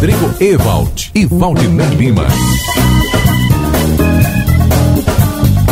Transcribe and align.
Rodrigo 0.00 0.30
Ewald 0.40 1.10
e 1.14 1.26
Valdinei 1.26 1.86
Lima. 1.88 2.26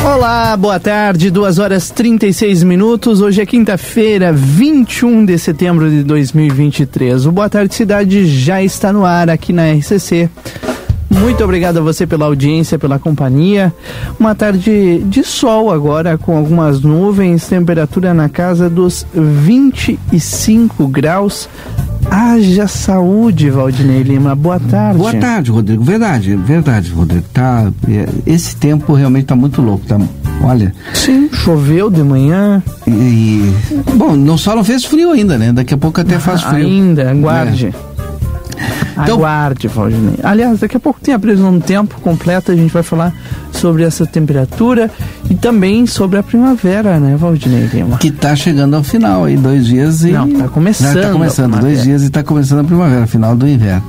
Olá, 0.05 0.55
boa 0.55 0.79
tarde, 0.79 1.31
2 1.31 1.59
horas 1.59 1.89
36 1.89 2.63
minutos. 2.63 3.23
Hoje 3.23 3.41
é 3.41 3.47
quinta-feira, 3.47 4.31
21 4.31 5.25
de 5.25 5.39
setembro 5.39 5.89
de 5.89 6.03
2023. 6.03 7.25
O 7.25 7.33
Boa 7.33 7.49
Tarde 7.49 7.75
Cidade 7.75 8.27
já 8.27 8.63
está 8.63 8.93
no 8.93 9.07
ar 9.07 9.31
aqui 9.31 9.51
na 9.51 9.73
RCC. 9.73 10.29
Muito 11.09 11.43
obrigado 11.43 11.79
a 11.79 11.81
você 11.81 12.07
pela 12.07 12.27
audiência, 12.27 12.79
pela 12.79 12.99
companhia. 12.99 13.73
Uma 14.21 14.35
tarde 14.35 14.99
de 15.05 15.25
sol 15.25 15.73
agora, 15.73 16.19
com 16.19 16.37
algumas 16.37 16.83
nuvens, 16.83 17.49
temperatura 17.49 18.13
na 18.13 18.29
casa 18.29 18.69
dos 18.69 19.07
25 19.15 20.87
graus. 20.87 21.49
Haja 22.11 22.67
saúde, 22.67 23.51
Valdinei 23.51 24.03
Lima. 24.03 24.35
Boa 24.35 24.59
tarde. 24.59 24.99
Boa 24.99 25.15
tarde, 25.15 25.51
Rodrigo. 25.51 25.83
Verdade, 25.83 26.35
verdade, 26.37 26.91
Rodrigo. 26.91 27.25
Tá, 27.33 27.71
é, 27.89 28.09
esse 28.27 28.57
tempo 28.57 28.95
realmente 28.95 29.27
tá 29.27 29.37
muito 29.37 29.61
louco. 29.61 29.85
Tá, 29.87 29.99
olha. 30.43 30.75
Sim, 30.95 31.29
choveu 31.33 31.91
de 31.91 32.03
manhã. 32.03 32.63
E, 32.87 32.91
e, 32.91 33.55
bom, 33.95 34.17
não 34.17 34.39
só 34.39 34.57
não 34.57 34.65
fez 34.65 34.85
frio 34.85 35.13
ainda, 35.13 35.37
né? 35.37 35.53
Daqui 35.53 35.75
a 35.75 35.79
pouco 35.79 36.01
até 36.01 36.19
faz 36.19 36.43
frio. 36.43 36.67
Ainda, 36.67 37.11
aguarde. 37.11 37.67
É. 37.67 37.89
Então, 39.03 39.17
Aguarde, 39.17 39.69
Valdinei. 39.69 40.17
Aliás, 40.23 40.59
daqui 40.59 40.77
a 40.77 40.81
pouco 40.81 41.01
tem 41.01 41.15
a 41.15 41.19
previsão 41.19 41.57
do 41.57 41.65
tempo 41.65 42.01
completa, 42.01 42.53
a 42.53 42.57
gente 42.57 42.73
vai 42.73 42.83
falar 42.83 43.15
sobre 43.59 43.83
essa 43.83 44.07
temperatura 44.07 44.91
e 45.29 45.35
também 45.35 45.87
sobre 45.87 46.19
a 46.19 46.23
primavera, 46.23 46.99
né, 46.99 47.17
Valdinei 47.17 47.67
Lima? 47.67 47.99
Que 47.99 48.09
está 48.09 48.35
chegando 48.35 48.75
ao 48.75 48.83
final 48.83 49.25
aí, 49.25 49.37
dois 49.37 49.67
dias 49.67 50.03
e... 50.05 50.13
Não, 50.13 50.29
está 50.29 50.49
começando. 50.49 50.97
Está 50.97 51.13
começando, 51.13 51.61
dois 51.61 51.83
dias 51.83 52.03
e 52.03 52.07
está 52.07 52.23
começando 52.23 52.61
a 52.61 52.65
primavera, 52.65 53.07
final 53.07 53.35
do 53.37 53.49
inverno. 53.49 53.85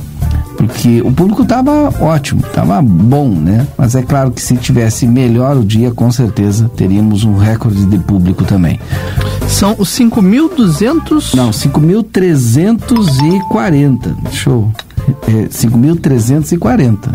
Porque 0.66 1.02
o 1.02 1.12
público 1.12 1.42
estava 1.42 1.92
ótimo, 2.00 2.40
estava 2.40 2.80
bom, 2.80 3.28
né? 3.28 3.66
Mas 3.76 3.94
é 3.94 4.00
claro 4.02 4.30
que 4.30 4.40
se 4.40 4.56
tivesse 4.56 5.06
melhor 5.06 5.58
o 5.58 5.64
dia, 5.64 5.90
com 5.90 6.10
certeza 6.10 6.70
teríamos 6.74 7.24
um 7.24 7.36
recorde 7.36 7.84
de 7.84 7.98
público 7.98 8.44
também. 8.44 8.80
São 9.46 9.76
os 9.78 9.90
5.200? 9.90 11.34
Não, 11.34 11.50
5.340. 11.50 14.14
Show. 14.32 14.72
É, 15.28 15.48
5.340. 15.48 17.14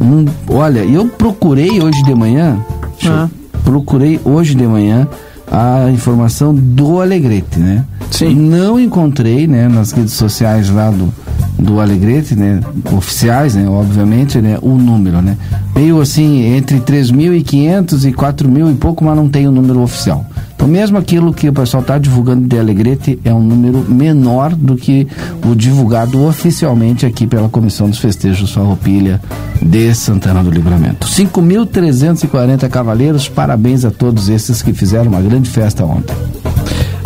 Um, 0.00 0.24
olha, 0.48 0.80
eu 0.80 1.06
procurei 1.06 1.82
hoje 1.82 2.02
de 2.02 2.14
manhã, 2.14 2.58
ah. 3.06 3.28
procurei 3.62 4.18
hoje 4.24 4.54
de 4.54 4.66
manhã 4.66 5.06
a 5.50 5.90
informação 5.90 6.54
do 6.54 6.98
Alegrete, 7.00 7.58
né? 7.58 7.84
Sim. 8.10 8.34
Não 8.34 8.80
encontrei, 8.80 9.46
né, 9.46 9.68
nas 9.68 9.92
redes 9.92 10.14
sociais 10.14 10.70
lá 10.70 10.90
do, 10.90 11.12
do 11.60 11.80
Alegrete, 11.80 12.34
né, 12.34 12.60
oficiais, 12.92 13.54
né, 13.54 13.68
obviamente, 13.68 14.40
né, 14.40 14.58
o 14.62 14.70
número, 14.70 15.20
né? 15.20 15.36
Meio 15.74 16.00
assim, 16.00 16.42
entre 16.56 16.80
3.500 16.80 18.04
e 18.04 18.12
4.000 18.12 18.70
e 18.70 18.74
pouco, 18.74 19.04
mas 19.04 19.16
não 19.16 19.28
tem 19.28 19.46
o 19.46 19.52
número 19.52 19.80
oficial. 19.80 20.24
Então, 20.54 20.68
mesmo 20.68 20.98
aquilo 20.98 21.32
que 21.32 21.48
o 21.48 21.52
pessoal 21.54 21.80
está 21.80 21.96
divulgando 21.96 22.46
de 22.46 22.58
Alegrete 22.58 23.18
é 23.24 23.32
um 23.32 23.42
número 23.42 23.82
menor 23.88 24.54
do 24.54 24.76
que 24.76 25.08
o 25.42 25.54
divulgado 25.54 26.22
oficialmente 26.22 27.06
aqui 27.06 27.26
pela 27.26 27.48
Comissão 27.48 27.88
dos 27.88 27.98
Festejos 27.98 28.52
Farroupilha 28.52 29.20
de 29.62 29.94
Santana 29.94 30.44
do 30.44 30.50
Livramento. 30.50 31.06
5.340 31.06 32.68
cavaleiros, 32.68 33.26
parabéns 33.26 33.86
a 33.86 33.90
todos 33.90 34.28
esses 34.28 34.60
que 34.60 34.74
fizeram 34.74 35.10
uma 35.10 35.22
grande 35.22 35.48
festa 35.48 35.82
ontem. 35.82 36.14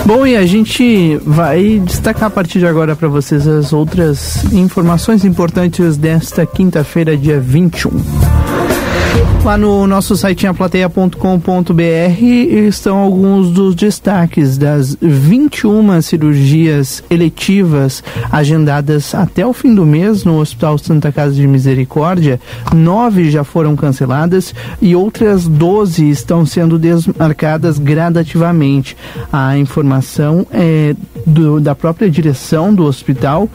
Bom, 0.06 0.26
e 0.26 0.36
a 0.36 0.44
gente 0.44 1.16
vai 1.24 1.80
destacar 1.80 2.24
a 2.24 2.30
partir 2.30 2.58
de 2.58 2.66
agora 2.66 2.94
para 2.94 3.08
vocês 3.08 3.48
as 3.48 3.72
outras 3.72 4.44
informações 4.52 5.24
importantes 5.24 5.96
desta 5.96 6.44
quinta-feira, 6.44 7.16
dia 7.16 7.40
21. 7.40 7.90
Lá 9.44 9.58
no 9.58 9.86
nosso 9.86 10.16
site 10.16 10.46
aplateia.com.br 10.46 12.22
estão 12.22 12.96
alguns 12.96 13.50
dos 13.50 13.74
destaques 13.74 14.56
das 14.56 14.96
21 15.02 16.00
cirurgias 16.00 17.04
eletivas 17.10 18.02
agendadas 18.32 19.14
até 19.14 19.46
o 19.46 19.52
fim 19.52 19.74
do 19.74 19.84
mês 19.84 20.24
no 20.24 20.40
Hospital 20.40 20.78
Santa 20.78 21.12
Casa 21.12 21.34
de 21.34 21.46
Misericórdia. 21.46 22.40
Nove 22.74 23.30
já 23.30 23.44
foram 23.44 23.76
canceladas 23.76 24.54
e 24.80 24.96
outras 24.96 25.46
12 25.46 26.08
estão 26.08 26.46
sendo 26.46 26.78
desmarcadas 26.78 27.78
gradativamente. 27.78 28.96
A 29.30 29.58
informação 29.58 30.46
é 30.50 30.96
do, 31.26 31.60
da 31.60 31.74
própria 31.74 32.08
direção 32.08 32.74
do 32.74 32.84
hospital 32.84 33.46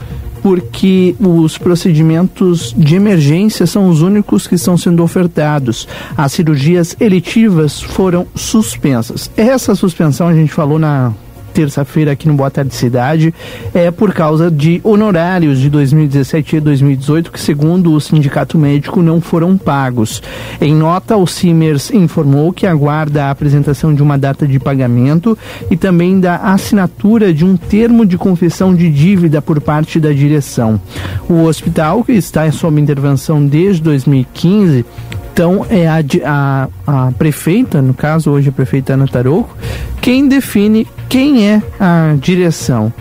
porque 0.41 1.15
os 1.19 1.57
procedimentos 1.57 2.73
de 2.77 2.95
emergência 2.95 3.65
são 3.65 3.89
os 3.89 4.01
únicos 4.01 4.47
que 4.47 4.55
estão 4.55 4.77
sendo 4.77 5.03
ofertados. 5.03 5.87
As 6.17 6.33
cirurgias 6.33 6.95
eletivas 6.99 7.81
foram 7.81 8.27
suspensas. 8.35 9.29
Essa 9.35 9.75
suspensão 9.75 10.27
a 10.27 10.33
gente 10.33 10.51
falou 10.51 10.79
na 10.79 11.13
terça-feira 11.59 12.13
aqui 12.13 12.25
no 12.25 12.35
Boa 12.35 12.49
Tarde 12.49 12.73
Cidade 12.73 13.33
é 13.73 13.91
por 13.91 14.13
causa 14.13 14.49
de 14.49 14.79
honorários 14.81 15.59
de 15.59 15.69
2017 15.69 16.55
e 16.55 16.59
2018 16.61 17.33
que, 17.33 17.39
segundo 17.39 17.91
o 17.91 17.99
Sindicato 17.99 18.57
Médico, 18.57 19.01
não 19.01 19.19
foram 19.19 19.57
pagos. 19.57 20.23
Em 20.61 20.73
nota, 20.73 21.17
o 21.17 21.27
Simers 21.27 21.91
informou 21.91 22.53
que 22.53 22.65
aguarda 22.65 23.25
a 23.25 23.31
apresentação 23.31 23.93
de 23.93 24.01
uma 24.01 24.17
data 24.17 24.47
de 24.47 24.57
pagamento 24.57 25.37
e 25.69 25.75
também 25.75 26.17
da 26.17 26.37
assinatura 26.37 27.33
de 27.33 27.43
um 27.43 27.57
termo 27.57 28.05
de 28.05 28.17
confissão 28.17 28.73
de 28.73 28.89
dívida 28.89 29.41
por 29.41 29.59
parte 29.59 29.99
da 29.99 30.13
direção. 30.13 30.79
O 31.27 31.43
hospital, 31.43 32.05
que 32.05 32.13
está 32.13 32.49
sob 32.53 32.79
intervenção 32.79 33.45
desde 33.45 33.81
2015, 33.81 34.85
então 35.33 35.65
é 35.69 35.87
a, 35.87 35.99
a, 36.25 36.67
a, 36.85 37.11
prefeita, 37.11 37.81
no 37.81 37.93
caso 37.93 38.29
hoje 38.29 38.49
a 38.49 38.51
prefeita 38.51 38.93
Ana 38.93 39.07
Tarouco, 39.07 39.55
quem 40.01 40.27
define 40.27 40.85
quem 41.09 41.47
é 41.47 41.61
a 41.79 42.15
direção. 42.21 42.93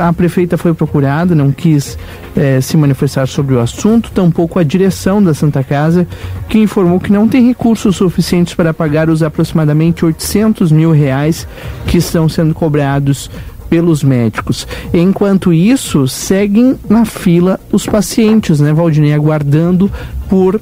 A 0.00 0.12
prefeita 0.12 0.56
foi 0.56 0.72
procurada, 0.72 1.34
não 1.34 1.50
quis 1.50 1.98
é, 2.36 2.60
se 2.60 2.76
manifestar 2.76 3.26
sobre 3.26 3.56
o 3.56 3.60
assunto, 3.60 4.12
tampouco 4.12 4.58
a 4.58 4.62
direção 4.62 5.20
da 5.20 5.34
Santa 5.34 5.64
Casa, 5.64 6.06
que 6.48 6.58
informou 6.58 7.00
que 7.00 7.12
não 7.12 7.28
tem 7.28 7.48
recursos 7.48 7.96
suficientes 7.96 8.54
para 8.54 8.72
pagar 8.72 9.10
os 9.10 9.20
aproximadamente 9.20 10.04
800 10.04 10.70
mil 10.70 10.92
reais 10.92 11.46
que 11.86 11.98
estão 11.98 12.28
sendo 12.28 12.54
cobrados 12.54 13.28
pelos 13.68 14.04
médicos. 14.04 14.68
Enquanto 14.92 15.52
isso, 15.52 16.06
seguem 16.06 16.78
na 16.88 17.04
fila 17.04 17.58
os 17.72 17.84
pacientes, 17.84 18.60
né, 18.60 18.72
Valdinei, 18.72 19.12
aguardando 19.12 19.90
por 20.28 20.60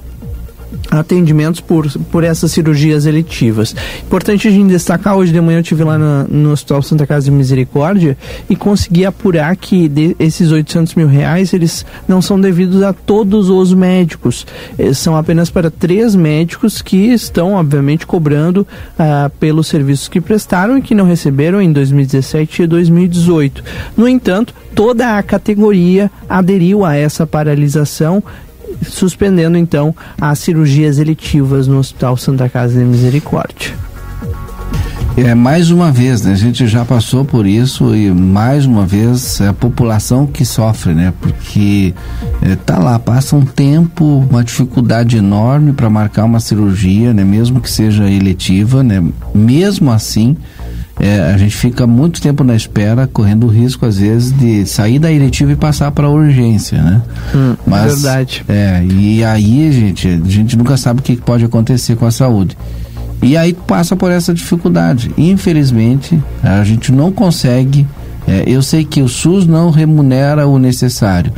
atendimentos 0.91 1.61
por, 1.61 1.91
por 2.11 2.25
essas 2.25 2.53
cirurgias 2.53 3.07
eletivas. 3.07 3.75
Importante 4.05 4.49
a 4.49 4.51
gente 4.51 4.69
destacar, 4.69 5.17
hoje 5.17 5.33
de 5.33 5.41
manhã 5.41 5.59
eu 5.59 5.63
estive 5.63 5.85
lá 5.85 5.99
no, 5.99 6.53
Hospital 6.53 6.83
Santa 6.83 7.07
Casa 7.07 7.25
de 7.27 7.31
Misericórdia 7.31 8.17
e 8.49 8.55
consegui 8.55 9.07
apurar 9.07 9.57
que 9.57 9.89
de, 9.89 10.15
esses 10.19 10.51
800 10.51 10.95
mil 10.95 11.07
reais, 11.07 11.53
eles 11.53 11.85
não 12.07 12.21
são 12.21 12.41
devidos 12.41 12.83
a 12.83 12.93
todos 12.93 13.49
os 13.49 13.73
médicos, 13.73 14.47
eles 14.79 14.99
são 14.99 15.17
apenas 15.17 15.51
para 15.51 15.71
três 15.71 16.15
médicos 16.15 16.83
que 16.83 16.97
estão, 17.13 17.55
obviamente, 17.55 18.07
cobrando 18.07 18.67
ah, 18.99 19.31
pelos 19.41 19.67
serviços 19.67 20.09
que 20.09 20.21
prestaram 20.21 20.79
e 20.79 20.83
que 20.83 20.95
não 20.95 21.07
receberam 21.07 21.61
em 21.61 21.73
2017 21.73 22.63
e 22.63 22.67
2018. 22.67 23.65
No 23.97 24.07
entanto, 24.07 24.55
toda 24.75 25.17
a 25.17 25.23
categoria 25.23 26.11
aderiu 26.29 26.85
a 26.85 26.95
essa 26.95 27.27
paralisação 27.27 28.23
suspendendo 28.85 29.57
então 29.57 29.95
as 30.21 30.39
cirurgias 30.39 30.99
eletivas 30.99 31.67
no 31.67 31.79
Hospital 31.79 32.17
Santa 32.17 32.49
Casa 32.49 32.79
de 32.79 32.85
Misericórdia. 32.85 33.73
É, 35.15 35.35
mais 35.35 35.71
uma 35.71 35.93
vez, 35.93 36.23
né? 36.23 36.33
A 36.33 36.37
gente 36.37 36.67
já 36.67 36.87
passou 36.87 37.23
por 37.23 37.47
isso 37.47 37.95
e 37.95 38.11
mais 38.11 38.65
uma 38.65 38.87
vez 38.87 39.43
é 39.43 39.49
a 39.49 39.53
população 39.53 40.27
que 40.27 40.43
sofre, 40.43 40.95
né? 40.95 41.13
Porque 41.21 41.93
é, 42.41 42.57
tá 42.57 42.79
lá, 42.79 42.99
passa 42.99 43.37
um 43.37 43.45
tempo, 43.45 44.27
uma 44.31 44.43
dificuldade 44.43 45.19
enorme 45.19 45.75
para 45.75 45.91
marcar 45.91 46.25
uma 46.25 46.41
cirurgia, 46.41 47.13
né? 47.13 47.25
Mesmo 47.25 47.61
que 47.61 47.71
seja 47.71 48.09
eletiva, 48.11 48.83
né? 48.83 49.05
Mesmo 49.35 49.93
assim, 49.93 50.35
é, 51.01 51.33
a 51.33 51.39
gente 51.39 51.57
fica 51.57 51.87
muito 51.87 52.21
tempo 52.21 52.45
na 52.45 52.55
espera, 52.55 53.07
correndo 53.07 53.47
o 53.47 53.51
risco, 53.51 53.87
às 53.87 53.99
vezes, 53.99 54.31
de 54.37 54.67
sair 54.67 54.99
da 54.99 55.11
eletiva 55.11 55.53
e 55.53 55.57
passar 55.57 55.91
para 55.91 56.07
a 56.07 56.11
urgência, 56.11 56.81
né? 56.83 57.03
Hum, 57.35 57.57
Mas, 57.67 58.03
verdade. 58.03 58.45
É, 58.49 58.85
e 58.85 59.25
aí, 59.25 59.73
gente, 59.73 60.09
a 60.09 60.29
gente 60.29 60.57
nunca 60.57 60.77
sabe 60.77 61.01
o 61.01 61.03
que 61.03 61.17
pode 61.17 61.45
acontecer 61.45 61.97
com 61.97 62.07
a 62.07 62.11
saúde. 62.11 62.57
E 63.23 63.37
aí 63.37 63.53
passa 63.53 63.95
por 63.97 64.11
essa 64.11 64.35
dificuldade. 64.35 65.13
Infelizmente, 65.17 66.21
a 66.43 66.63
gente 66.65 66.91
não 66.91 67.11
consegue. 67.13 67.87
É, 68.27 68.45
eu 68.47 68.63
sei 68.63 68.85
que 68.85 69.01
o 69.01 69.09
SUS 69.09 69.47
não 69.47 69.71
remunera 69.71 70.47
o 70.47 70.59
necessário, 70.59 71.33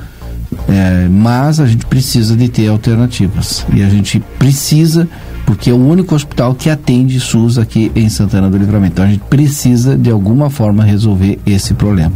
é, 0.69 1.09
mas 1.09 1.61
a 1.61 1.67
gente 1.67 1.87
precisa 1.87 2.37
de 2.37 2.49
ter 2.49 2.69
alternativas. 2.69 3.67
E 3.73 3.83
a 3.83 3.89
gente 3.89 4.19
precisa 4.39 5.09
porque 5.47 5.71
é 5.71 5.73
o 5.73 5.77
único 5.77 6.15
hospital 6.15 6.55
que 6.55 6.71
atende 6.71 7.21
SUS 7.21 7.59
aqui 7.59 7.91
em 7.95 8.09
Santana 8.09 8.51
do 8.51 8.57
Livramento. 8.57 8.95
Então 8.95 9.05
a 9.05 9.09
gente 9.09 9.25
precisa 9.25 9.97
de 9.97 10.11
alguma 10.11 10.51
forma 10.51 10.85
resolver 10.85 11.39
esse 11.47 11.75
problema. 11.75 12.13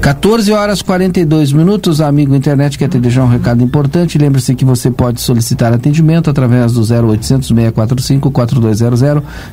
14 0.00 0.52
horas 0.52 0.82
42 0.82 1.52
minutos, 1.52 2.00
amigo 2.00 2.34
internet 2.34 2.78
quer 2.78 2.88
te 2.88 2.98
deixar 2.98 3.24
um 3.24 3.28
recado 3.28 3.62
importante. 3.62 4.18
Lembre-se 4.18 4.54
que 4.54 4.64
você 4.64 4.90
pode 4.90 5.20
solicitar 5.20 5.72
atendimento 5.72 6.30
através 6.30 6.72
do 6.72 6.80
0800 6.80 7.48
645 7.48 8.30
4200. 8.30 9.02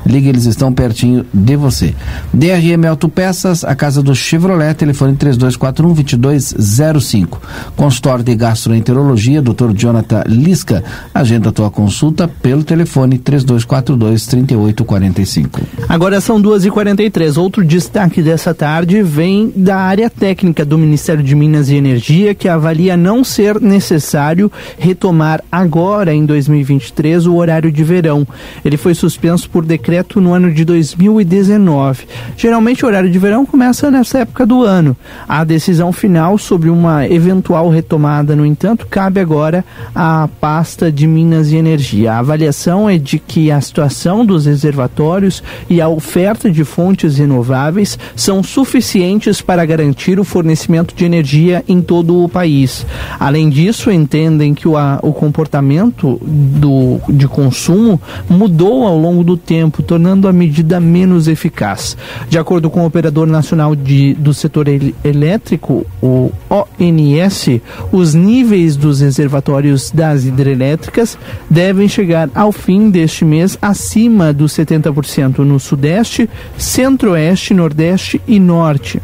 Ligue, 0.05 0.29
eles 0.29 0.45
estão 0.45 0.73
pertinho 0.73 1.25
de 1.33 1.55
você. 1.55 1.93
DRM 2.33 2.85
Autopeças, 2.89 3.63
a 3.63 3.75
casa 3.75 4.01
do 4.01 4.15
Chevrolet, 4.15 4.73
telefone 4.73 5.15
3241 5.15 5.93
2205. 6.17 7.41
Consultório 7.75 8.23
de 8.23 8.35
Gastroenterologia, 8.35 9.41
Dr. 9.41 9.73
Jonathan 9.73 10.23
Lisca. 10.27 10.83
Agenda 11.13 11.49
a 11.49 11.51
tua 11.51 11.69
consulta 11.69 12.27
pelo 12.27 12.63
telefone 12.63 13.12
telefone 13.18 13.33
3242 13.33 14.27
3845. 14.27 15.62
Agora 15.88 16.21
são 16.21 16.42
2h43. 16.42 17.38
Outro 17.38 17.63
destaque 17.63 18.21
dessa 18.21 18.54
tarde 18.54 19.01
vem 19.01 19.51
da 19.56 19.77
área 19.77 20.10
técnica 20.10 20.65
do 20.65 20.77
Ministério 20.77 21.24
de 21.24 21.36
Minas 21.36 21.69
e 21.69 21.75
Energia, 21.75 22.33
que 22.33 22.48
avalia 22.48 22.95
não 22.95 23.24
ser 23.24 23.60
necessário 23.60 24.51
retomar 24.77 25.44
agora, 25.51 26.13
em 26.13 26.25
2023, 26.25 27.25
o 27.27 27.36
horário 27.36 27.71
de 27.71 27.83
verão. 27.83 28.27
Ele 28.63 28.77
foi 28.77 28.94
suspenso 28.94 29.50
por 29.50 29.65
decreto 29.65 30.21
no 30.21 30.33
ano 30.33 30.51
de 30.51 30.63
2019. 30.65 32.06
Geralmente, 32.38 32.86
o 32.86 32.88
horário 32.88 33.10
de 33.10 33.19
verão 33.19 33.45
começa 33.45 33.89
nessa 33.92 34.19
época 34.19 34.45
do 34.45 34.63
ano. 34.63 34.95
A 35.27 35.44
decisão 35.44 35.92
final 35.92 36.38
sobre 36.38 36.69
uma 36.69 37.07
eventual 37.07 37.69
retomada, 37.69 38.36
no 38.36 38.45
entanto, 38.45 38.88
cabe 38.88 39.19
agora 39.19 39.65
à 39.94 40.27
pasta 40.39 40.92
de 40.92 41.07
Minas 41.07 41.51
e 41.51 41.56
Energia. 41.56 42.13
A 42.13 42.19
avaliação 42.19 42.89
é 42.89 42.98
de 43.03 43.19
que 43.19 43.51
a 43.51 43.59
situação 43.59 44.25
dos 44.25 44.45
reservatórios 44.45 45.44
e 45.69 45.81
a 45.81 45.88
oferta 45.88 46.50
de 46.50 46.63
fontes 46.63 47.17
renováveis 47.17 48.00
são 48.15 48.41
suficientes 48.41 49.41
para 49.41 49.65
garantir 49.65 50.19
o 50.19 50.23
fornecimento 50.23 50.95
de 50.95 51.05
energia 51.05 51.63
em 51.67 51.81
todo 51.81 52.23
o 52.23 52.29
país. 52.29 52.85
Além 53.19 53.50
disso, 53.50 53.91
entendem 53.91 54.53
que 54.53 54.67
o, 54.67 54.77
a, 54.77 55.00
o 55.01 55.11
comportamento 55.13 56.19
do, 56.23 57.00
de 57.09 57.27
consumo 57.27 58.00
mudou 58.29 58.88
ao 58.88 58.97
longo 58.97 59.23
do 59.23 59.35
tempo, 59.35 59.83
tornando 59.83 60.27
a 60.27 60.33
medida 60.33 60.79
menos 60.79 61.27
eficaz. 61.27 61.97
De 62.29 62.39
acordo 62.39 62.69
com 62.69 62.81
o 62.81 62.85
Operador 62.85 63.27
Nacional 63.27 63.75
de, 63.75 64.13
do 64.13 64.33
Setor 64.33 64.67
Elétrico, 65.03 65.85
o 66.01 66.31
ONS, 66.50 67.61
os 67.91 68.13
níveis 68.13 68.75
dos 68.75 69.01
reservatórios 69.01 69.91
das 69.91 70.25
hidrelétricas 70.25 71.17
devem 71.50 71.88
chegar 71.88 72.29
ao 72.33 72.51
fim 72.51 72.89
deste 72.93 73.25
mês 73.25 73.57
acima 73.61 74.31
dos 74.31 74.53
70% 74.53 75.39
no 75.39 75.59
Sudeste, 75.59 76.29
Centro-Oeste, 76.57 77.53
Nordeste 77.53 78.21
e 78.27 78.39
Norte. 78.39 79.01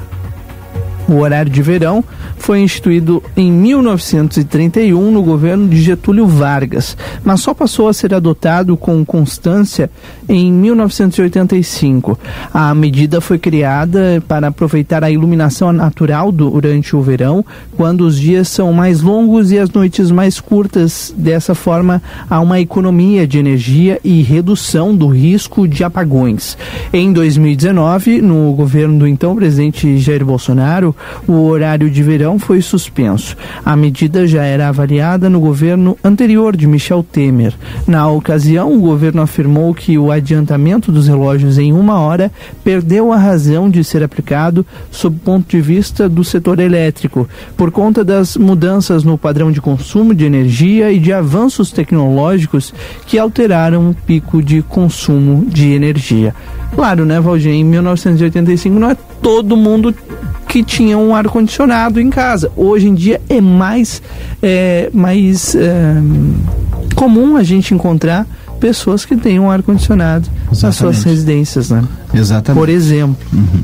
O 1.10 1.22
horário 1.22 1.52
de 1.52 1.60
verão 1.64 2.04
foi 2.38 2.60
instituído 2.60 3.24
em 3.36 3.52
1931 3.52 5.12
no 5.12 5.24
governo 5.24 5.68
de 5.68 5.82
Getúlio 5.82 6.28
Vargas, 6.28 6.96
mas 7.24 7.42
só 7.42 7.52
passou 7.52 7.88
a 7.88 7.94
ser 7.94 8.14
adotado 8.14 8.78
com 8.78 9.04
constância 9.04 9.90
em 10.28 10.54
1985. 10.54 12.20
A 12.54 12.76
medida 12.76 13.20
foi 13.20 13.40
criada 13.40 14.24
para 14.28 14.50
aproveitar 14.50 15.04
a 15.04 15.10
iluminação 15.10 15.74
natural 15.74 16.32
durante 16.32 16.96
o 16.96 17.02
verão, 17.02 17.44
quando 17.76 18.02
os 18.02 18.20
dias 18.20 18.48
são 18.48 18.72
mais 18.72 19.02
longos 19.02 19.52
e 19.52 19.58
as 19.58 19.72
noites 19.72 20.12
mais 20.12 20.40
curtas. 20.40 21.12
Dessa 21.18 21.56
forma, 21.56 22.04
há 22.30 22.40
uma 22.40 22.60
economia 22.60 23.26
de 23.26 23.40
energia 23.40 24.00
e 24.04 24.22
redução 24.22 24.96
do 24.96 25.08
risco 25.08 25.68
de 25.68 25.84
apagões. 25.84 26.56
Em 26.94 27.12
2019, 27.12 28.22
no 28.22 28.54
governo 28.54 29.00
do 29.00 29.08
então 29.08 29.36
presidente 29.36 29.98
Jair 29.98 30.24
Bolsonaro, 30.24 30.96
o 31.28 31.46
horário 31.48 31.90
de 31.90 32.02
verão 32.04 32.40
foi 32.40 32.62
suspenso. 32.62 33.36
A 33.66 33.76
medida 33.76 34.28
já 34.28 34.44
era 34.44 34.68
avaliada 34.68 35.30
no 35.30 35.40
governo 35.40 35.98
anterior 36.04 36.56
de 36.56 36.68
Michel 36.68 37.04
Temer. 37.04 37.54
Na 37.88 38.08
ocasião, 38.10 38.74
o 38.74 38.80
governo 38.80 39.22
afirmou 39.22 39.74
que 39.74 39.98
o 39.98 40.12
adiantamento 40.12 40.92
dos 40.92 41.08
relógios 41.08 41.58
em 41.58 41.74
uma 41.74 42.00
hora 42.00 42.32
perdeu 42.64 43.12
a 43.12 43.18
razão 43.18 43.70
de 43.70 43.84
ser 43.84 44.04
aplicado 44.04 44.66
sob 44.92 45.18
o 45.18 45.20
ponto 45.20 45.50
de 45.50 45.62
vista 45.62 46.08
do 46.08 46.24
setor 46.24 46.60
elétrico, 46.60 47.28
por 47.56 47.72
conta 47.72 48.04
das 48.04 48.38
mudanças 48.38 49.04
no 49.04 49.18
padrão 49.18 49.52
de 49.52 49.62
consumo 49.62 50.14
de 50.14 50.26
energia 50.26 50.92
e 50.92 51.00
de 51.00 51.14
avanços 51.14 51.72
tecnológicos 51.72 52.74
que 53.06 53.18
alteraram 53.18 53.90
o 53.90 53.94
pico 53.94 54.42
de 54.42 54.62
consumo 54.62 55.46
de 55.46 55.72
energia. 55.72 56.34
Claro, 56.76 57.06
né, 57.06 57.20
Valdir? 57.20 57.52
Em 57.52 57.64
1985 57.64 58.80
não 58.80 58.92
é 58.92 58.98
todo 59.22 59.58
mundo 59.58 59.94
que 60.50 60.64
tinha 60.64 60.98
um 60.98 61.16
ar 61.16 61.28
condicionado 61.28 62.02
em 62.02 62.10
casa. 62.10 62.52
Hoje 62.58 62.88
em 62.88 62.96
dia 62.96 63.22
é 63.30 63.40
mais 63.40 64.02
é, 64.42 64.90
mais 64.92 65.54
é, 65.54 65.94
comum 66.96 67.38
a 67.38 67.44
gente 67.44 67.76
encontrar 67.76 68.26
pessoas 68.60 69.06
que 69.06 69.16
têm 69.16 69.40
um 69.40 69.50
ar 69.50 69.62
condicionado 69.62 70.28
nas 70.62 70.76
suas 70.76 71.04
residências, 71.04 71.70
né? 71.70 71.82
Exatamente. 72.14 72.60
Por 72.60 72.68
exemplo. 72.68 73.16
Uhum. 73.32 73.64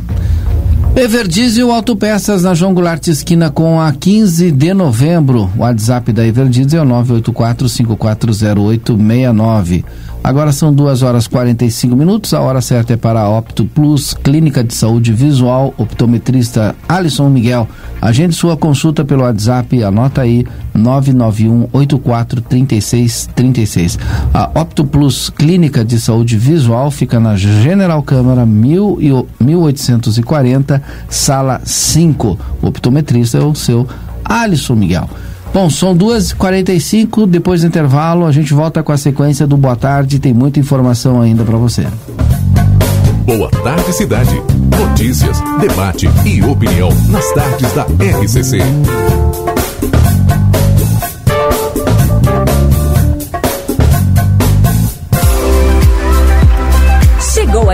Everdiesel 0.95 1.71
Autopeças 1.71 2.43
na 2.43 2.53
João 2.53 2.73
Goulart 2.73 3.05
esquina 3.07 3.49
com 3.49 3.81
a 3.81 3.91
15 3.91 4.51
de 4.51 4.73
novembro. 4.73 5.49
O 5.57 5.61
WhatsApp 5.61 6.13
da 6.13 6.25
Everdiesel 6.25 6.79
é 6.79 6.83
o 6.83 6.85
984 6.85 7.67
540869. 7.67 9.83
Agora 10.25 10.51
são 10.51 10.73
2 10.73 11.03
horas 11.03 11.27
45 11.27 11.95
minutos. 11.95 12.33
A 12.33 12.41
hora 12.41 12.59
certa 12.59 12.93
é 12.93 12.97
para 12.97 13.21
a 13.21 13.29
Opto 13.29 13.63
Plus, 13.63 14.15
Clínica 14.15 14.63
de 14.63 14.73
Saúde 14.73 15.13
Visual, 15.13 15.71
optometrista 15.77 16.75
Alisson 16.89 17.29
Miguel. 17.29 17.67
Agende 18.01 18.33
sua 18.33 18.57
consulta 18.57 19.05
pelo 19.05 19.21
WhatsApp, 19.21 19.83
anota 19.83 20.21
aí 20.21 20.43
991 20.73 21.67
84 21.71 22.41
36 22.41 23.29
36. 23.35 23.99
A 24.33 24.49
Opto 24.59 24.83
Plus 24.83 25.29
Clínica 25.29 25.85
de 25.85 25.99
Saúde 25.99 26.39
Visual 26.39 26.89
fica 26.89 27.19
na 27.19 27.35
General 27.35 28.01
Câmara 28.01 28.47
1840, 28.47 30.81
sala 31.07 31.61
5. 31.63 32.39
O 32.63 32.67
optometrista 32.67 33.37
é 33.37 33.41
o 33.41 33.53
seu 33.53 33.87
Alisson 34.23 34.73
Miguel. 34.73 35.07
Bom, 35.53 35.69
são 35.69 35.95
2h45, 35.95 37.25
depois 37.27 37.61
do 37.61 37.67
intervalo 37.67 38.25
a 38.25 38.31
gente 38.31 38.53
volta 38.53 38.83
com 38.83 38.91
a 38.91 38.97
sequência 38.97 39.47
do 39.47 39.55
Boa 39.55 39.75
Tarde, 39.75 40.19
tem 40.19 40.33
muita 40.33 40.59
informação 40.59 41.21
ainda 41.21 41.43
para 41.43 41.57
você. 41.57 41.87
Boa 43.25 43.49
Tarde 43.49 43.93
Cidade. 43.93 44.41
Notícias, 44.77 45.41
debate 45.59 46.07
e 46.25 46.43
opinião 46.43 46.89
nas 47.09 47.31
tardes 47.33 47.73
da 47.73 47.83
RCC. 47.83 48.59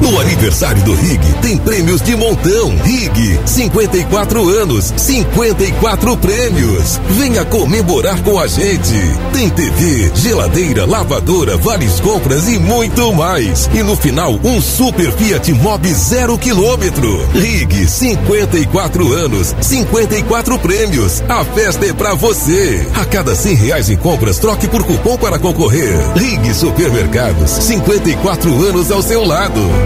No 0.00 0.20
aniversário 0.20 0.82
do 0.84 0.94
Rig 0.94 1.20
tem 1.40 1.56
prêmios 1.56 2.02
de 2.02 2.14
montão. 2.14 2.76
Rig, 2.84 3.40
54 3.46 4.48
anos, 4.48 4.92
54 4.96 6.16
prêmios. 6.18 7.00
Venha 7.10 7.44
comemorar 7.44 8.20
com 8.22 8.38
a 8.38 8.46
gente. 8.46 8.94
Tem 9.32 9.48
TV, 9.48 10.10
geladeira, 10.14 10.86
lavadora, 10.86 11.56
várias 11.56 11.98
compras 12.00 12.48
e 12.48 12.58
muito 12.58 13.14
mais. 13.14 13.68
E 13.72 13.82
no 13.82 13.96
final, 13.96 14.38
um 14.44 14.60
super 14.60 15.10
Fiat 15.12 15.52
Mobi 15.52 15.92
zero 15.94 16.36
quilômetro. 16.38 17.26
Rig, 17.32 17.88
54 17.88 19.12
anos, 19.12 19.54
54 19.60 20.58
prêmios. 20.58 21.22
A 21.28 21.44
festa 21.44 21.86
é 21.86 21.92
pra 21.92 22.14
você. 22.14 22.86
A 22.94 23.04
cada 23.04 23.34
100 23.34 23.54
reais 23.54 23.88
em 23.88 23.96
compras, 23.96 24.38
troque 24.38 24.68
por 24.68 24.84
cupom 24.84 25.16
para 25.16 25.38
concorrer. 25.38 25.94
Rig 26.14 26.54
Supermercados, 26.54 27.50
54 27.50 28.68
anos 28.68 28.90
ao 28.90 29.02
seu 29.02 29.24
lado. 29.24 29.85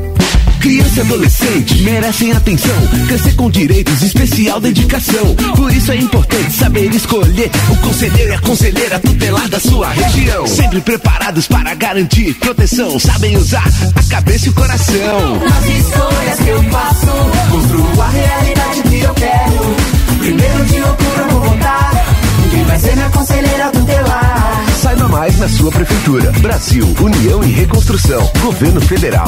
Criança 0.61 0.99
e 0.99 1.01
adolescente 1.01 1.81
merecem 1.81 2.31
atenção, 2.33 2.75
crescer 3.07 3.35
com 3.35 3.49
direitos, 3.49 4.03
especial 4.03 4.61
dedicação. 4.61 5.35
Por 5.55 5.73
isso 5.73 5.91
é 5.91 5.95
importante 5.95 6.53
saber 6.53 6.93
escolher 6.93 7.49
o 7.67 7.75
conselheiro 7.77 8.31
e 8.31 8.35
a 8.35 8.39
conselheira 8.41 8.99
tutelar 8.99 9.49
da 9.49 9.59
sua 9.59 9.89
região. 9.89 10.45
Sempre 10.45 10.79
preparados 10.81 11.47
para 11.47 11.73
garantir 11.73 12.35
proteção, 12.35 12.99
sabem 12.99 13.35
usar 13.37 13.67
a 13.95 14.03
cabeça 14.03 14.45
e 14.45 14.49
o 14.49 14.53
coração. 14.53 15.39
Nas 15.39 15.65
escolhas 15.65 16.39
que 16.43 16.49
eu 16.49 16.63
faço, 16.65 17.07
construo 17.49 18.01
a 18.01 18.09
realidade 18.09 18.83
que 18.83 18.99
eu 18.99 19.13
quero. 19.15 19.75
Primeiro 20.19 20.65
de 20.65 20.81
outubro 20.81 21.21
eu 21.21 21.29
vou 21.29 21.41
votar. 21.41 22.05
Quem 22.51 22.63
vai 22.65 22.79
ser 22.79 22.95
minha 22.95 23.09
conselheira 23.09 23.71
tutelar? 23.71 24.65
Saiba 24.79 25.07
mais 25.07 25.39
na 25.39 25.49
sua 25.49 25.71
prefeitura. 25.71 26.31
Brasil, 26.33 26.85
União 27.01 27.43
e 27.43 27.47
Reconstrução. 27.47 28.31
Governo 28.43 28.79
Federal. 28.79 29.27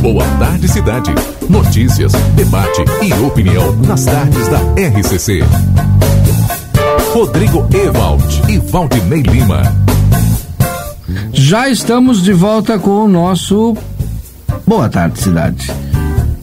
Boa 0.00 0.24
Tarde 0.38 0.68
Cidade. 0.68 1.14
Notícias, 1.48 2.12
debate 2.34 2.84
e 3.02 3.12
opinião 3.24 3.74
nas 3.86 4.04
tardes 4.04 4.48
da 4.48 4.58
RCC. 4.76 5.40
Rodrigo 7.12 7.66
Ewald 7.74 8.42
e 8.48 8.58
Valdinei 8.58 9.22
Lima. 9.22 9.62
Já 11.32 11.68
estamos 11.68 12.22
de 12.22 12.32
volta 12.32 12.78
com 12.78 13.04
o 13.04 13.08
nosso 13.08 13.76
Boa 14.66 14.88
Tarde 14.88 15.20
Cidade 15.20 15.87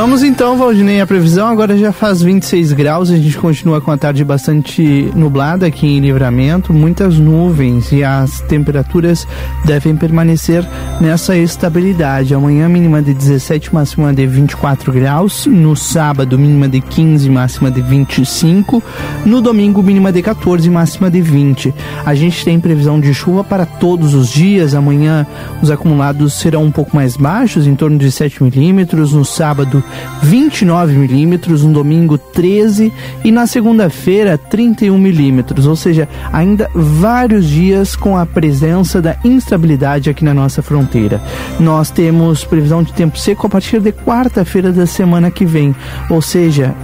Vamos 0.00 0.22
então, 0.22 0.56
Valdinei, 0.56 0.98
a 0.98 1.06
previsão. 1.06 1.46
Agora 1.46 1.76
já 1.76 1.92
faz 1.92 2.22
26 2.22 2.72
graus, 2.72 3.10
a 3.10 3.16
gente 3.16 3.36
continua 3.36 3.82
com 3.82 3.90
a 3.90 3.98
tarde 3.98 4.24
bastante 4.24 5.12
nublada 5.14 5.66
aqui 5.66 5.86
em 5.86 6.00
Livramento, 6.00 6.72
muitas 6.72 7.18
nuvens 7.18 7.92
e 7.92 8.02
as 8.02 8.40
temperaturas 8.40 9.28
devem 9.62 9.94
permanecer 9.94 10.66
nessa 11.02 11.36
estabilidade. 11.36 12.34
Amanhã 12.34 12.66
mínima 12.66 13.02
de 13.02 13.12
17, 13.12 13.74
máxima 13.74 14.10
de 14.10 14.26
24 14.26 14.90
graus, 14.90 15.44
no 15.44 15.76
sábado 15.76 16.38
mínima 16.38 16.66
de 16.66 16.80
15, 16.80 17.28
máxima 17.28 17.70
de 17.70 17.82
25, 17.82 18.82
no 19.26 19.42
domingo 19.42 19.82
mínima 19.82 20.10
de 20.10 20.22
14, 20.22 20.70
máxima 20.70 21.10
de 21.10 21.20
20. 21.20 21.74
A 22.06 22.14
gente 22.14 22.42
tem 22.42 22.58
previsão 22.58 22.98
de 22.98 23.12
chuva 23.12 23.44
para 23.44 23.66
todos 23.66 24.14
os 24.14 24.30
dias, 24.30 24.74
amanhã 24.74 25.26
os 25.60 25.70
acumulados 25.70 26.32
serão 26.32 26.64
um 26.64 26.70
pouco 26.70 26.96
mais 26.96 27.18
baixos, 27.18 27.66
em 27.66 27.74
torno 27.74 27.98
de 27.98 28.10
7 28.10 28.42
milímetros, 28.42 29.12
no 29.12 29.26
sábado 29.26 29.84
29 30.22 30.94
milímetros, 30.94 31.64
no 31.64 31.72
domingo 31.72 32.18
13 32.18 32.92
e 33.24 33.30
na 33.30 33.46
segunda-feira 33.46 34.36
31 34.36 34.98
milímetros, 34.98 35.66
ou 35.66 35.76
seja, 35.76 36.08
ainda 36.32 36.70
vários 36.74 37.46
dias 37.46 37.96
com 37.96 38.16
a 38.16 38.26
presença 38.26 39.00
da 39.00 39.16
instabilidade 39.24 40.10
aqui 40.10 40.24
na 40.24 40.34
nossa 40.34 40.62
fronteira. 40.62 41.20
Nós 41.58 41.90
temos 41.90 42.44
previsão 42.44 42.82
de 42.82 42.92
tempo 42.92 43.18
seco 43.18 43.46
a 43.46 43.50
partir 43.50 43.80
de 43.80 43.92
quarta-feira 43.92 44.72
da 44.72 44.86
semana 44.86 45.30
que 45.30 45.44
vem, 45.44 45.74
ou 46.08 46.20
seja, 46.20 46.74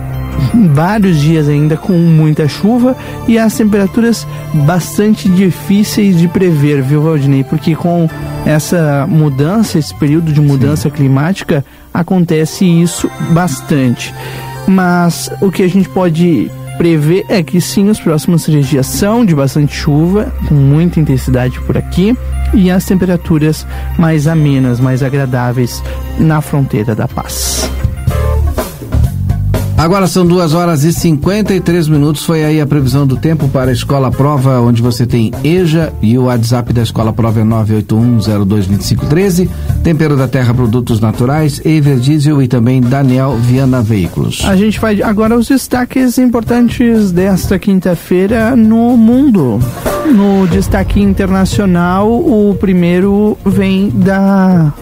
vários 0.73 1.21
dias 1.21 1.49
ainda 1.49 1.77
com 1.77 1.93
muita 1.93 2.49
chuva 2.49 2.97
e 3.27 3.39
as 3.39 3.55
temperaturas 3.55 4.27
bastante 4.53 5.29
difíceis 5.29 6.19
de 6.19 6.29
prever, 6.29 6.83
viu, 6.83 7.03
Valdinei? 7.03 7.45
Porque 7.45 7.75
com 7.75 8.09
essa 8.45 9.07
mudança, 9.09 9.79
esse 9.79 9.95
período 9.95 10.33
de 10.33 10.41
mudança 10.41 10.85
Sim. 10.85 10.91
climática, 10.91 11.65
acontece 11.97 12.65
isso 12.65 13.11
bastante. 13.31 14.15
Mas 14.67 15.31
o 15.41 15.51
que 15.51 15.63
a 15.63 15.69
gente 15.69 15.89
pode 15.89 16.51
prever 16.77 17.25
é 17.29 17.43
que 17.43 17.61
sim, 17.61 17.89
os 17.89 17.99
próximos 17.99 18.45
três 18.45 18.67
dias 18.67 18.87
são 18.87 19.25
de 19.25 19.35
bastante 19.35 19.75
chuva, 19.75 20.33
com 20.49 20.55
muita 20.55 21.01
intensidade 21.01 21.59
por 21.61 21.77
aqui, 21.77 22.17
e 22.53 22.71
as 22.71 22.85
temperaturas 22.85 23.67
mais 23.99 24.27
amenas, 24.27 24.79
mais 24.79 25.03
agradáveis 25.03 25.83
na 26.19 26.41
fronteira 26.41 26.95
da 26.95 27.09
paz. 27.09 27.69
Agora 29.77 30.07
são 30.07 30.27
duas 30.27 30.55
horas 30.55 30.85
e 30.85 30.93
53 30.93 31.89
minutos. 31.89 32.25
Foi 32.25 32.45
aí 32.45 32.61
a 32.61 32.67
previsão 32.67 33.07
do 33.07 33.17
tempo 33.17 33.49
para 33.49 33.71
a 33.71 33.73
Escola 33.73 34.11
Prova, 34.11 34.61
onde 34.61 34.81
você 34.81 35.07
tem 35.07 35.33
EJA 35.45 35.93
e 36.01 36.17
o 36.17 36.25
WhatsApp 36.25 36.73
da 36.73 36.83
Escola 36.83 37.13
Prova 37.13 37.41
é 37.41 37.45
981022513. 37.45 39.49
Tempero 39.85 40.17
da 40.17 40.27
Terra 40.27 40.55
Produtos 40.55 40.99
Naturais, 40.99 41.61
Ever 41.65 41.99
Diesel 41.99 42.43
e 42.43 42.49
também 42.49 42.81
Daniel 42.81 43.37
Viana 43.37 43.83
Veículos. 43.83 44.43
A 44.47 44.57
gente 44.57 44.81
vai 44.81 45.03
agora 45.03 45.37
os 45.37 45.49
destaques 45.49 46.17
importantes 46.19 47.13
desta 47.13 47.59
quinta-feira 47.59 48.57
no 48.57 48.97
mundo. 48.97 49.61
No 50.07 50.47
destaque 50.49 51.01
internacional, 51.01 52.11
o 52.11 52.57
primeiro 52.59 53.37
vem 53.45 53.91
da 53.91 54.73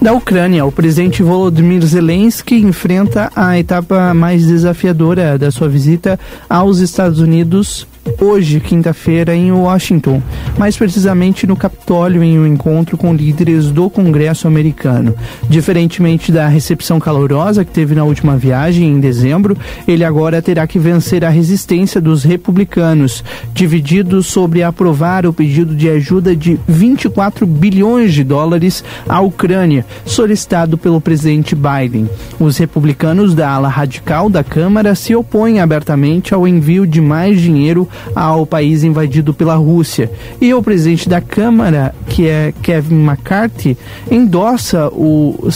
da 0.00 0.14
Ucrânia, 0.14 0.64
o 0.64 0.72
presidente 0.72 1.22
Volodymyr 1.22 1.82
Zelensky 1.84 2.56
enfrenta 2.56 3.30
a 3.36 3.58
etapa 3.58 4.14
mais 4.14 4.46
desafiadora 4.46 5.36
da 5.36 5.50
sua 5.50 5.68
visita 5.68 6.18
aos 6.48 6.78
Estados 6.78 7.20
Unidos 7.20 7.86
hoje, 8.20 8.60
quinta-feira, 8.60 9.34
em 9.34 9.50
Washington, 9.50 10.22
mais 10.58 10.76
precisamente 10.76 11.46
no 11.46 11.56
Capitólio, 11.56 12.22
em 12.22 12.38
um 12.38 12.46
encontro 12.46 12.96
com 12.96 13.14
líderes 13.14 13.70
do 13.70 13.88
Congresso 13.88 14.46
americano. 14.46 15.14
Diferentemente 15.48 16.30
da 16.30 16.48
recepção 16.48 16.98
calorosa 16.98 17.64
que 17.64 17.72
teve 17.72 17.94
na 17.94 18.04
última 18.04 18.36
viagem, 18.36 18.88
em 18.88 19.00
dezembro, 19.00 19.56
ele 19.86 20.04
agora 20.04 20.42
terá 20.42 20.66
que 20.66 20.78
vencer 20.78 21.24
a 21.24 21.30
resistência 21.30 22.00
dos 22.00 22.22
republicanos, 22.22 23.24
divididos 23.52 24.26
sobre 24.26 24.62
aprovar 24.62 25.26
o 25.26 25.32
pedido 25.32 25.74
de 25.74 25.88
ajuda 25.88 26.34
de 26.36 26.58
24 26.68 27.46
bilhões 27.46 28.12
de 28.12 28.24
dólares 28.24 28.84
à 29.08 29.20
Ucrânia, 29.20 29.84
solicitado 30.04 30.76
pelo 30.78 31.00
presidente 31.00 31.54
Biden. 31.54 32.08
Os 32.38 32.56
republicanos 32.58 33.34
da 33.34 33.50
ala 33.50 33.68
radical 33.68 34.28
da 34.28 34.44
Câmara 34.44 34.94
se 34.94 35.14
opõem 35.14 35.60
abertamente 35.60 36.34
ao 36.34 36.46
envio 36.46 36.86
de 36.86 37.00
mais 37.00 37.40
dinheiro 37.40 37.88
ao 38.14 38.46
país 38.46 38.84
invadido 38.84 39.32
pela 39.32 39.54
Rússia. 39.54 40.10
E 40.40 40.52
o 40.52 40.62
presidente 40.62 41.08
da 41.08 41.20
Câmara, 41.20 41.94
que 42.08 42.28
é 42.28 42.52
Kevin 42.62 43.04
McCarthy, 43.04 43.76
endossa 44.10 44.88
o, 44.88 45.48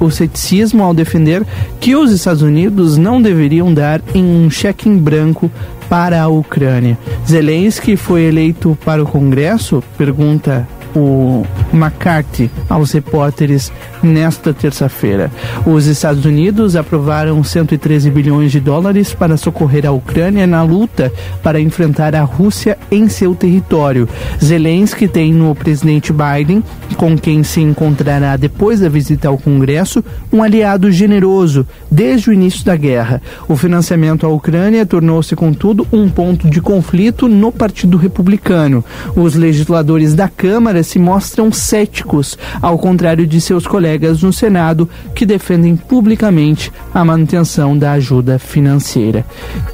o 0.00 0.10
ceticismo 0.10 0.82
ao 0.82 0.94
defender 0.94 1.44
que 1.80 1.94
os 1.94 2.12
Estados 2.12 2.42
Unidos 2.42 2.96
não 2.96 3.20
deveriam 3.20 3.72
dar 3.72 4.00
em 4.14 4.24
um 4.24 4.50
cheque 4.50 4.88
em 4.88 4.96
branco 4.96 5.50
para 5.88 6.22
a 6.22 6.28
Ucrânia. 6.28 6.96
Zelensky 7.26 7.96
foi 7.96 8.22
eleito 8.22 8.78
para 8.84 9.02
o 9.02 9.06
Congresso? 9.06 9.82
Pergunta 9.98 10.66
o 10.94 11.44
McCarthy 11.72 12.50
aos 12.68 12.92
repórteres 12.92 13.72
nesta 14.02 14.52
terça-feira. 14.52 15.30
Os 15.66 15.86
Estados 15.86 16.24
Unidos 16.24 16.76
aprovaram 16.76 17.42
113 17.42 18.10
bilhões 18.10 18.50
de 18.52 18.60
dólares 18.60 19.12
para 19.12 19.36
socorrer 19.36 19.86
a 19.86 19.92
Ucrânia 19.92 20.46
na 20.46 20.62
luta 20.62 21.12
para 21.42 21.60
enfrentar 21.60 22.14
a 22.14 22.22
Rússia 22.22 22.78
em 22.90 23.08
seu 23.08 23.34
território. 23.34 24.08
Zelensky 24.42 25.06
tem 25.06 25.32
no 25.32 25.54
presidente 25.54 26.12
Biden, 26.12 26.62
com 26.96 27.16
quem 27.16 27.42
se 27.42 27.60
encontrará 27.60 28.36
depois 28.36 28.80
da 28.80 28.88
visita 28.88 29.28
ao 29.28 29.38
Congresso, 29.38 30.04
um 30.32 30.42
aliado 30.42 30.90
generoso 30.90 31.66
desde 31.90 32.30
o 32.30 32.32
início 32.32 32.64
da 32.64 32.76
guerra. 32.76 33.22
O 33.48 33.56
financiamento 33.56 34.26
à 34.26 34.28
Ucrânia 34.28 34.84
tornou-se, 34.86 35.34
contudo, 35.36 35.86
um 35.92 36.08
ponto 36.08 36.48
de 36.48 36.60
conflito 36.60 37.28
no 37.28 37.52
Partido 37.52 37.96
Republicano. 37.96 38.84
Os 39.14 39.34
legisladores 39.34 40.14
da 40.14 40.28
Câmara 40.28 40.79
se 40.82 40.98
mostram 40.98 41.52
céticos, 41.52 42.38
ao 42.60 42.78
contrário 42.78 43.26
de 43.26 43.40
seus 43.40 43.66
colegas 43.66 44.22
no 44.22 44.32
Senado, 44.32 44.88
que 45.14 45.26
defendem 45.26 45.76
publicamente 45.76 46.72
a 46.92 47.04
manutenção 47.04 47.76
da 47.76 47.92
ajuda 47.92 48.38
financeira. 48.38 49.24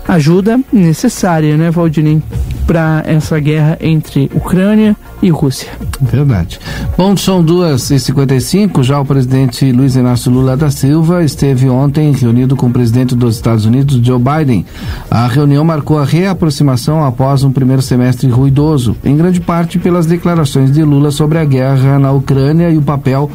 Ajuda 0.07 0.61
necessária, 0.73 1.57
né, 1.57 1.71
Valdinei, 1.71 2.23
para 2.67 3.03
essa 3.07 3.39
guerra 3.39 3.79
entre 3.81 4.31
Ucrânia 4.35 4.97
e 5.23 5.31
Rússia. 5.31 5.71
Verdade. 6.01 6.59
Bom, 6.97 7.17
são 7.17 7.43
duas 7.43 7.91
e 7.91 7.99
cinquenta 7.99 8.35
e 8.35 8.41
cinco. 8.41 8.83
Já 8.83 9.01
o 9.01 9.05
presidente 9.05 9.71
Luiz 9.73 9.97
Inácio 9.97 10.31
Lula 10.31 10.57
da 10.57 10.71
Silva 10.71 11.25
esteve 11.25 11.69
ontem 11.69 12.13
reunido 12.13 12.57
com 12.57 12.67
o 12.67 12.73
presidente 12.73 13.15
dos 13.15 13.37
Estados 13.37 13.65
Unidos, 13.65 14.01
Joe 14.05 14.19
Biden. 14.19 14.67
A 15.11 15.27
reunião 15.27 15.65
marcou 15.65 15.99
a 15.99 16.05
reaproximação 16.05 17.05
após 17.05 17.45
um 17.45 17.53
primeiro 17.53 17.83
semestre 17.83 18.29
ruidoso, 18.29 18.97
em 19.05 19.17
grande 19.17 19.41
parte 19.41 19.79
pelas 19.79 20.07
declarações 20.07 20.73
de 20.73 20.83
Lula 20.83 20.96
sobre 21.11 21.39
a 21.39 21.45
guerra 21.45 21.99
na 21.99 22.13
Ucrânia 22.13 22.71
e 22.71 22.79
o 22.79 22.83
papel 22.83 23.31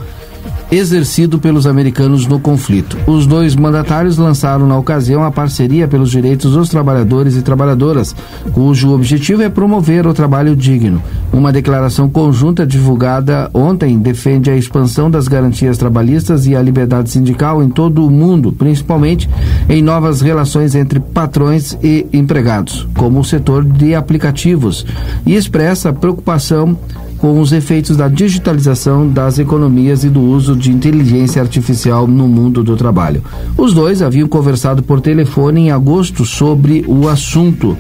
exercido 0.72 1.38
pelos 1.38 1.68
americanos 1.68 2.26
no 2.26 2.40
conflito. 2.40 2.98
Os 3.06 3.28
dois 3.28 3.56
mandatários 3.56 4.18
lançaram 4.18 4.66
na 4.66 4.78
ocasião 4.78 5.22
a 5.24 5.30
parceria 5.30 5.86
pelos 5.86 6.10
direitos 6.10 6.54
dos 6.54 6.70
trabalhadores 6.70 7.36
e 7.36 7.42
trabalhadoras, 7.42 8.16
cujo 8.54 8.94
objetivo 8.94 9.42
é 9.42 9.50
promover 9.50 10.08
o 10.08 10.14
trabalho 10.14 10.56
digno. 10.56 11.04
Uma 11.34 11.52
declaração 11.52 12.10
conjunta 12.10 12.66
divulgada 12.66 13.50
ontem 13.54 14.00
defende 14.00 14.50
a 14.50 14.56
expansão 14.56 15.12
das 15.12 15.28
garantias 15.28 15.78
trabalhistas 15.78 16.48
e 16.48 16.56
a 16.56 16.62
liberdade 16.62 17.10
sindical 17.10 17.62
em 17.62 17.70
todo 17.70 18.06
o 18.06 18.12
mundo, 18.12 18.54
principalmente 18.54 19.30
em 19.68 19.82
novas 19.82 20.22
relações 20.22 20.74
entre 20.74 21.02
patrões 21.02 21.78
e 21.84 22.08
empregados, 22.14 22.88
como 22.96 23.20
o 23.20 23.26
setor 23.26 23.66
de 23.66 23.94
aplicativos, 23.94 24.86
e 25.26 25.36
expressa 25.36 25.92
preocupação 25.92 26.78
com 27.22 27.40
os 27.40 27.52
efeitos 27.52 27.96
da 27.96 28.08
digitalização 28.08 29.08
das 29.08 29.38
economias 29.38 30.04
e 30.04 30.10
do 30.10 30.20
uso 30.20 30.56
de 30.56 30.72
inteligência 30.72 31.40
artificial 31.40 32.08
no 32.08 32.28
mundo 32.28 32.64
do 32.64 32.76
trabalho. 32.76 33.24
Os 33.56 33.76
dois 33.76 34.02
haviam 34.02 34.28
conversado 34.28 34.82
por 34.82 35.00
telefone 35.00 35.68
em 35.68 35.72
agosto 35.72 36.26
sobre 36.26 36.84
o 36.88 37.08
assunto. 37.08 37.78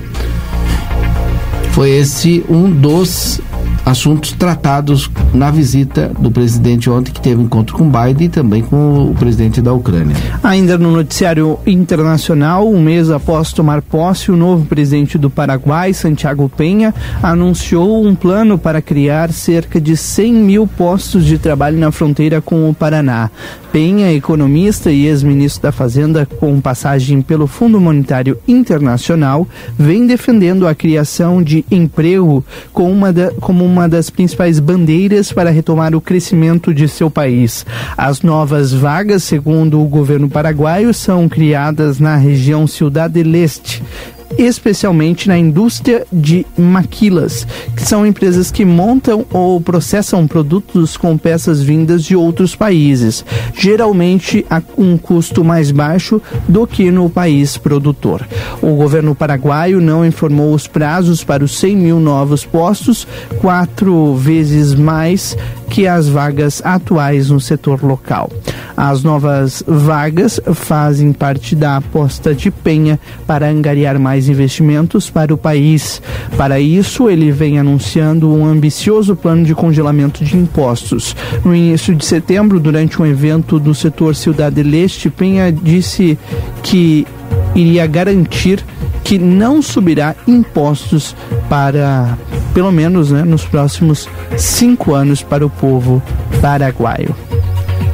Foi 1.71 1.89
esse 1.89 2.45
um 2.47 2.69
dos 2.69 3.41
assuntos 3.85 4.31
tratados 4.31 5.09
na 5.33 5.49
visita 5.49 6.11
do 6.19 6.31
presidente 6.31 6.89
ontem, 6.89 7.11
que 7.11 7.21
teve 7.21 7.41
encontro 7.41 7.75
com 7.75 7.89
Biden 7.89 8.27
e 8.27 8.29
também 8.29 8.61
com 8.61 9.11
o 9.11 9.15
presidente 9.15 9.61
da 9.61 9.73
Ucrânia. 9.73 10.15
Ainda 10.43 10.77
no 10.77 10.91
noticiário 10.91 11.59
internacional, 11.65 12.67
um 12.67 12.81
mês 12.81 13.09
após 13.09 13.51
tomar 13.51 13.81
posse, 13.81 14.31
o 14.31 14.37
novo 14.37 14.65
presidente 14.65 15.17
do 15.17 15.29
Paraguai, 15.29 15.93
Santiago 15.93 16.49
Penha, 16.55 16.93
anunciou 17.21 18.05
um 18.05 18.15
plano 18.15 18.57
para 18.57 18.81
criar 18.81 19.31
cerca 19.31 19.79
de 19.79 19.97
100 19.97 20.33
mil 20.33 20.67
postos 20.67 21.25
de 21.25 21.37
trabalho 21.37 21.77
na 21.77 21.91
fronteira 21.91 22.41
com 22.41 22.69
o 22.69 22.73
Paraná. 22.73 23.29
Penha, 23.71 24.11
economista 24.11 24.91
e 24.91 25.05
ex-ministro 25.05 25.63
da 25.63 25.71
Fazenda 25.71 26.25
com 26.25 26.59
passagem 26.59 27.21
pelo 27.21 27.47
Fundo 27.47 27.79
Monetário 27.79 28.37
Internacional, 28.45 29.47
vem 29.77 30.05
defendendo 30.05 30.67
a 30.67 30.75
criação 30.75 31.41
de 31.41 31.63
emprego 31.71 32.43
como 32.73 32.91
uma, 32.91 33.13
da, 33.13 33.31
como 33.39 33.63
uma 33.63 33.70
das 33.89 34.09
principais 34.09 34.59
bandeiras 34.59 35.31
para 35.31 35.49
retomar 35.49 35.95
o 35.95 36.01
crescimento 36.01 36.73
de 36.73 36.87
seu 36.87 37.09
país. 37.09 37.65
As 37.97 38.21
novas 38.21 38.73
vagas, 38.73 39.23
segundo 39.23 39.81
o 39.81 39.87
governo 39.87 40.29
paraguaio, 40.29 40.93
são 40.93 41.27
criadas 41.27 41.99
na 41.99 42.15
região 42.15 42.67
Cidade 42.67 43.23
Leste, 43.23 43.81
especialmente 44.37 45.27
na 45.27 45.37
indústria 45.37 46.05
de 46.11 46.45
maquilas, 46.57 47.45
que 47.75 47.83
são 47.83 48.05
empresas 48.05 48.51
que 48.51 48.65
montam 48.65 49.25
ou 49.31 49.59
processam 49.59 50.27
produtos 50.27 50.97
com 50.97 51.17
peças 51.17 51.61
vindas 51.61 52.03
de 52.03 52.15
outros 52.15 52.55
países, 52.55 53.25
geralmente 53.57 54.45
a 54.49 54.61
um 54.77 54.97
custo 54.97 55.43
mais 55.43 55.71
baixo 55.71 56.21
do 56.47 56.65
que 56.67 56.91
no 56.91 57.09
país 57.09 57.57
produtor. 57.57 58.27
O 58.61 58.75
governo 58.75 59.15
paraguaio 59.15 59.81
não 59.81 60.05
informou 60.05 60.53
os 60.53 60.67
prazos 60.67 61.23
para 61.23 61.43
os 61.43 61.57
100 61.57 61.75
mil 61.75 61.99
novos 61.99 62.45
postos, 62.45 63.07
quatro 63.39 64.15
vezes 64.15 64.73
mais 64.73 65.37
que 65.69 65.87
as 65.87 66.09
vagas 66.09 66.61
atuais 66.65 67.29
no 67.29 67.39
setor 67.39 67.81
local. 67.81 68.29
As 68.75 69.03
novas 69.03 69.63
vagas 69.65 70.39
fazem 70.53 71.13
parte 71.13 71.55
da 71.55 71.77
aposta 71.77 72.35
de 72.35 72.51
Penha 72.51 72.99
para 73.25 73.49
angariar 73.49 73.97
mais 73.97 74.20
investimentos 74.27 75.09
para 75.09 75.33
o 75.33 75.37
país. 75.37 76.01
Para 76.37 76.59
isso, 76.59 77.09
ele 77.09 77.31
vem 77.31 77.59
anunciando 77.59 78.33
um 78.33 78.45
ambicioso 78.45 79.15
plano 79.15 79.43
de 79.43 79.55
congelamento 79.55 80.23
de 80.23 80.37
impostos. 80.37 81.15
No 81.43 81.55
início 81.55 81.95
de 81.95 82.05
setembro, 82.05 82.59
durante 82.59 83.01
um 83.01 83.05
evento 83.05 83.59
do 83.59 83.73
setor 83.73 84.15
Cidade 84.15 84.61
Leste, 84.63 85.09
Penha 85.09 85.51
disse 85.51 86.17
que 86.63 87.05
iria 87.55 87.85
garantir 87.87 88.63
que 89.03 89.17
não 89.17 89.61
subirá 89.61 90.15
impostos 90.27 91.15
para, 91.49 92.17
pelo 92.53 92.71
menos 92.71 93.11
né, 93.11 93.23
nos 93.23 93.43
próximos 93.43 94.07
cinco 94.37 94.93
anos, 94.93 95.21
para 95.21 95.45
o 95.45 95.49
povo 95.49 96.01
paraguaio. 96.41 97.15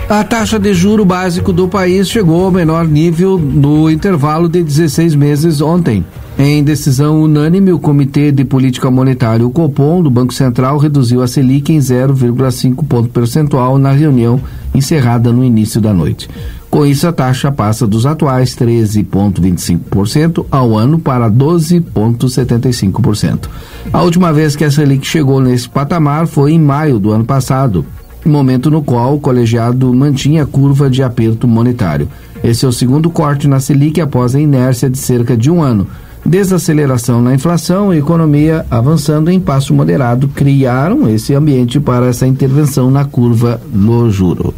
A 0.10 0.24
taxa 0.24 0.58
de 0.58 0.74
juro 0.74 1.04
básico 1.04 1.52
do 1.52 1.68
país 1.68 2.08
chegou 2.08 2.46
ao 2.46 2.52
menor 2.52 2.88
nível 2.88 3.38
no 3.38 3.92
intervalo 3.92 4.48
de 4.48 4.64
16 4.64 5.14
meses 5.16 5.60
ontem. 5.60 6.06
Em 6.40 6.64
decisão 6.64 7.22
unânime, 7.22 7.74
o 7.74 7.80
Comitê 7.80 8.32
de 8.32 8.46
Política 8.46 8.90
Monetária, 8.90 9.46
o 9.46 9.52
Copom, 9.52 10.02
do 10.02 10.10
Banco 10.10 10.34
Central, 10.34 10.78
reduziu 10.78 11.22
a 11.22 11.28
Selic 11.28 11.74
em 11.74 11.80
0,5 11.80 12.88
ponto 12.88 13.10
percentual 13.10 13.78
na 13.78 13.92
reunião 13.92 14.40
encerrada 14.74 15.34
no 15.34 15.44
início 15.44 15.82
da 15.82 15.94
noite. 15.94 16.30
Com 16.70 16.86
isso, 16.86 17.06
a 17.06 17.12
taxa 17.12 17.52
passa 17.52 17.86
dos 17.86 18.06
atuais 18.06 18.56
13,25% 18.56 20.46
ao 20.50 20.78
ano 20.78 21.00
para 21.00 21.30
12,75%. 21.30 23.50
A 23.92 24.02
última 24.04 24.32
vez 24.32 24.56
que 24.56 24.64
a 24.64 24.72
Selic 24.72 25.06
chegou 25.06 25.42
nesse 25.42 25.68
patamar 25.68 26.28
foi 26.28 26.54
em 26.54 26.60
maio 26.60 26.98
do 26.98 27.12
ano 27.12 27.26
passado, 27.26 27.84
momento 28.30 28.70
no 28.70 28.82
qual 28.82 29.16
o 29.16 29.20
colegiado 29.20 29.94
mantinha 29.94 30.44
a 30.44 30.46
curva 30.46 30.90
de 30.90 31.02
aperto 31.04 31.48
monetário. 31.48 32.08
Esse 32.44 32.66
é 32.66 32.68
o 32.68 32.72
segundo 32.72 33.10
corte 33.10 33.48
na 33.48 33.60
Selic 33.60 34.00
após 34.00 34.36
a 34.36 34.40
inércia 34.40 34.90
de 34.90 34.98
cerca 34.98 35.36
de 35.36 35.50
um 35.50 35.62
ano. 35.62 35.88
Desaceleração 36.26 37.22
na 37.22 37.34
inflação 37.34 37.94
e 37.94 38.00
economia 38.00 38.66
avançando 38.70 39.32
em 39.32 39.40
passo 39.40 39.74
moderado 39.74 40.28
criaram 40.28 41.10
esse 41.10 41.34
ambiente 41.34 41.80
para 41.80 42.08
essa 42.08 42.28
intervenção 42.28 42.92
na 42.92 43.06
curva 43.06 43.62
do 43.72 44.10
juro. 44.10 44.54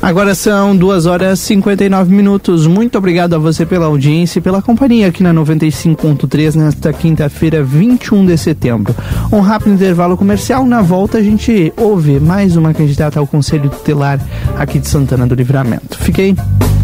Agora 0.00 0.34
são 0.34 0.76
2 0.76 1.06
horas 1.06 1.40
e 1.40 1.46
59 1.46 2.14
minutos. 2.14 2.66
Muito 2.66 2.96
obrigado 2.98 3.34
a 3.34 3.38
você 3.38 3.66
pela 3.66 3.86
audiência 3.86 4.38
e 4.38 4.42
pela 4.42 4.62
companhia 4.62 5.08
aqui 5.08 5.22
na 5.22 5.32
95.3 5.32 6.54
nesta 6.54 6.92
quinta-feira, 6.92 7.62
21 7.62 8.26
de 8.26 8.36
setembro. 8.38 8.94
Um 9.32 9.40
rápido 9.40 9.72
intervalo 9.74 10.16
comercial. 10.16 10.64
Na 10.66 10.82
volta 10.82 11.18
a 11.18 11.22
gente 11.22 11.72
ouve 11.76 12.20
mais 12.20 12.56
uma 12.56 12.72
candidata 12.72 13.18
ao 13.18 13.26
Conselho 13.26 13.70
Tutelar 13.70 14.20
aqui 14.56 14.78
de 14.78 14.88
Santana 14.88 15.26
do 15.26 15.34
Livramento. 15.34 15.98
Fiquei. 15.98 16.36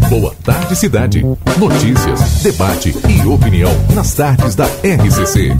Boa 0.09 0.33
tarde, 0.43 0.75
cidade. 0.75 1.25
Notícias, 1.57 2.43
debate 2.43 2.95
e 3.07 3.27
opinião 3.27 3.71
nas 3.95 4.13
tardes 4.13 4.55
da 4.55 4.65
RCC. 4.65 5.55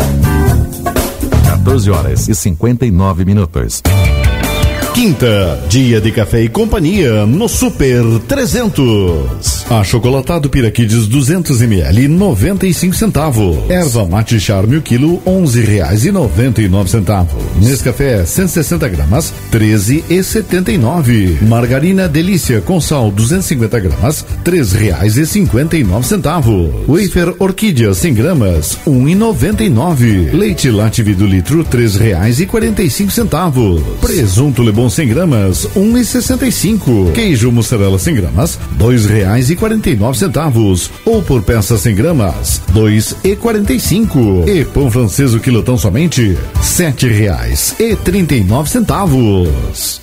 14 1.47 1.91
horas 1.91 2.27
e 2.27 2.35
59 2.35 3.25
minutos. 3.25 3.81
Quinta, 4.93 5.59
dia 5.67 5.99
de 5.99 6.11
café 6.11 6.43
e 6.43 6.47
companhia 6.47 7.25
no 7.25 7.49
Super 7.49 8.03
300. 8.27 9.65
Achocolatado 9.67 10.51
Piraquides 10.51 11.07
200 11.07 11.63
ml 11.63 12.07
95 12.07 12.93
centavos. 12.93 13.57
Erva 13.71 14.05
mate 14.05 14.39
charme 14.39 14.77
o 14.77 14.83
quilo 14.83 15.19
11 15.25 15.61
reais 15.61 16.05
e 16.05 16.11
99 16.11 16.91
centavos. 16.91 17.33
Nescafé 17.59 18.23
160 18.23 18.87
gramas 18.87 19.33
13 19.49 20.05
e 20.07 20.21
79. 20.21 21.39
Margarina 21.41 22.07
Delícia 22.07 22.61
com 22.61 22.79
sal 22.79 23.09
250 23.09 23.79
gramas 23.79 24.23
3 24.43 24.73
reais 24.73 25.17
e 25.17 25.25
59 25.25 26.05
centavos. 26.05 26.69
Wafer 26.87 27.33
Orquídea 27.39 27.95
100 27.95 28.13
gramas 28.13 28.77
1 28.85 29.09
e 29.09 29.15
99. 29.15 30.29
Leite 30.33 30.69
Lativi 30.69 31.15
do 31.15 31.25
litro 31.25 31.63
3 31.63 31.95
reais 31.95 32.39
e 32.39 32.45
45 32.45 33.11
centavos. 33.11 33.81
Presunto 33.99 34.61
Lebon 34.61 34.82
100 34.89 35.07
gramas, 35.07 35.67
um 35.75 35.97
e 35.97 36.03
sessenta 36.03 36.45
e 36.45 36.51
cinco. 36.51 37.11
Queijo 37.13 37.51
mussarela 37.51 37.97
100 37.97 38.15
gramas, 38.15 38.59
dois 38.71 39.05
reais 39.05 39.49
e 39.49 39.55
quarenta 39.55 39.89
e 39.89 39.95
nove 39.95 40.17
centavos. 40.17 40.89
Ou 41.05 41.21
por 41.21 41.41
peça 41.43 41.77
100 41.77 41.95
gramas, 41.95 42.61
dois 42.73 43.15
e 43.23 43.35
quarenta 43.35 43.73
e. 43.73 43.79
E 44.47 44.65
pão 44.65 44.89
francês 44.89 45.33
o 45.33 45.39
quilotão 45.39 45.77
somente, 45.77 46.37
sete 46.61 47.07
reais 47.07 47.75
e 47.79 47.95
trinta 47.95 48.35
e 48.35 48.43
nove 48.43 48.69
centavos. 48.69 50.02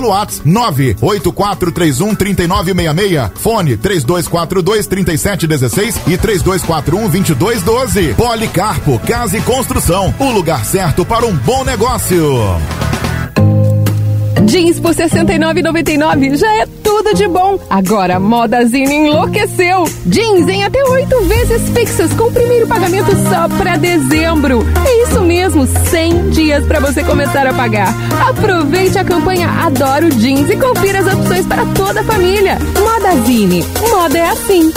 WhatsApp 0.09 0.47
98431 0.47 2.15
3966. 2.15 3.31
Fone 3.35 3.77
3242 3.77 4.87
3716 4.87 5.95
e 6.07 6.17
3241 6.17 7.09
2212. 7.09 8.13
Policarpo 8.13 8.99
Casa 8.99 9.37
e 9.37 9.41
Construção. 9.41 10.13
O 10.19 10.31
lugar 10.31 10.65
certo 10.65 11.05
para 11.05 11.25
um 11.25 11.35
bom 11.35 11.63
negócio. 11.63 12.21
Jeans 14.45 14.79
por 14.79 14.93
R$ 14.93 15.05
69,99 15.05 16.35
já 16.35 16.53
é 16.61 16.65
tudo 16.83 17.13
de 17.13 17.27
bom. 17.27 17.59
Agora 17.69 18.15
a 18.15 18.19
Modazine 18.19 18.95
enlouqueceu. 18.95 19.85
Jeans 20.05 20.47
em 20.47 20.63
até 20.63 20.83
oito 20.83 21.23
vezes 21.25 21.69
fixas 21.69 22.11
com 22.13 22.25
o 22.25 22.31
primeiro 22.31 22.67
pagamento 22.67 23.11
só 23.29 23.47
para 23.57 23.77
dezembro. 23.77 24.65
É 25.61 25.63
isso 25.63 25.73
mesmo, 25.73 25.89
100 25.89 26.29
dias 26.31 26.65
para 26.65 26.79
você 26.79 27.03
começar 27.03 27.45
a 27.45 27.53
pagar. 27.53 27.93
Aproveite 28.29 28.97
a 28.97 29.03
campanha 29.03 29.47
Adoro 29.47 30.09
Jeans 30.11 30.49
e 30.49 30.57
confira 30.57 30.99
as 30.99 31.13
opções 31.13 31.45
para 31.45 31.65
toda 31.67 32.01
a 32.01 32.03
família. 32.03 32.57
Modazine, 32.79 33.63
moda 33.89 34.17
é 34.17 34.29
assim. 34.29 34.73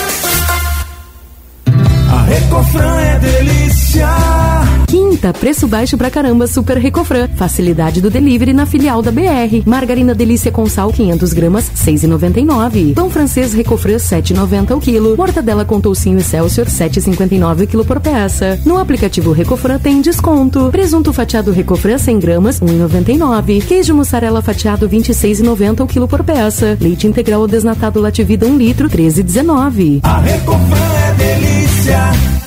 A 2.11 2.23
Recofran 2.25 3.01
é 3.01 3.19
delícia. 3.19 4.54
Quinta, 4.95 5.33
preço 5.33 5.67
baixo 5.67 5.99
pra 5.99 6.09
caramba, 6.09 6.47
Super 6.47 6.79
Recofran. 6.79 7.27
Facilidade 7.35 8.01
do 8.01 8.09
delivery 8.09 8.53
na 8.53 8.65
filial 8.65 9.03
da 9.03 9.11
BR. 9.11 9.65
Margarina 9.67 10.15
Delícia 10.15 10.53
com 10.53 10.67
sal, 10.67 10.93
500 10.93 11.33
gramas, 11.33 11.69
6,99. 11.75 12.95
Pão 12.95 13.11
francês 13.11 13.53
Recofran, 13.53 13.97
7,90 13.97 14.77
o 14.77 14.79
quilo. 14.79 15.17
Mortadela 15.17 15.65
com 15.65 15.81
toucinho 15.81 16.21
Excelsior, 16.21 16.69
7,59 16.69 17.65
o 17.65 17.67
quilo 17.67 17.85
por 17.85 17.99
peça. 17.99 18.57
No 18.65 18.79
aplicativo 18.79 19.33
Recofran 19.33 19.81
tem 19.81 20.01
desconto. 20.01 20.71
Presunto 20.71 21.13
fatiado 21.13 21.51
Recofran, 21.51 21.99
100 21.99 22.19
gramas, 22.21 22.61
1,99. 22.61 23.67
Queijo 23.67 23.97
mussarela 23.97 24.41
fatiado, 24.43 24.89
26,90 24.89 25.81
o 25.81 25.89
quilo 25.89 26.07
por 26.07 26.23
peça. 26.23 26.79
Leite 26.81 27.09
integral 27.09 27.41
ou 27.41 27.49
desnatado 27.49 28.01
Lativida, 28.01 28.47
1 28.47 28.57
litro, 28.57 28.89
13,19. 28.89 29.99
A 30.05 30.21
Recofran 30.21 30.95
é 31.09 31.15
delícia. 31.15 32.45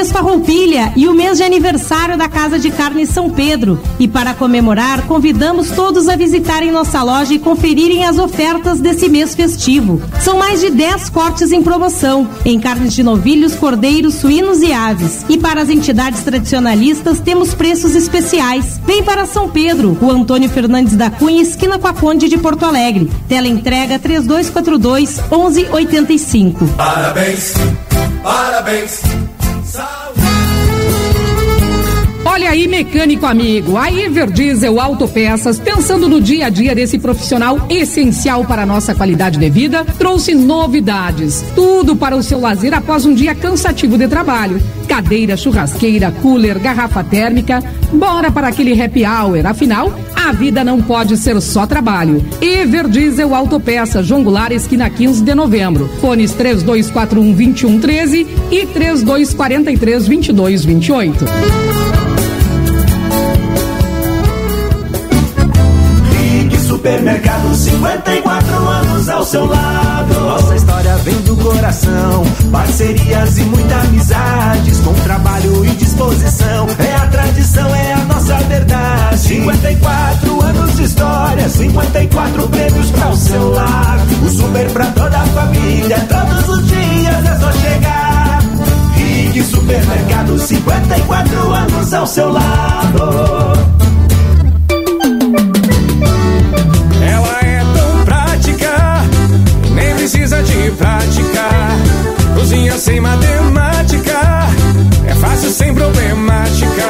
Mês 0.00 0.12
Farroupilha 0.12 0.94
e 0.96 1.06
o 1.06 1.12
mês 1.12 1.36
de 1.36 1.42
aniversário 1.42 2.16
da 2.16 2.26
Casa 2.26 2.58
de 2.58 2.70
Carne 2.70 3.04
São 3.04 3.28
Pedro. 3.28 3.78
E 3.98 4.08
para 4.08 4.32
comemorar, 4.32 5.02
convidamos 5.02 5.72
todos 5.72 6.08
a 6.08 6.16
visitarem 6.16 6.70
nossa 6.70 7.02
loja 7.02 7.34
e 7.34 7.38
conferirem 7.38 8.06
as 8.06 8.18
ofertas 8.18 8.80
desse 8.80 9.10
mês 9.10 9.34
festivo. 9.34 10.00
São 10.22 10.38
mais 10.38 10.62
de 10.62 10.70
10 10.70 11.10
cortes 11.10 11.52
em 11.52 11.62
promoção, 11.62 12.26
em 12.46 12.58
carnes 12.58 12.94
de 12.94 13.02
novilhos, 13.02 13.54
cordeiros, 13.56 14.14
suínos 14.14 14.62
e 14.62 14.72
aves. 14.72 15.22
E 15.28 15.36
para 15.36 15.60
as 15.60 15.68
entidades 15.68 16.22
tradicionalistas, 16.22 17.20
temos 17.20 17.52
preços 17.52 17.94
especiais. 17.94 18.80
Vem 18.86 19.02
para 19.02 19.26
São 19.26 19.50
Pedro, 19.50 19.98
o 20.00 20.10
Antônio 20.10 20.48
Fernandes 20.48 20.96
da 20.96 21.10
Cunha, 21.10 21.42
esquina 21.42 21.78
com 21.78 21.88
a 21.88 21.92
Conde 21.92 22.26
de 22.26 22.38
Porto 22.38 22.64
Alegre. 22.64 23.10
Tela 23.28 23.48
entrega 23.48 23.98
3242 23.98 25.20
1185. 25.30 26.66
Parabéns, 26.68 27.52
parabéns. 28.22 29.02
Olha 32.24 32.50
aí, 32.50 32.66
mecânico 32.68 33.26
amigo, 33.26 33.76
a 33.76 33.92
Everdiesel 33.92 34.80
Autopeças, 34.80 35.58
pensando 35.58 36.08
no 36.08 36.20
dia 36.20 36.46
a 36.46 36.48
dia 36.48 36.74
desse 36.74 36.98
profissional 36.98 37.66
essencial 37.68 38.44
para 38.44 38.62
a 38.62 38.66
nossa 38.66 38.94
qualidade 38.94 39.38
de 39.38 39.50
vida, 39.50 39.84
trouxe 39.98 40.34
novidades. 40.34 41.44
Tudo 41.54 41.96
para 41.96 42.16
o 42.16 42.22
seu 42.22 42.40
lazer 42.40 42.74
após 42.74 43.04
um 43.04 43.14
dia 43.14 43.34
cansativo 43.34 43.96
de 43.96 44.06
trabalho. 44.08 44.60
Cadeira, 44.88 45.36
churrasqueira, 45.36 46.10
cooler, 46.22 46.58
garrafa 46.58 47.02
térmica. 47.04 47.62
Bora 47.92 48.30
para 48.30 48.48
aquele 48.48 48.80
happy 48.80 49.04
hour, 49.04 49.46
afinal, 49.46 49.92
a 50.28 50.32
vida 50.32 50.62
não 50.62 50.82
pode 50.82 51.16
ser 51.16 51.40
só 51.40 51.66
trabalho. 51.66 52.24
Everdiesel 52.40 53.34
Autopeças, 53.34 54.06
João 54.06 54.22
Goulart, 54.22 54.52
esquina 54.52 54.90
15 54.90 55.22
de 55.22 55.34
novembro. 55.34 55.88
Fones 56.00 56.32
3241 56.32 57.32
2113 57.32 58.26
e 58.50 58.66
3243 58.66 60.06
2228. 60.06 61.24
Rig 66.12 66.56
Supermercado, 66.58 67.54
54 67.54 68.39
anos 69.00 69.08
ao 69.08 69.24
seu 69.24 69.46
lado. 69.46 70.14
Nossa 70.20 70.54
história 70.56 70.96
vem 70.96 71.14
do 71.22 71.36
coração. 71.36 72.22
Parcerias 72.52 73.38
e 73.38 73.42
muita 73.42 73.74
amizades. 73.76 74.80
Com 74.80 74.94
trabalho 74.94 75.64
e 75.64 75.70
disposição. 75.70 76.66
É 76.78 76.94
a 76.96 77.06
tradição, 77.06 77.74
é 77.74 77.92
a 77.94 78.04
nossa 78.04 78.36
verdade. 78.44 79.18
54 79.18 80.42
anos 80.42 80.76
de 80.76 80.82
história. 80.84 81.48
54 81.48 82.48
prêmios 82.48 82.90
para 82.90 83.08
o 83.08 83.16
seu 83.16 83.50
lar. 83.50 83.98
O 84.22 84.28
super 84.28 84.70
pra 84.70 84.86
toda 84.86 85.18
a 85.18 85.26
família. 85.26 86.06
Todos 86.08 86.48
os 86.48 86.66
dias 86.66 87.24
é 87.24 87.38
só 87.38 87.52
chegar. 87.52 88.42
Rig 88.94 89.42
Supermercado, 89.42 90.38
54 90.38 91.52
anos 91.52 91.94
ao 91.94 92.06
seu 92.06 92.30
lado. 92.32 93.79
Precisa 100.10 100.42
de 100.42 100.70
prática. 100.72 102.34
Cozinha 102.34 102.76
sem 102.78 103.00
matemática, 103.00 104.18
é 105.06 105.14
fácil 105.14 105.50
sem 105.50 105.72
problemática. 105.72 106.86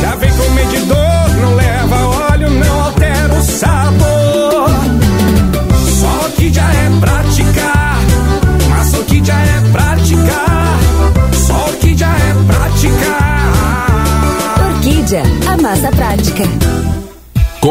Já 0.00 0.14
vem 0.14 0.30
com 0.30 0.50
medidor, 0.50 1.30
não 1.40 1.54
leva 1.56 1.96
óleo, 2.30 2.50
não 2.50 2.84
altera 2.84 3.34
o 3.34 3.42
sabor. 3.42 4.39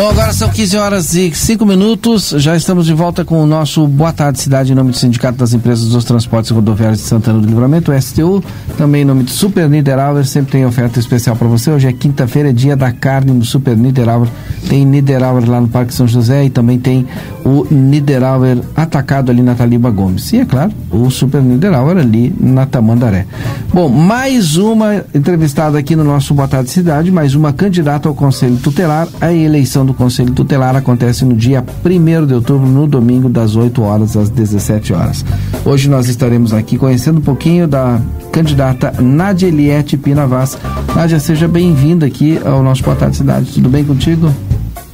Bom, 0.00 0.08
agora 0.08 0.32
são 0.32 0.48
15 0.48 0.78
horas 0.78 1.14
e 1.14 1.30
5 1.30 1.66
minutos. 1.66 2.30
Já 2.38 2.56
estamos 2.56 2.86
de 2.86 2.94
volta 2.94 3.22
com 3.22 3.42
o 3.42 3.46
nosso 3.46 3.86
Boa 3.86 4.14
Tarde 4.14 4.40
Cidade, 4.40 4.72
em 4.72 4.74
nome 4.74 4.92
do 4.92 4.96
Sindicato 4.96 5.36
das 5.36 5.52
Empresas 5.52 5.90
dos 5.90 6.06
Transportes 6.06 6.50
Rodoviários 6.50 7.00
de 7.00 7.06
Santana 7.06 7.38
do 7.38 7.46
Livramento, 7.46 7.92
STU. 8.00 8.42
Também 8.78 9.02
em 9.02 9.04
nome 9.04 9.24
do 9.24 9.30
Super 9.30 9.68
Niederauer, 9.68 10.24
sempre 10.24 10.52
tem 10.52 10.64
oferta 10.64 10.98
especial 10.98 11.36
para 11.36 11.46
você. 11.48 11.70
Hoje 11.70 11.86
é 11.86 11.92
quinta-feira, 11.92 12.48
é 12.48 12.52
dia 12.52 12.74
da 12.74 12.90
carne 12.90 13.30
no 13.30 13.44
Super 13.44 13.76
Niederauer. 13.76 14.26
Tem 14.68 14.84
Niederauer 14.84 15.48
lá 15.48 15.60
no 15.60 15.68
Parque 15.68 15.92
São 15.92 16.06
José 16.06 16.44
e 16.44 16.50
também 16.50 16.78
tem 16.78 17.06
o 17.44 17.66
Niederauer 17.70 18.58
atacado 18.76 19.30
ali 19.30 19.42
na 19.42 19.54
Taliba 19.54 19.90
Gomes. 19.90 20.32
E 20.32 20.40
é 20.40 20.44
claro, 20.44 20.72
o 20.90 21.10
Super 21.10 21.42
Niederauer 21.42 21.96
ali 21.96 22.34
na 22.38 22.66
Tamandaré. 22.66 23.26
Bom, 23.72 23.88
mais 23.88 24.56
uma 24.56 25.04
entrevistada 25.14 25.78
aqui 25.78 25.96
no 25.96 26.04
nosso 26.04 26.34
Boa 26.34 26.48
Tarde 26.48 26.70
Cidade, 26.70 27.10
mais 27.10 27.34
uma 27.34 27.52
candidata 27.52 28.08
ao 28.08 28.14
Conselho 28.14 28.56
Tutelar. 28.56 29.08
A 29.20 29.32
eleição 29.32 29.84
do 29.84 29.94
Conselho 29.94 30.32
Tutelar 30.32 30.76
acontece 30.76 31.24
no 31.24 31.34
dia 31.34 31.64
1 31.84 32.26
de 32.26 32.34
outubro, 32.34 32.66
no 32.66 32.86
domingo, 32.86 33.28
das 33.28 33.56
8 33.56 33.82
horas 33.82 34.16
às 34.16 34.28
17 34.28 34.92
horas. 34.92 35.24
Hoje 35.64 35.88
nós 35.88 36.08
estaremos 36.08 36.52
aqui 36.52 36.76
conhecendo 36.76 37.18
um 37.18 37.22
pouquinho 37.22 37.66
da 37.66 38.00
candidata 38.32 38.92
Nádia 39.00 39.46
Eliette 39.48 39.96
Pinavas. 39.96 40.56
Nádia, 40.94 41.18
seja 41.18 41.48
bem-vinda 41.48 42.06
aqui 42.06 42.40
ao 42.44 42.62
nosso 42.62 42.82
Boa 42.82 42.96
Tarde 42.96 43.16
Cidade. 43.16 43.52
Tudo 43.52 43.68
bem 43.68 43.84
contigo? 43.84 44.32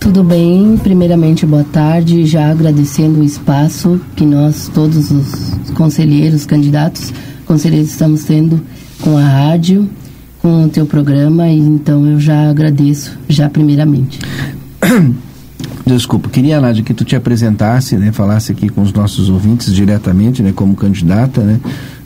Tudo 0.07 0.23
bem, 0.23 0.77
primeiramente 0.77 1.45
boa 1.45 1.65
tarde, 1.65 2.25
já 2.27 2.49
agradecendo 2.49 3.19
o 3.19 3.25
espaço 3.25 4.01
que 4.15 4.25
nós, 4.25 4.71
todos 4.73 5.11
os 5.11 5.71
conselheiros, 5.73 6.47
candidatos, 6.47 7.13
conselheiros 7.45 7.91
estamos 7.91 8.23
tendo 8.23 8.61
com 9.01 9.19
a 9.19 9.25
rádio, 9.25 9.91
com 10.41 10.67
o 10.67 10.69
teu 10.69 10.87
programa, 10.87 11.49
então 11.49 12.07
eu 12.07 12.21
já 12.21 12.49
agradeço, 12.49 13.19
já 13.29 13.51
primeiramente. 13.51 14.21
Desculpa, 15.85 16.29
queria, 16.29 16.61
Nádia, 16.61 16.85
que 16.85 16.95
tu 16.95 17.05
te 17.05 17.17
apresentasse, 17.17 17.97
né, 17.97 18.13
falasse 18.13 18.53
aqui 18.53 18.69
com 18.69 18.83
os 18.83 18.93
nossos 18.93 19.29
ouvintes 19.29 19.75
diretamente, 19.75 20.41
né, 20.41 20.53
como 20.53 20.77
candidata, 20.77 21.41
né, 21.41 21.59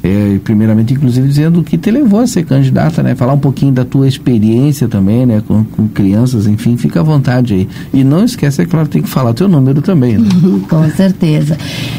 É, 0.02 0.38
primeiramente, 0.42 0.94
inclusive, 0.94 1.28
dizendo 1.28 1.60
o 1.60 1.64
que 1.64 1.76
te 1.76 1.90
levou 1.90 2.20
a 2.20 2.26
ser 2.26 2.44
candidata, 2.44 3.02
né? 3.02 3.14
Falar 3.14 3.34
um 3.34 3.38
pouquinho 3.38 3.72
da 3.72 3.84
tua 3.84 4.08
experiência 4.08 4.88
também, 4.88 5.26
né? 5.26 5.42
Com, 5.46 5.62
com 5.62 5.86
crianças, 5.88 6.46
enfim, 6.46 6.76
fica 6.78 7.00
à 7.00 7.02
vontade 7.02 7.52
aí. 7.52 7.68
E 7.92 8.02
não 8.02 8.24
esquece, 8.24 8.62
é 8.62 8.66
claro, 8.66 8.88
tem 8.88 9.02
que 9.02 9.08
falar 9.08 9.34
teu 9.34 9.46
número 9.46 9.82
também, 9.82 10.16
né? 10.16 10.28
Com 10.68 10.88
certeza. 10.90 11.58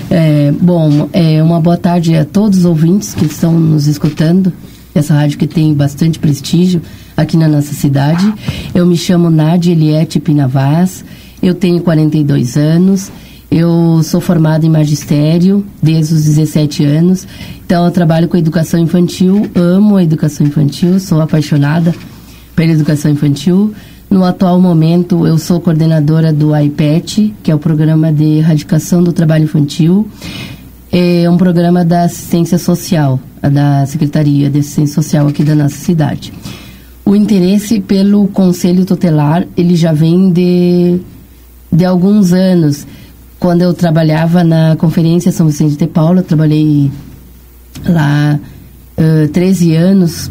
É, 0.09 0.51
bom, 0.59 1.09
é, 1.13 1.43
uma 1.43 1.61
boa 1.61 1.77
tarde 1.77 2.15
a 2.15 2.25
todos 2.25 2.59
os 2.59 2.65
ouvintes 2.65 3.13
que 3.13 3.25
estão 3.25 3.59
nos 3.59 3.85
escutando. 3.85 4.51
Essa 4.93 5.13
rádio 5.13 5.37
que 5.37 5.47
tem 5.47 5.73
bastante 5.73 6.19
prestígio 6.19 6.81
aqui 7.15 7.37
na 7.37 7.47
nossa 7.47 7.73
cidade. 7.73 8.33
Eu 8.73 8.85
me 8.85 8.97
chamo 8.97 9.29
Nádia 9.29 9.71
Eliette 9.71 10.19
Pinavaz, 10.19 11.05
eu 11.41 11.53
tenho 11.53 11.81
42 11.81 12.57
anos, 12.57 13.11
eu 13.51 14.01
sou 14.01 14.21
formada 14.21 14.65
em 14.65 14.69
magistério 14.69 15.65
desde 15.83 16.13
os 16.13 16.23
17 16.23 16.85
anos, 16.85 17.27
então 17.65 17.85
eu 17.85 17.91
trabalho 17.91 18.29
com 18.29 18.37
educação 18.37 18.79
infantil, 18.79 19.45
amo 19.53 19.97
a 19.97 20.03
educação 20.03 20.47
infantil, 20.47 20.97
sou 21.01 21.19
apaixonada 21.19 21.93
pela 22.55 22.71
educação 22.71 23.11
infantil. 23.11 23.73
No 24.09 24.23
atual 24.23 24.59
momento, 24.59 25.25
eu 25.27 25.37
sou 25.37 25.59
coordenadora 25.59 26.33
do 26.33 26.55
IPET, 26.55 27.33
que 27.43 27.51
é 27.51 27.55
o 27.55 27.59
Programa 27.59 28.11
de 28.11 28.39
Erradicação 28.39 29.03
do 29.03 29.13
Trabalho 29.13 29.45
Infantil. 29.45 30.07
É 30.91 31.29
um 31.29 31.37
programa 31.37 31.85
da 31.85 32.03
assistência 32.03 32.57
social, 32.57 33.19
da 33.41 33.85
Secretaria 33.85 34.49
de 34.49 34.59
Assistência 34.59 34.95
Social 34.95 35.27
aqui 35.27 35.43
da 35.43 35.55
nossa 35.55 35.75
cidade. 35.75 36.33
O 37.05 37.15
interesse 37.15 37.79
pelo 37.79 38.27
Conselho 38.27 38.85
Tutelar, 38.85 39.47
ele 39.55 39.75
já 39.75 39.93
vem 39.93 40.31
de, 40.31 40.99
de 41.71 41.85
alguns 41.85 42.33
anos. 42.33 42.85
Quando 43.41 43.63
eu 43.63 43.73
trabalhava 43.73 44.43
na 44.43 44.75
Conferência 44.75 45.31
São 45.31 45.47
Vicente 45.47 45.75
de 45.75 45.87
Paula, 45.87 46.19
eu 46.19 46.23
trabalhei 46.23 46.91
lá 47.83 48.39
uh, 48.95 49.27
13 49.29 49.75
anos. 49.75 50.29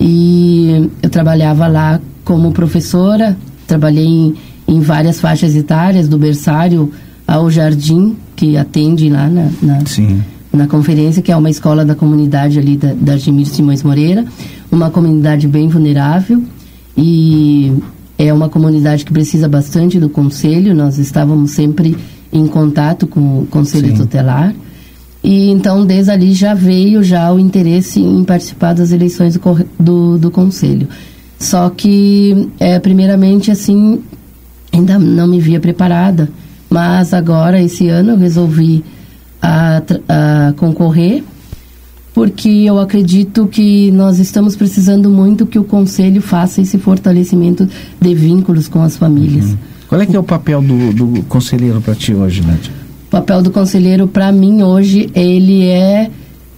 E 0.00 0.90
eu 1.00 1.08
trabalhava 1.08 1.68
lá 1.68 2.00
como 2.24 2.50
professora, 2.50 3.36
trabalhei 3.68 4.04
em, 4.04 4.34
em 4.66 4.80
várias 4.80 5.20
faixas 5.20 5.54
etárias, 5.54 6.08
do 6.08 6.18
berçário 6.18 6.92
ao 7.24 7.48
jardim, 7.48 8.16
que 8.34 8.56
atende 8.56 9.08
lá 9.08 9.28
na, 9.28 9.48
na, 9.62 9.78
na 10.52 10.66
conferência, 10.66 11.22
que 11.22 11.30
é 11.30 11.36
uma 11.36 11.50
escola 11.50 11.84
da 11.84 11.94
comunidade 11.94 12.58
ali 12.58 12.76
da, 12.76 12.92
da 12.94 13.12
Argemir 13.12 13.46
Simões 13.46 13.84
Moreira, 13.84 14.24
uma 14.72 14.90
comunidade 14.90 15.46
bem 15.46 15.68
vulnerável. 15.68 16.42
E 16.96 17.72
é 18.18 18.32
uma 18.32 18.48
comunidade 18.48 19.04
que 19.04 19.12
precisa 19.12 19.48
bastante 19.48 20.00
do 20.00 20.08
conselho, 20.08 20.74
nós 20.74 20.98
estávamos 20.98 21.52
sempre 21.52 21.96
em 22.32 22.46
contato 22.46 23.06
com 23.06 23.40
o 23.40 23.46
conselho 23.46 23.88
Sim. 23.88 23.94
tutelar. 23.94 24.54
E 25.22 25.50
então, 25.50 25.84
desde 25.84 26.10
ali 26.10 26.32
já 26.32 26.54
veio 26.54 27.02
já 27.02 27.30
o 27.32 27.38
interesse 27.38 28.00
em 28.00 28.24
participar 28.24 28.72
das 28.72 28.90
eleições 28.90 29.36
do, 29.36 29.66
do, 29.78 30.18
do 30.18 30.30
conselho. 30.30 30.88
Só 31.38 31.70
que, 31.70 32.48
é, 32.58 32.78
primeiramente, 32.78 33.50
assim, 33.50 34.00
ainda 34.72 34.98
não 34.98 35.26
me 35.26 35.40
via 35.40 35.60
preparada. 35.60 36.28
Mas 36.68 37.12
agora, 37.12 37.60
esse 37.60 37.88
ano, 37.88 38.10
eu 38.12 38.16
resolvi 38.16 38.84
a, 39.42 39.82
a 40.08 40.52
concorrer, 40.56 41.24
porque 42.14 42.48
eu 42.48 42.78
acredito 42.78 43.46
que 43.46 43.90
nós 43.90 44.18
estamos 44.18 44.54
precisando 44.54 45.10
muito 45.10 45.46
que 45.46 45.58
o 45.58 45.64
conselho 45.64 46.20
faça 46.22 46.60
esse 46.60 46.78
fortalecimento 46.78 47.68
de 48.00 48.14
vínculos 48.14 48.68
com 48.68 48.82
as 48.82 48.96
famílias. 48.96 49.56
Qual 49.90 50.00
é 50.00 50.06
que 50.06 50.14
é 50.14 50.18
o 50.18 50.22
papel 50.22 50.62
do, 50.62 50.92
do 50.92 51.22
conselheiro 51.24 51.80
para 51.80 51.94
ti 51.96 52.14
hoje, 52.14 52.40
Nádia? 52.42 52.72
O 53.08 53.10
papel 53.10 53.42
do 53.42 53.50
conselheiro 53.50 54.06
para 54.06 54.30
mim 54.30 54.62
hoje 54.62 55.10
ele 55.16 55.66
é 55.66 56.08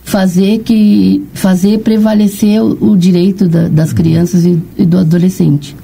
fazer 0.04 0.58
que 0.58 1.24
fazer 1.32 1.78
prevalecer 1.78 2.60
o, 2.62 2.90
o 2.92 2.96
direito 2.96 3.48
da- 3.48 3.68
das 3.68 3.90
crianças 3.94 4.44
e, 4.44 4.60
e 4.76 4.84
do 4.84 4.98
adolescente. 4.98 5.74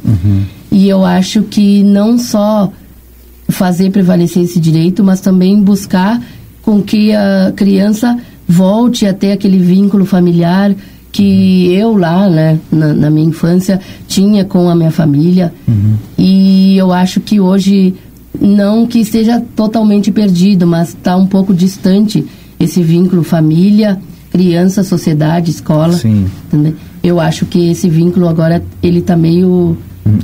E 0.70 0.86
eu 0.86 1.06
acho 1.06 1.42
que 1.44 1.82
não 1.82 2.18
só 2.18 2.70
fazer 3.48 3.90
prevalecer 3.90 4.42
esse 4.42 4.60
direito, 4.60 5.02
mas 5.02 5.20
também 5.20 5.58
buscar 5.62 6.20
com 6.62 6.82
que 6.82 7.12
a 7.14 7.50
criança 7.56 8.14
volte 8.46 9.06
a 9.06 9.14
ter 9.14 9.32
aquele 9.32 9.58
vínculo 9.58 10.04
familiar 10.04 10.74
que 11.10 11.72
eu 11.72 11.96
lá, 11.96 12.28
né, 12.28 12.58
na, 12.70 12.92
na 12.92 13.10
minha 13.10 13.26
infância, 13.26 13.80
tinha 14.06 14.44
com 14.44 14.68
a 14.68 14.74
minha 14.74 14.90
família. 14.90 15.52
E 16.16 16.76
eu 16.76 16.92
acho 16.92 17.20
que 17.20 17.40
hoje, 17.40 17.94
não 18.40 18.86
que 18.86 19.00
esteja 19.00 19.42
totalmente 19.56 20.10
perdido, 20.10 20.66
mas 20.66 20.90
está 20.90 21.16
um 21.16 21.26
pouco 21.26 21.54
distante 21.54 22.24
esse 22.60 22.82
vínculo 22.82 23.22
família, 23.22 23.98
criança, 24.30 24.84
sociedade, 24.84 25.50
escola. 25.50 25.94
Sim. 25.94 26.26
Eu 27.02 27.18
acho 27.18 27.46
que 27.46 27.70
esse 27.70 27.88
vínculo 27.88 28.28
agora, 28.28 28.62
ele 28.82 28.98
está 28.98 29.16
meio... 29.16 29.76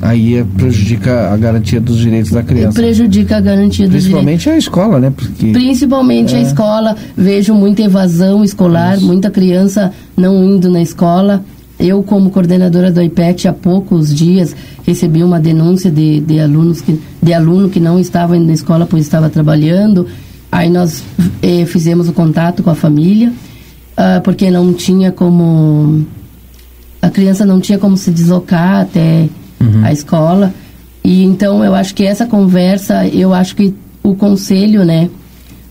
Aí 0.02 0.36
é, 0.36 0.44
prejudica 0.44 1.30
a 1.32 1.36
garantia 1.36 1.80
dos 1.80 1.98
direitos 1.98 2.30
da 2.30 2.42
criança. 2.42 2.80
Prejudica 2.80 3.36
a 3.36 3.40
garantia 3.40 3.86
dos 3.88 4.04
direitos. 4.04 4.04
Principalmente 4.04 4.50
a 4.50 4.56
escola, 4.58 5.00
né? 5.00 5.12
Porque 5.14 5.52
Principalmente 5.52 6.34
a 6.34 6.38
É. 6.38 6.42
escola, 6.42 6.96
vejo 7.16 7.54
muita 7.54 7.82
evasão 7.82 8.42
escolar, 8.44 9.00
muita 9.00 9.30
criança 9.30 9.92
não 10.16 10.44
indo 10.44 10.70
na 10.70 10.80
escola. 10.82 11.44
Eu, 11.78 12.02
como 12.02 12.30
coordenadora 12.30 12.90
do 12.92 13.02
IPET, 13.02 13.48
há 13.48 13.52
poucos 13.52 14.14
dias 14.14 14.54
recebi 14.86 15.22
uma 15.24 15.40
denúncia 15.40 15.90
de, 15.90 16.20
de 16.20 16.38
alunos 16.38 16.80
que, 16.80 17.00
de 17.22 17.32
aluno 17.32 17.68
que 17.68 17.80
não 17.80 17.98
estava 17.98 18.36
indo 18.36 18.46
na 18.46 18.52
escola 18.52 18.86
pois 18.86 19.02
estava 19.04 19.28
trabalhando. 19.28 20.06
Aí 20.52 20.70
nós 20.70 21.02
eh, 21.42 21.64
fizemos 21.66 22.08
o 22.08 22.12
contato 22.12 22.62
com 22.62 22.70
a 22.70 22.76
família, 22.76 23.32
ah, 23.96 24.20
porque 24.22 24.50
não 24.52 24.72
tinha 24.72 25.10
como 25.10 26.04
a 27.02 27.10
criança 27.10 27.44
não 27.44 27.60
tinha 27.60 27.76
como 27.76 27.96
se 27.96 28.10
deslocar 28.10 28.80
até 28.82 29.28
a 29.84 29.92
escola. 29.92 30.52
E 31.04 31.22
então 31.22 31.62
eu 31.62 31.74
acho 31.74 31.94
que 31.94 32.04
essa 32.04 32.26
conversa, 32.26 33.06
eu 33.06 33.34
acho 33.34 33.54
que 33.54 33.74
o 34.02 34.14
conselho, 34.14 34.84
né, 34.84 35.10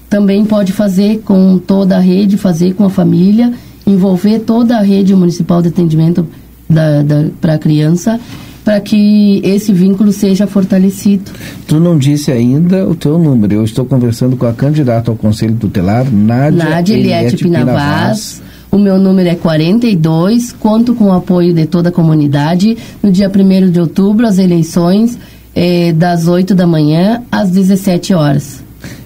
também 0.10 0.46
pode 0.46 0.72
fazer 0.72 1.22
com 1.26 1.58
toda 1.58 1.98
a 1.98 2.00
rede, 2.00 2.38
fazer 2.38 2.76
com 2.76 2.86
a 2.86 2.90
família, 2.90 3.52
envolver 3.86 4.40
toda 4.42 4.78
a 4.78 4.82
rede 4.82 5.16
municipal 5.16 5.60
de 5.60 5.70
atendimento 5.70 6.28
da, 6.70 7.02
da, 7.02 7.26
para 7.42 7.56
a 7.56 7.58
criança, 7.58 8.20
para 8.64 8.80
que 8.80 9.42
esse 9.44 9.74
vínculo 9.74 10.12
seja 10.12 10.46
fortalecido. 10.46 11.32
tu 11.68 11.80
não 11.80 11.98
disse 11.98 12.32
ainda 12.32 12.88
o 12.88 12.94
teu 12.94 13.18
número. 13.18 13.56
Eu 13.56 13.64
estou 13.64 13.86
conversando 13.86 14.38
com 14.38 14.46
a 14.46 14.54
candidata 14.54 15.10
ao 15.10 15.18
Conselho 15.18 15.56
Tutelar, 15.56 16.06
Nádia, 16.14 16.64
Nádia 16.64 16.94
Eliette 16.94 17.38
Pinavaz. 17.38 18.43
O 18.74 18.80
meu 18.80 18.98
número 18.98 19.30
é 19.30 19.36
42. 19.36 20.52
Conto 20.52 20.96
com 20.96 21.06
o 21.06 21.12
apoio 21.12 21.54
de 21.54 21.68
toda 21.68 21.90
a 21.90 21.92
comunidade. 21.92 22.76
No 23.04 23.12
dia 23.12 23.30
1 23.30 23.70
de 23.70 23.80
outubro, 23.80 24.26
as 24.26 24.40
eleições, 24.40 25.16
eh, 25.54 25.94
das 25.94 26.28
8 26.28 26.56
da 26.56 26.66
manhã 26.66 27.22
às 27.32 27.52
17 27.52 28.16
horas. 28.16 28.64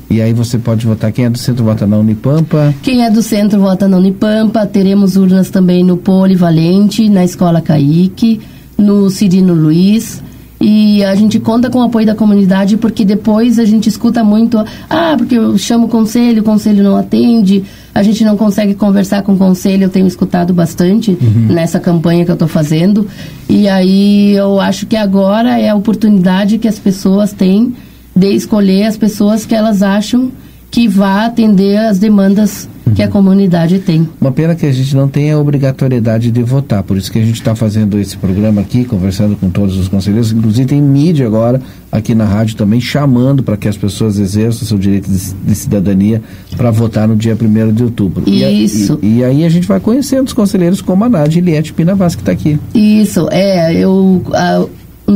E 0.10 0.22
aí 0.22 0.32
você 0.32 0.58
pode 0.58 0.88
votar. 0.88 1.12
Quem 1.12 1.26
é 1.26 1.30
do 1.30 1.38
centro 1.38 1.66
vota 1.66 1.86
na 1.86 1.98
Unipampa. 1.98 2.74
Quem 2.82 3.04
é 3.04 3.12
do 3.12 3.22
centro 3.22 3.60
vota 3.60 3.90
na 3.90 3.98
Unipampa. 3.98 4.66
Teremos 4.66 5.18
urnas 5.18 5.50
também 5.50 5.84
no 5.84 5.98
Polivalente, 5.98 7.10
na 7.10 7.26
Escola 7.26 7.60
Caíque, 7.60 8.40
no 8.78 9.10
Cirino 9.10 9.54
Luiz. 9.54 10.24
E 10.60 11.04
a 11.04 11.14
gente 11.14 11.40
conta 11.40 11.70
com 11.70 11.80
o 11.80 11.84
apoio 11.84 12.06
da 12.06 12.16
comunidade 12.16 12.78
porque 12.78 13.06
depois 13.06 13.60
a 13.60 13.66
gente 13.66 13.88
escuta 13.88 14.24
muito, 14.24 14.58
ah, 14.90 15.14
porque 15.16 15.36
eu 15.36 15.56
chamo 15.58 15.86
o 15.86 15.90
conselho, 15.90 16.42
o 16.42 16.44
conselho 16.44 16.84
não 16.84 16.96
atende, 16.98 17.64
a 17.94 18.02
gente 18.02 18.24
não 18.24 18.36
consegue 18.36 18.74
conversar 18.74 19.22
com 19.22 19.34
o 19.34 19.38
conselho, 19.38 19.84
eu 19.84 19.90
tenho 19.90 20.08
escutado 20.08 20.54
bastante 20.54 21.12
Uhum. 21.12 21.48
nessa 21.50 21.80
campanha 21.80 22.26
que 22.26 22.32
eu 22.32 22.34
estou 22.34 22.48
fazendo. 22.48 23.08
E 23.48 23.68
aí 23.68 24.34
eu 24.34 24.60
acho 24.60 24.88
que 24.88 24.96
agora 24.96 25.60
é 25.60 25.70
a 25.70 25.76
oportunidade 25.76 26.58
que 26.58 26.68
as 26.68 26.80
pessoas 26.80 27.32
têm 27.34 27.76
de 28.16 28.34
escolher 28.34 28.86
as 28.86 28.98
pessoas 28.98 29.46
que 29.46 29.54
elas 29.54 29.84
acham 29.84 30.32
que 30.72 30.88
vá 30.88 31.26
atender 31.26 31.78
as 31.78 32.00
demandas 32.00 32.68
que 32.96 33.04
a 33.04 33.08
comunidade 33.08 33.80
tem. 33.80 34.08
Uma 34.20 34.32
pena 34.32 34.56
que 34.56 34.66
a 34.66 34.72
gente 34.72 34.96
não 34.96 35.08
tenha 35.08 35.36
a 35.36 35.40
obrigatoriedade 35.40 36.32
de 36.32 36.44
votar, 36.44 36.84
por 36.84 36.98
isso 36.98 37.12
que 37.12 37.20
a 37.20 37.26
gente 37.26 37.36
está 37.36 37.56
fazendo 37.56 38.00
esse 38.00 38.18
programa 38.18 38.62
aqui, 38.62 38.84
conversando 38.86 39.36
com 39.36 39.50
todos 39.50 39.78
os 39.78 39.88
conselheiros. 39.88 40.32
Inclusive 40.32 40.68
tem 40.68 40.82
mídia 40.82 41.26
agora 41.26 41.62
aqui 41.92 42.14
na 42.16 42.26
rádio 42.26 42.56
também 42.56 42.80
chamando 42.82 43.42
para 43.44 43.58
que 43.58 43.68
as 43.68 43.78
pessoas 43.78 44.20
exerçam 44.20 44.68
seu 44.68 44.78
direito 44.78 45.10
de, 45.10 45.34
de 45.34 45.56
cidadania 45.56 46.22
para 46.56 46.70
votar 46.72 47.08
no 47.08 47.16
dia 47.16 47.38
1 47.40 47.72
de 47.74 47.84
outubro. 47.84 48.24
E 48.28 48.44
Isso. 48.64 49.00
E, 49.02 49.18
e 49.20 49.24
aí 49.24 49.44
a 49.46 49.50
gente 49.50 49.68
vai 49.68 49.80
conhecendo 49.80 50.28
os 50.28 50.34
conselheiros 50.34 50.82
como 50.82 51.04
a 51.04 51.10
Nádia 51.10 51.40
Eliette 51.40 51.74
Pinavaz, 51.74 52.16
que 52.16 52.22
está 52.22 52.32
aqui. 52.32 52.60
Isso, 52.74 53.28
é, 53.32 53.74
eu 53.74 54.22
a- 54.34 54.66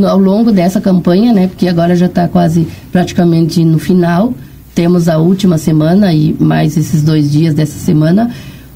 ao 0.10 0.18
longo 0.18 0.52
dessa 0.54 0.80
campanha, 0.80 1.34
né, 1.34 1.48
porque 1.48 1.68
agora 1.68 1.96
já 1.98 2.06
está 2.06 2.26
quase 2.28 2.66
praticamente 2.92 3.64
no 3.66 3.78
final, 3.80 4.34
temos 4.74 5.08
a 5.10 5.18
última 5.18 5.58
semana 5.58 6.14
e 6.14 6.36
mais 6.40 6.78
esses 6.78 7.04
dois 7.04 7.32
dias 7.32 7.54
dessa 7.54 7.78
semana, 7.80 8.32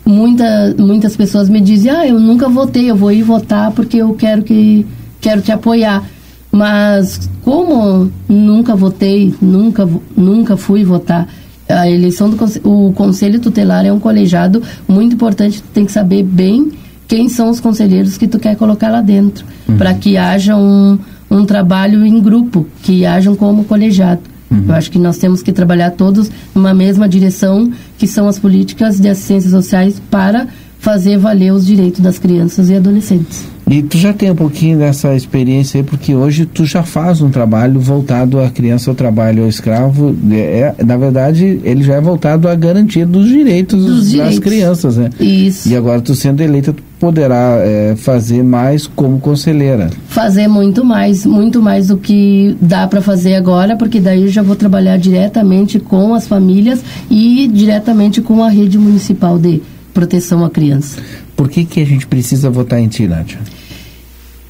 muita, 0.06 0.76
muitas 0.78 1.16
pessoas 1.16 1.50
me 1.50 1.62
dizem, 1.62 1.92
ah, 1.92 2.08
eu 2.08 2.20
nunca 2.20 2.48
votei, 2.48 2.90
eu 2.90 2.96
vou 2.96 3.12
ir 3.12 3.24
votar 3.24 3.72
porque 3.72 3.98
eu 3.98 4.14
quero 4.14 4.44
que 4.44 4.86
quero 5.22 5.42
te 5.42 5.52
apoiar. 5.52 6.04
Mas 6.52 7.30
como 7.44 8.10
nunca 8.30 8.76
votei, 8.76 9.34
nunca, 9.42 9.88
nunca 10.16 10.56
fui 10.56 10.86
votar, 10.86 11.28
a 11.68 11.90
eleição 11.90 12.30
do 12.30 12.38
o 12.64 12.94
conselho 12.94 13.40
tutelar 13.40 13.86
é 13.86 13.92
um 13.92 14.00
colegiado 14.00 14.62
muito 14.88 15.16
importante, 15.16 15.62
tu 15.62 15.68
tem 15.74 15.86
que 15.86 15.92
saber 15.92 16.24
bem 16.24 16.72
quem 17.08 17.28
são 17.28 17.50
os 17.50 17.60
conselheiros 17.60 18.18
que 18.18 18.28
tu 18.28 18.40
quer 18.40 18.56
colocar 18.56 18.90
lá 18.90 19.02
dentro, 19.02 19.46
para 19.78 19.94
que 19.94 20.16
haja 20.16 20.56
um, 20.56 20.98
um 21.30 21.46
trabalho 21.46 22.06
em 22.06 22.22
grupo, 22.22 22.66
que 22.84 23.06
hajam 23.06 23.36
como 23.36 23.66
colegiado. 23.66 24.22
Eu 24.52 24.74
acho 24.74 24.92
que 24.92 25.00
nós 25.00 25.18
temos 25.18 25.42
que 25.42 25.52
trabalhar 25.52 25.92
todos 25.92 26.30
numa 26.54 26.74
mesma 26.74 27.10
direção, 27.10 27.72
que 27.98 28.08
são 28.08 28.28
as 28.28 28.38
políticas 28.38 29.00
de 29.00 29.10
assistência 29.10 29.50
sociais 29.50 30.02
para 30.10 30.48
fazer 30.86 31.18
valer 31.18 31.52
os 31.52 31.66
direitos 31.66 32.00
das 32.00 32.20
crianças 32.20 32.70
e 32.70 32.76
adolescentes. 32.76 33.44
E 33.68 33.82
tu 33.82 33.98
já 33.98 34.14
tem 34.14 34.30
um 34.30 34.36
pouquinho 34.36 34.78
dessa 34.78 35.16
experiência 35.16 35.80
aí, 35.80 35.84
porque 35.84 36.14
hoje 36.14 36.46
tu 36.46 36.64
já 36.64 36.84
faz 36.84 37.20
um 37.24 37.32
trabalho 37.32 37.80
voltado 37.80 38.40
à 38.40 38.52
criança, 38.52 38.92
ao 38.92 38.96
trabalho 38.96 39.42
ao 39.42 39.50
escravo. 39.50 40.16
É, 40.32 40.76
na 40.86 40.96
verdade, 40.96 41.60
ele 41.64 41.82
já 41.82 41.96
é 41.96 42.02
voltado 42.02 42.48
à 42.48 42.54
garantia 42.54 43.04
dos 43.04 43.28
direitos 43.28 43.84
Dos 43.84 43.96
das 44.02 44.10
direitos. 44.12 44.40
crianças, 44.40 44.98
né? 44.98 45.10
Isso. 45.20 45.68
E 45.68 45.76
agora 45.76 46.00
tu 46.00 46.14
sendo 46.14 46.42
eleita, 46.44 46.72
tu 46.72 46.84
poderá 47.00 47.58
é, 47.64 47.96
fazer 47.98 48.44
mais 48.44 48.86
como 48.86 49.18
conselheira. 49.20 49.90
fazer 50.08 50.48
muito 50.48 50.86
mais, 50.86 51.26
muito 51.26 51.60
mais 51.64 51.88
do 51.88 51.98
que 51.98 52.56
dá 52.62 52.86
para 52.88 53.02
fazer 53.02 53.34
agora, 53.34 53.76
porque 53.76 54.00
daí 54.00 54.22
eu 54.22 54.28
já 54.28 54.44
vou 54.44 54.56
trabalhar 54.56 54.98
diretamente 54.98 55.80
com 55.80 56.14
as 56.14 56.28
famílias 56.28 56.84
e 57.10 57.50
diretamente 57.52 58.22
com 58.22 58.44
a 58.44 58.50
rede 58.50 58.78
municipal 58.78 59.40
de 59.40 59.60
proteção 59.96 60.44
à 60.44 60.50
criança. 60.50 61.02
Por 61.38 61.50
que, 61.50 61.64
que 61.64 61.80
a 61.80 61.86
gente 61.86 62.06
precisa 62.06 62.50
votar 62.50 62.80
em 62.80 62.88
ti, 62.90 63.08
Nádia? 63.08 63.40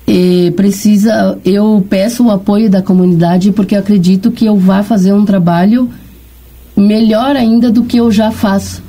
E 0.08 0.52
precisa, 0.56 1.38
eu 1.46 1.86
peço 1.88 2.26
o 2.26 2.32
apoio 2.32 2.70
da 2.70 2.82
comunidade 2.82 3.52
porque 3.52 3.76
acredito 3.76 4.32
que 4.32 4.46
eu 4.46 4.58
vá 4.58 4.84
fazer 4.84 5.14
um 5.14 5.24
trabalho 5.24 5.90
melhor 6.76 7.36
ainda 7.36 7.72
do 7.72 7.84
que 7.84 7.98
eu 7.98 8.12
já 8.12 8.32
faço, 8.32 8.84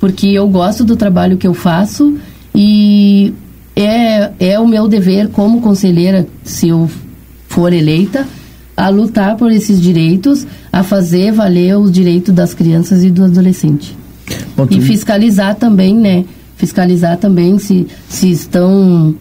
porque 0.00 0.26
eu 0.26 0.48
gosto 0.48 0.84
do 0.84 0.96
trabalho 0.96 1.36
que 1.36 1.46
eu 1.46 1.54
faço 1.54 2.18
e 2.54 3.32
é, 3.74 4.32
é 4.38 4.60
o 4.60 4.66
meu 4.66 4.88
dever 4.88 5.28
como 5.28 5.60
conselheira, 5.60 6.26
se 6.42 6.68
eu 6.68 6.90
for 7.48 7.72
eleita, 7.72 8.26
a 8.76 8.88
lutar 8.88 9.36
por 9.36 9.50
esses 9.52 9.80
direitos, 9.80 10.46
a 10.72 10.82
fazer 10.82 11.32
valer 11.32 11.76
os 11.78 11.90
direitos 11.90 12.34
das 12.34 12.52
crianças 12.52 13.04
e 13.04 13.10
do 13.10 13.24
adolescente. 13.24 13.99
E 14.68 14.80
fiscalizar 14.80 15.54
também, 15.54 15.94
né? 15.94 16.24
Fiscalizar 16.56 17.16
também 17.16 17.58
se, 17.58 17.86
se 18.08 18.30
estão 18.30 19.14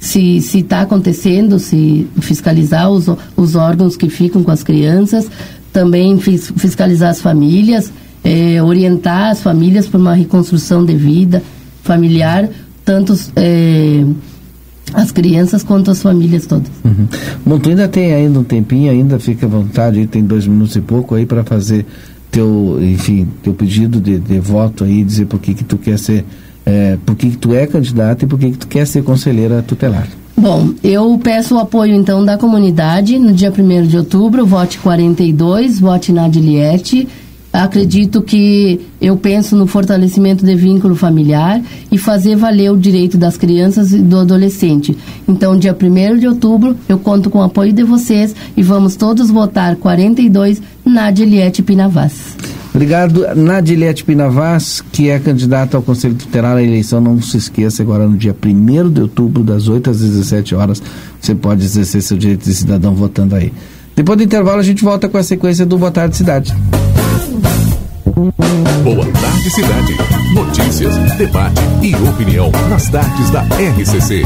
se 0.00 0.40
se 0.40 0.58
está 0.58 0.82
acontecendo, 0.82 1.58
se 1.58 2.06
fiscalizar 2.20 2.90
os, 2.90 3.06
os 3.36 3.54
órgãos 3.54 3.96
que 3.96 4.08
ficam 4.08 4.42
com 4.42 4.50
as 4.50 4.62
crianças, 4.62 5.30
também 5.72 6.18
fis, 6.18 6.52
fiscalizar 6.56 7.10
as 7.10 7.20
famílias, 7.20 7.92
eh, 8.22 8.62
orientar 8.62 9.30
as 9.30 9.40
famílias 9.40 9.86
para 9.86 9.98
uma 9.98 10.14
reconstrução 10.14 10.84
de 10.84 10.94
vida 10.94 11.42
familiar, 11.82 12.48
tanto 12.84 13.18
eh, 13.36 14.04
as 14.92 15.10
crianças 15.10 15.62
quanto 15.62 15.90
as 15.90 16.02
famílias 16.02 16.46
todas. 16.46 16.70
Uhum. 16.84 17.06
Bom, 17.44 17.58
tu 17.58 17.70
ainda 17.70 17.88
tem 17.88 18.12
ainda 18.12 18.38
um 18.38 18.44
tempinho, 18.44 18.90
ainda 18.90 19.18
fica 19.18 19.46
à 19.46 19.48
vontade, 19.48 20.06
tem 20.06 20.22
dois 20.22 20.46
minutos 20.46 20.76
e 20.76 20.80
pouco 20.80 21.14
aí 21.14 21.24
para 21.24 21.42
fazer 21.44 21.86
teu, 22.34 22.78
enfim, 22.82 23.28
teu 23.42 23.54
pedido 23.54 24.00
de, 24.00 24.18
de 24.18 24.40
voto 24.40 24.82
aí, 24.82 25.04
dizer 25.04 25.26
por 25.26 25.38
que 25.38 25.54
que 25.54 25.62
tu 25.62 25.78
quer 25.78 25.96
ser, 25.98 26.24
é, 26.66 26.98
por 27.06 27.14
que 27.14 27.30
que 27.30 27.36
tu 27.36 27.54
é 27.54 27.64
candidato 27.64 28.24
e 28.24 28.26
por 28.26 28.38
que 28.38 28.50
que 28.50 28.58
tu 28.58 28.66
quer 28.66 28.86
ser 28.86 29.04
conselheira 29.04 29.62
tutelar. 29.62 30.08
Bom, 30.36 30.70
eu 30.82 31.18
peço 31.22 31.54
o 31.54 31.58
apoio 31.60 31.94
então 31.94 32.24
da 32.24 32.36
comunidade 32.36 33.20
no 33.20 33.32
dia 33.32 33.52
1 33.56 33.86
de 33.86 33.96
outubro, 33.96 34.44
vote 34.44 34.78
42, 34.78 35.78
vote 35.78 36.12
na 36.12 36.24
Adiliette. 36.24 37.06
Acredito 37.54 38.20
que 38.20 38.80
eu 39.00 39.16
penso 39.16 39.54
no 39.54 39.68
fortalecimento 39.68 40.44
de 40.44 40.56
vínculo 40.56 40.96
familiar 40.96 41.62
e 41.88 41.96
fazer 41.96 42.34
valer 42.34 42.72
o 42.72 42.76
direito 42.76 43.16
das 43.16 43.36
crianças 43.36 43.92
e 43.92 43.98
do 43.98 44.18
adolescente. 44.18 44.98
Então, 45.28 45.56
dia 45.56 45.72
1 45.72 46.18
de 46.18 46.26
outubro, 46.26 46.76
eu 46.88 46.98
conto 46.98 47.30
com 47.30 47.38
o 47.38 47.42
apoio 47.42 47.72
de 47.72 47.84
vocês 47.84 48.34
e 48.56 48.62
vamos 48.62 48.96
todos 48.96 49.30
votar 49.30 49.76
42 49.76 50.60
na 50.84 51.04
Adiliette 51.04 51.62
Pinavas. 51.62 52.34
Obrigado, 52.74 53.24
Nadilete 53.36 54.02
Pinavas, 54.02 54.82
que 54.90 55.08
é 55.08 55.20
candidata 55.20 55.76
ao 55.76 55.82
Conselho 55.84 56.16
Tutelar. 56.16 56.56
A 56.56 56.62
eleição, 56.62 57.00
não 57.00 57.22
se 57.22 57.36
esqueça, 57.36 57.84
agora 57.84 58.08
no 58.08 58.16
dia 58.16 58.34
1 58.34 58.90
de 58.90 59.00
outubro, 59.00 59.44
das 59.44 59.68
8 59.68 59.90
às 59.90 60.00
17 60.00 60.56
horas, 60.56 60.82
você 61.20 61.36
pode 61.36 61.64
exercer 61.64 62.02
seu 62.02 62.16
direito 62.16 62.46
de 62.46 62.52
cidadão 62.52 62.96
votando 62.96 63.36
aí. 63.36 63.52
Depois 63.94 64.18
do 64.18 64.24
intervalo, 64.24 64.58
a 64.58 64.64
gente 64.64 64.82
volta 64.82 65.08
com 65.08 65.16
a 65.16 65.22
sequência 65.22 65.64
do 65.64 65.78
Boa 65.78 65.92
Tarde 65.92 66.16
Cidade. 66.16 66.52
Boa 68.84 69.06
tarde, 69.12 69.50
cidade. 69.50 69.96
Notícias, 70.34 70.94
debate 71.16 71.60
e 71.82 71.94
opinião 72.08 72.50
nas 72.68 72.88
tardes 72.90 73.30
da 73.30 73.40
RCC. 73.42 74.22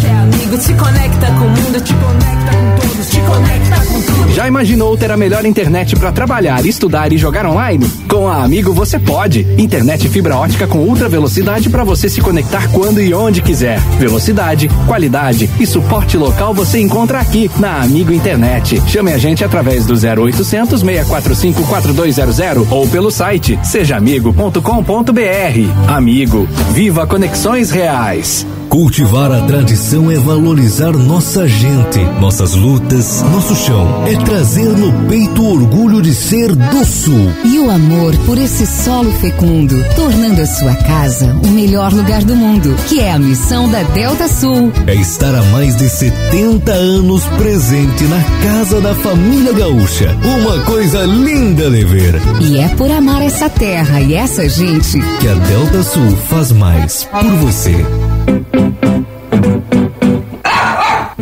que 0.00 0.06
é 0.06 0.12
amigo, 0.14 0.58
te 0.58 0.74
conecta 0.74 1.26
com 1.26 1.44
o 1.44 1.50
mundo, 1.50 1.80
te 1.82 1.94
conecta 1.94 2.49
te 3.20 3.26
conecta 3.26 3.76
com 3.86 4.00
tudo. 4.02 4.32
Já 4.32 4.46
imaginou 4.48 4.96
ter 4.96 5.10
a 5.10 5.16
melhor 5.16 5.44
internet 5.44 5.96
para 5.96 6.12
trabalhar, 6.12 6.64
estudar 6.64 7.12
e 7.12 7.18
jogar 7.18 7.46
online? 7.46 7.88
Com 8.08 8.28
a 8.28 8.42
Amigo 8.42 8.72
você 8.72 8.98
pode. 8.98 9.46
Internet 9.58 10.08
fibra 10.08 10.36
ótica 10.36 10.66
com 10.66 10.78
ultra 10.78 11.08
velocidade 11.08 11.68
para 11.68 11.84
você 11.84 12.08
se 12.08 12.20
conectar 12.20 12.68
quando 12.70 13.00
e 13.00 13.12
onde 13.12 13.42
quiser. 13.42 13.80
Velocidade, 13.98 14.68
qualidade 14.86 15.50
e 15.58 15.66
suporte 15.66 16.16
local 16.16 16.54
você 16.54 16.80
encontra 16.80 17.20
aqui 17.20 17.50
na 17.58 17.82
Amigo 17.82 18.12
Internet. 18.12 18.82
Chame 18.86 19.12
a 19.12 19.18
gente 19.18 19.44
através 19.44 19.84
do 19.84 19.94
0800 19.94 20.80
645 20.80 21.66
4200 21.66 22.70
ou 22.70 22.88
pelo 22.88 23.10
site 23.10 23.58
sejaamigo.com.br. 23.62 24.60
Amigo, 25.88 26.48
viva 26.72 27.06
conexões 27.06 27.70
reais. 27.70 28.46
Cultivar 28.70 29.32
a 29.32 29.40
tradição 29.40 30.12
é 30.12 30.16
valorizar 30.16 30.92
nossa 30.92 31.48
gente, 31.48 31.98
nossas 32.20 32.54
lutas, 32.54 33.04
nosso 33.18 33.54
chão. 33.56 34.04
É 34.06 34.16
trazer 34.24 34.68
no 34.76 34.92
peito 35.08 35.42
o 35.42 35.54
orgulho 35.54 36.00
de 36.00 36.14
ser 36.14 36.54
do 36.54 36.84
Sul. 36.84 37.32
E 37.44 37.58
o 37.58 37.70
amor 37.70 38.16
por 38.26 38.38
esse 38.38 38.66
solo 38.66 39.10
fecundo, 39.12 39.74
tornando 39.96 40.40
a 40.40 40.46
sua 40.46 40.74
casa 40.76 41.34
o 41.42 41.48
melhor 41.48 41.92
lugar 41.92 42.22
do 42.22 42.36
mundo, 42.36 42.74
que 42.88 43.00
é 43.00 43.12
a 43.12 43.18
missão 43.18 43.68
da 43.68 43.82
Delta 43.82 44.28
Sul. 44.28 44.72
É 44.86 44.94
estar 44.94 45.34
há 45.34 45.42
mais 45.44 45.76
de 45.76 45.88
70 45.88 46.72
anos 46.72 47.24
presente 47.36 48.04
na 48.04 48.22
casa 48.44 48.80
da 48.80 48.94
família 48.94 49.52
gaúcha. 49.52 50.16
Uma 50.22 50.60
coisa 50.64 51.04
linda 51.04 51.68
de 51.70 51.84
ver. 51.84 52.14
E 52.40 52.58
é 52.58 52.68
por 52.68 52.90
amar 52.90 53.22
essa 53.22 53.48
terra 53.48 54.00
e 54.00 54.14
essa 54.14 54.48
gente 54.48 55.00
Que 55.20 55.28
a 55.28 55.34
Delta 55.34 55.82
Sul 55.82 56.16
faz 56.28 56.52
mais 56.52 57.04
por 57.04 57.30
você. 57.36 58.09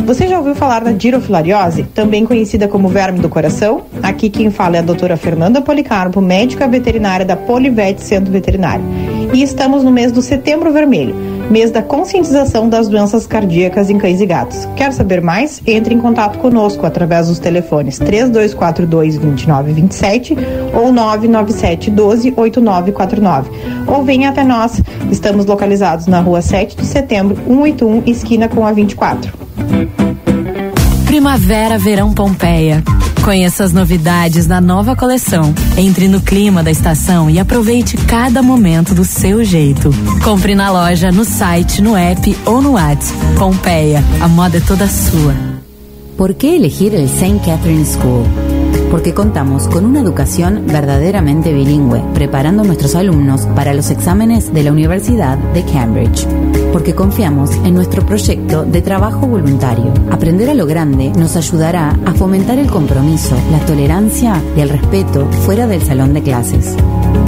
Você 0.09 0.27
já 0.27 0.39
ouviu 0.39 0.55
falar 0.55 0.81
da 0.81 0.91
dirofilariose, 0.91 1.83
também 1.83 2.25
conhecida 2.25 2.67
como 2.67 2.89
verme 2.89 3.19
do 3.19 3.29
coração? 3.29 3.83
Aqui 4.03 4.31
quem 4.31 4.51
fala 4.51 4.77
é 4.77 4.79
a 4.79 4.83
doutora 4.83 5.19
Fernanda 5.19 5.61
Policarpo, 5.61 6.19
médica 6.23 6.67
veterinária 6.67 7.27
da 7.27 7.37
Polivete 7.37 8.03
Centro 8.03 8.33
Veterinário. 8.33 8.83
E 9.35 9.43
estamos 9.43 9.85
no 9.85 9.91
mês 9.91 10.11
do 10.11 10.23
Setembro 10.23 10.73
Vermelho, 10.73 11.15
mês 11.51 11.71
da 11.71 11.83
conscientização 11.83 12.71
das 12.71 12.89
doenças 12.89 13.27
cardíacas 13.27 13.91
em 13.91 13.99
cães 13.99 14.23
e 14.23 14.25
gatos. 14.25 14.67
Quer 14.75 14.95
saber 14.95 15.21
mais? 15.21 15.61
Entre 15.67 15.95
em 15.95 16.01
contato 16.01 16.39
conosco 16.39 16.87
através 16.87 17.29
dos 17.29 17.39
telefones 17.39 17.99
3242 17.99 19.19
2927 19.19 20.37
ou 20.73 20.91
997 20.91 21.91
12 21.91 22.33
8949. 22.35 23.51
Ou 23.87 24.03
venha 24.03 24.31
até 24.31 24.43
nós. 24.43 24.81
Estamos 25.11 25.45
localizados 25.45 26.07
na 26.07 26.21
rua 26.21 26.41
7 26.41 26.79
de 26.79 26.87
setembro, 26.87 27.37
181, 27.47 28.05
esquina 28.07 28.49
com 28.49 28.67
a 28.67 28.73
24. 28.73 29.49
Primavera 31.09 31.79
Verão 31.79 32.13
Pompeia. 32.13 32.85
Conheça 33.25 33.65
as 33.65 33.73
novidades 33.73 34.47
da 34.47 34.61
nova 34.61 34.95
coleção. 34.95 35.55
Entre 35.75 36.07
no 36.07 36.21
clima 36.21 36.63
da 36.63 36.71
estação 36.71 37.31
e 37.31 37.39
aproveite 37.39 37.97
cada 37.97 38.43
momento 38.43 38.95
do 38.95 39.07
seu 39.07 39.43
jeito. 39.43 39.89
Compre 40.23 40.55
na 40.55 40.71
loja, 40.71 41.11
no 41.11 41.25
site, 41.25 41.81
no 41.81 41.97
app 41.97 42.37
ou 42.45 42.61
no 42.61 42.73
WhatsApp. 42.73 43.19
Pompeia, 43.39 44.05
a 44.21 44.29
moda 44.29 44.59
é 44.59 44.61
toda 44.61 44.87
sua. 44.87 45.35
¿Por 46.19 46.35
qué 46.35 46.57
elegir 46.57 46.95
el 46.95 47.07
St. 47.07 47.39
Catherine 47.39 47.87
School? 47.87 48.48
Porque 48.91 49.15
contamos 49.15 49.69
con 49.69 49.85
una 49.85 50.01
educación 50.01 50.65
verdaderamente 50.67 51.53
bilingüe, 51.53 52.03
preparando 52.15 52.63
a 52.63 52.67
nuestros 52.67 52.95
alumnos 52.95 53.47
para 53.55 53.75
los 53.75 53.91
exámenes 53.91 54.53
de 54.53 54.63
la 54.63 54.73
Universidad 54.73 55.39
de 55.39 55.65
Cambridge. 55.65 56.27
Porque 56.73 56.95
confiamos 56.95 57.51
en 57.65 57.75
nuestro 57.75 58.05
proyecto 58.05 58.65
de 58.65 58.83
trabajo 58.83 59.27
voluntario. 59.27 59.93
Aprender 60.11 60.51
a 60.51 60.55
lo 60.55 60.67
grande 60.67 61.11
nos 61.11 61.37
ayudará 61.37 61.99
a 62.05 62.15
fomentar 62.15 62.59
el 62.59 62.69
compromiso, 62.69 63.37
la 63.51 63.65
tolerancia 63.67 64.43
y 64.57 64.61
el 64.61 64.69
respeto 64.69 65.27
fuera 65.45 65.67
del 65.67 65.83
salón 65.83 66.15
de 66.15 66.23
clases. 66.23 66.77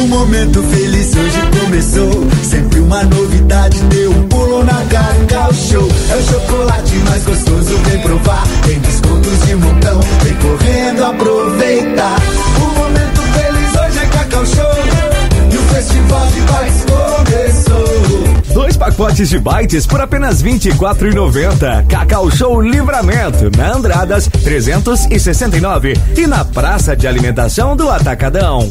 Um 0.00 0.08
momento 0.08 0.62
feliz 0.62 1.14
hoje 1.14 1.40
começou. 1.60 2.26
Sempre 2.42 2.80
uma 2.80 3.02
novidade, 3.04 3.78
deu 3.84 4.10
um 4.10 4.28
pulo 4.28 4.64
na 4.64 4.84
Cacau 4.86 5.52
Show. 5.54 5.88
É 6.10 6.16
o 6.16 6.22
chocolate 6.22 6.94
mais 7.08 7.24
gostoso, 7.24 7.76
vem 7.84 8.00
provar. 8.00 8.42
Tem 8.66 8.78
descontos 8.80 9.46
de 9.46 9.54
montão, 9.56 10.00
vem 10.22 10.34
correndo 10.34 11.04
aproveitar. 11.04 12.16
Um 12.56 12.78
momento 12.78 13.22
feliz 13.22 13.70
hoje 13.70 13.98
é 13.98 14.06
Cacau 14.06 14.46
Show. 14.46 15.52
E 15.52 15.56
o 15.56 15.62
festival 15.74 16.26
de 16.28 16.40
bikes 16.40 16.84
começou. 16.84 18.54
Dois 18.54 18.76
pacotes 18.76 19.28
de 19.28 19.38
bytes 19.38 19.86
por 19.86 20.00
apenas 20.00 20.42
R$ 20.42 20.52
24,90. 20.52 21.86
Cacau 21.86 22.30
Show 22.30 22.60
Livramento, 22.60 23.50
na 23.56 23.72
Andradas 23.72 24.28
369 24.42 25.94
e 26.16 26.26
na 26.26 26.44
Praça 26.44 26.96
de 26.96 27.06
Alimentação 27.06 27.76
do 27.76 27.88
Atacadão. 27.90 28.70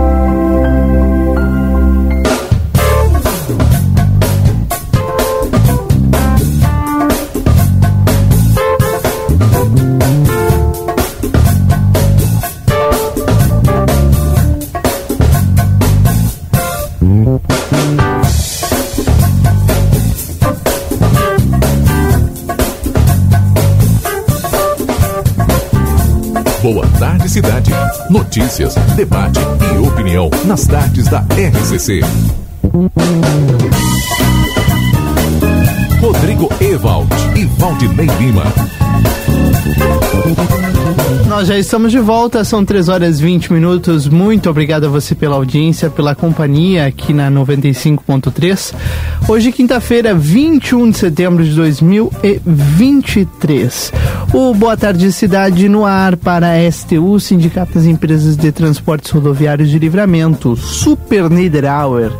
Boa 26.73 26.87
Tarde 26.97 27.27
Cidade. 27.27 27.69
Notícias, 28.09 28.75
debate 28.95 29.41
e 29.75 29.85
opinião 29.85 30.29
nas 30.45 30.65
tardes 30.65 31.05
da 31.09 31.19
RCC. 31.19 31.99
Rodrigo 35.99 36.49
Ewald 36.61 37.09
e 37.35 37.43
Valdinei 37.59 38.07
Lima. 38.17 38.45
Nós 41.27 41.47
já 41.47 41.57
estamos 41.57 41.91
de 41.91 41.99
volta, 41.99 42.43
são 42.43 42.65
3 42.65 42.89
horas 42.89 43.19
e 43.19 43.23
20 43.23 43.53
minutos. 43.53 44.07
Muito 44.07 44.49
obrigado 44.49 44.85
a 44.85 44.89
você 44.89 45.13
pela 45.15 45.35
audiência, 45.35 45.89
pela 45.89 46.15
companhia 46.15 46.85
aqui 46.85 47.13
na 47.13 47.31
95.3. 47.31 48.73
Hoje, 49.27 49.51
quinta-feira, 49.51 50.13
21 50.13 50.89
de 50.89 50.97
setembro 50.97 51.43
de 51.43 51.53
2023. 51.53 53.91
O 54.33 54.53
Boa 54.53 54.77
Tarde 54.77 55.11
Cidade 55.11 55.67
no 55.67 55.85
ar 55.85 56.15
para 56.15 56.51
a 56.51 56.71
STU, 56.71 57.19
Sindicato 57.19 57.73
das 57.73 57.85
Empresas 57.85 58.37
de 58.37 58.51
Transportes 58.51 59.11
Rodoviários 59.11 59.69
de 59.69 59.77
Livramento, 59.77 60.55
Super 60.55 61.29
Niederauer 61.29 62.11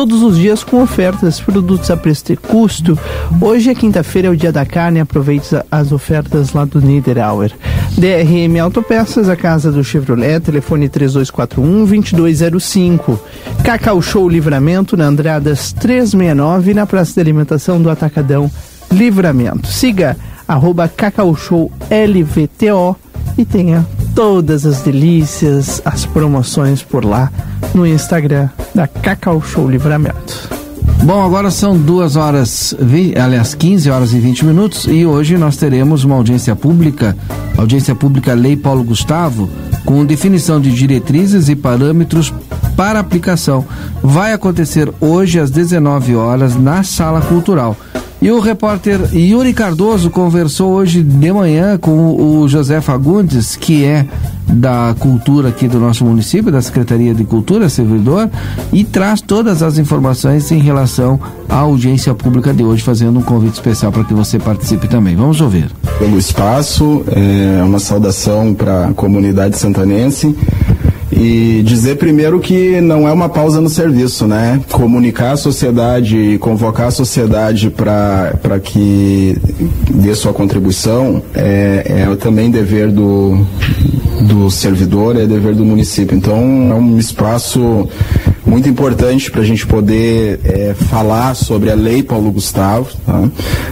todos 0.00 0.22
os 0.22 0.38
dias 0.38 0.64
com 0.64 0.82
ofertas, 0.82 1.38
produtos 1.40 1.90
a 1.90 1.96
preço 1.96 2.24
de 2.26 2.36
custo. 2.36 2.98
Hoje 3.38 3.68
é 3.68 3.74
quinta-feira, 3.74 4.28
é 4.28 4.30
o 4.30 4.36
dia 4.36 4.50
da 4.50 4.64
carne, 4.64 5.00
aproveite 5.00 5.54
as 5.70 5.92
ofertas 5.92 6.54
lá 6.54 6.64
do 6.64 6.80
Niederauer. 6.80 7.52
DRM 7.98 8.58
Autopeças, 8.62 9.28
a 9.28 9.36
casa 9.36 9.70
do 9.70 9.84
Chevrolet, 9.84 10.40
telefone 10.40 10.88
3241-2205. 10.88 13.18
Cacau 13.62 14.00
Show 14.00 14.26
Livramento, 14.26 14.96
na 14.96 15.04
Andradas 15.04 15.70
369, 15.74 16.72
na 16.72 16.86
Praça 16.86 17.12
de 17.14 17.20
Alimentação 17.20 17.82
do 17.82 17.90
Atacadão 17.90 18.50
Livramento. 18.90 19.68
Siga 19.68 20.16
arroba 20.50 20.88
Cacau 20.88 21.36
Show 21.36 21.70
LVTO 21.88 22.96
e 23.38 23.44
tenha 23.44 23.86
todas 24.16 24.66
as 24.66 24.82
delícias, 24.82 25.80
as 25.84 26.04
promoções 26.04 26.82
por 26.82 27.04
lá 27.04 27.30
no 27.72 27.86
Instagram 27.86 28.48
da 28.74 28.88
Cacau 28.88 29.40
Show 29.40 29.70
Livramento. 29.70 30.50
Bom, 31.04 31.24
agora 31.24 31.52
são 31.52 31.78
duas 31.78 32.16
horas, 32.16 32.74
aliás, 33.22 33.54
15 33.54 33.90
horas 33.90 34.12
e 34.12 34.18
20 34.18 34.44
minutos 34.44 34.86
e 34.86 35.06
hoje 35.06 35.38
nós 35.38 35.56
teremos 35.56 36.02
uma 36.02 36.16
audiência 36.16 36.56
pública, 36.56 37.16
audiência 37.56 37.94
pública 37.94 38.34
Lei 38.34 38.56
Paulo 38.56 38.82
Gustavo, 38.82 39.48
com 39.84 40.04
definição 40.04 40.60
de 40.60 40.72
diretrizes 40.72 41.48
e 41.48 41.54
parâmetros 41.54 42.34
para 42.76 42.98
aplicação. 42.98 43.64
Vai 44.02 44.32
acontecer 44.32 44.92
hoje 45.00 45.38
às 45.38 45.50
19 45.50 46.16
horas 46.16 46.56
na 46.56 46.82
Sala 46.82 47.20
Cultural. 47.20 47.76
E 48.22 48.30
o 48.30 48.38
repórter 48.38 49.00
Yuri 49.14 49.54
Cardoso 49.54 50.10
conversou 50.10 50.72
hoje 50.72 51.02
de 51.02 51.32
manhã 51.32 51.78
com 51.78 52.14
o 52.14 52.46
José 52.46 52.82
Fagundes, 52.82 53.56
que 53.56 53.82
é 53.82 54.04
da 54.46 54.94
cultura 54.98 55.48
aqui 55.48 55.66
do 55.66 55.78
nosso 55.78 56.04
município, 56.04 56.52
da 56.52 56.60
Secretaria 56.60 57.14
de 57.14 57.24
Cultura, 57.24 57.70
servidor, 57.70 58.28
e 58.72 58.84
traz 58.84 59.22
todas 59.22 59.62
as 59.62 59.78
informações 59.78 60.50
em 60.50 60.58
relação 60.58 61.18
à 61.48 61.56
audiência 61.56 62.14
pública 62.14 62.52
de 62.52 62.62
hoje, 62.62 62.82
fazendo 62.82 63.18
um 63.18 63.22
convite 63.22 63.54
especial 63.54 63.90
para 63.90 64.04
que 64.04 64.12
você 64.12 64.38
participe 64.38 64.86
também. 64.86 65.16
Vamos 65.16 65.40
ouvir. 65.40 65.70
Pelo 65.98 66.18
espaço, 66.18 67.02
é 67.08 67.62
uma 67.62 67.78
saudação 67.78 68.52
para 68.52 68.88
a 68.88 68.92
comunidade 68.92 69.56
santanense 69.56 70.36
e 71.12 71.62
dizer 71.64 71.96
primeiro 71.96 72.38
que 72.38 72.80
não 72.80 73.08
é 73.08 73.12
uma 73.12 73.28
pausa 73.28 73.60
no 73.60 73.68
serviço, 73.68 74.26
né? 74.26 74.60
Comunicar 74.70 75.32
a 75.32 75.36
sociedade, 75.36 76.38
convocar 76.40 76.88
a 76.88 76.90
sociedade 76.90 77.70
para 77.70 78.60
que 78.62 79.36
dê 79.90 80.14
sua 80.14 80.32
contribuição 80.32 81.22
é, 81.34 82.06
é 82.10 82.16
também 82.16 82.50
dever 82.50 82.92
do, 82.92 83.44
do 84.22 84.50
servidor, 84.50 85.16
é 85.16 85.26
dever 85.26 85.54
do 85.54 85.64
município. 85.64 86.16
Então 86.16 86.36
é 86.70 86.74
um 86.74 86.98
espaço 86.98 87.88
muito 88.46 88.68
importante 88.68 89.30
para 89.30 89.40
a 89.40 89.44
gente 89.44 89.66
poder 89.66 90.40
é, 90.44 90.74
falar 90.74 91.34
sobre 91.34 91.70
a 91.70 91.74
Lei 91.74 92.02
Paulo 92.02 92.30
Gustavo. 92.30 92.88
Tá? 93.04 93.28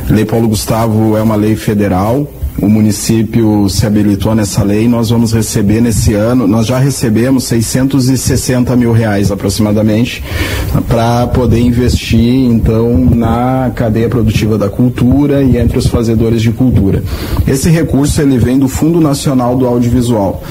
A 0.09 0.12
Lei 0.12 0.24
Paulo 0.24 0.49
Gustavo 0.49 1.16
é 1.16 1.22
uma 1.22 1.36
lei 1.36 1.57
federal, 1.57 2.28
o 2.61 2.69
município 2.69 3.69
se 3.69 3.87
habilitou 3.87 4.35
nessa 4.35 4.63
lei, 4.63 4.89
nós 4.89 5.11
vamos 5.11 5.33
receber 5.33 5.81
nesse 5.81 6.15
ano, 6.15 6.47
nós 6.47 6.67
já 6.67 6.79
recebemos 6.79 7.45
660 7.45 8.75
mil 8.77 8.93
reais 8.93 9.31
aproximadamente 9.31 10.23
para 10.89 11.27
poder 11.29 11.61
investir 11.61 12.45
então 12.45 12.99
na 12.99 13.71
cadeia 13.75 14.09
produtiva 14.09 14.59
da 14.59 14.69
cultura 14.69 15.43
e 15.43 15.57
entre 15.57 15.79
os 15.79 15.87
fazedores 15.87 16.43
de 16.43 16.51
cultura. 16.51 17.03
Esse 17.47 17.71
recurso 17.71 18.21
ele 18.21 18.39
vem 18.39 18.59
do 18.59 18.69
Fundo 18.69 19.01
Nacional 19.01 19.57
do 19.57 19.67
Audiovisual 19.67 20.43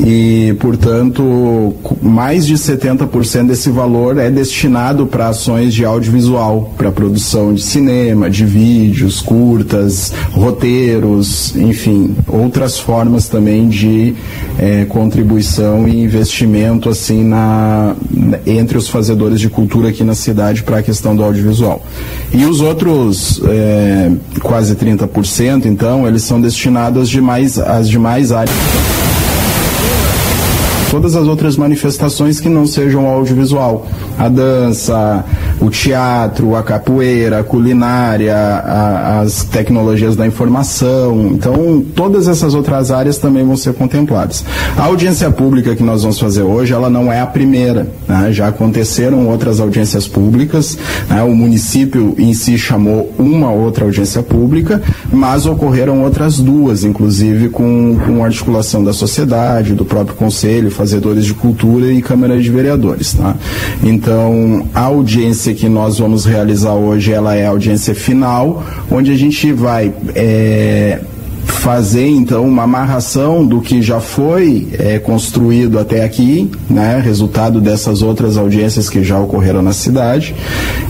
e, 0.00 0.54
portanto, 0.60 1.74
mais 2.00 2.46
de 2.46 2.54
70% 2.54 3.48
desse 3.48 3.70
valor 3.70 4.16
é 4.18 4.30
destinado 4.30 5.06
para 5.06 5.28
ações 5.28 5.74
de 5.74 5.84
audiovisual, 5.84 6.72
para 6.76 6.92
produção 6.92 7.52
de 7.52 7.62
cinema, 7.62 8.30
de 8.30 8.44
vídeos, 8.44 9.20
curtas, 9.20 10.12
roteiros, 10.32 11.54
enfim, 11.56 12.14
outras 12.28 12.78
formas 12.78 13.28
também 13.28 13.68
de 13.68 14.14
é, 14.58 14.84
contribuição 14.84 15.88
e 15.88 16.04
investimento 16.04 16.88
assim 16.88 17.24
na 17.24 17.96
entre 18.46 18.78
os 18.78 18.88
fazedores 18.88 19.40
de 19.40 19.48
cultura 19.48 19.88
aqui 19.88 20.04
na 20.04 20.14
cidade 20.14 20.62
para 20.62 20.78
a 20.78 20.82
questão 20.82 21.16
do 21.16 21.24
audiovisual. 21.24 21.84
E 22.32 22.44
os 22.44 22.60
outros 22.60 23.40
é, 23.44 24.10
quase 24.40 24.76
30%, 24.76 25.66
então, 25.66 26.06
eles 26.06 26.22
são 26.22 26.40
destinados 26.40 27.02
às 27.02 27.08
demais, 27.08 27.58
às 27.58 27.88
demais 27.88 28.32
áreas 28.32 28.56
todas 30.90 31.16
as 31.16 31.26
outras 31.26 31.56
manifestações 31.56 32.40
que 32.40 32.48
não 32.48 32.66
sejam 32.66 33.06
audiovisual. 33.06 33.86
A 34.18 34.28
dança, 34.28 35.24
o 35.60 35.70
teatro, 35.70 36.54
a 36.54 36.62
capoeira, 36.62 37.40
a 37.40 37.44
culinária, 37.44 38.34
a, 38.34 39.20
as 39.20 39.44
tecnologias 39.44 40.16
da 40.16 40.26
informação. 40.26 41.30
Então, 41.32 41.84
todas 41.94 42.28
essas 42.28 42.54
outras 42.54 42.90
áreas 42.90 43.18
também 43.18 43.44
vão 43.44 43.56
ser 43.56 43.74
contempladas. 43.74 44.44
A 44.76 44.84
audiência 44.84 45.30
pública 45.30 45.74
que 45.74 45.82
nós 45.82 46.02
vamos 46.02 46.18
fazer 46.18 46.42
hoje, 46.42 46.72
ela 46.72 46.88
não 46.88 47.12
é 47.12 47.20
a 47.20 47.26
primeira. 47.26 47.88
Né? 48.06 48.30
Já 48.32 48.48
aconteceram 48.48 49.28
outras 49.28 49.60
audiências 49.60 50.06
públicas. 50.06 50.78
Né? 51.08 51.22
O 51.22 51.34
município 51.34 52.14
em 52.18 52.32
si 52.34 52.56
chamou 52.56 53.12
uma 53.18 53.50
outra 53.50 53.84
audiência 53.84 54.22
pública, 54.22 54.80
mas 55.12 55.46
ocorreram 55.46 56.02
outras 56.02 56.38
duas, 56.38 56.84
inclusive 56.84 57.48
com, 57.48 57.98
com 58.06 58.24
articulação 58.24 58.84
da 58.84 58.92
sociedade, 58.92 59.74
do 59.74 59.84
próprio 59.84 60.16
conselho, 60.16 60.70
fazedores 60.70 61.24
de 61.24 61.34
cultura 61.34 61.92
e 61.92 62.00
Câmara 62.00 62.40
de 62.40 62.50
Vereadores. 62.50 63.12
Tá? 63.12 63.34
Então, 63.82 64.66
a 64.74 64.82
audiência 64.82 65.47
que 65.54 65.68
nós 65.68 65.98
vamos 65.98 66.24
realizar 66.24 66.74
hoje, 66.74 67.12
ela 67.12 67.34
é 67.34 67.46
a 67.46 67.50
audiência 67.50 67.94
final, 67.94 68.62
onde 68.90 69.10
a 69.10 69.16
gente 69.16 69.52
vai 69.52 69.92
é, 70.14 71.00
fazer 71.48 72.08
então 72.08 72.46
uma 72.46 72.62
amarração 72.62 73.44
do 73.44 73.60
que 73.60 73.82
já 73.82 74.00
foi 74.00 74.68
é, 74.78 74.98
construído 74.98 75.78
até 75.78 76.04
aqui, 76.04 76.50
né, 76.68 77.00
resultado 77.02 77.60
dessas 77.60 78.02
outras 78.02 78.36
audiências 78.36 78.88
que 78.88 79.02
já 79.02 79.18
ocorreram 79.18 79.62
na 79.62 79.72
cidade, 79.72 80.34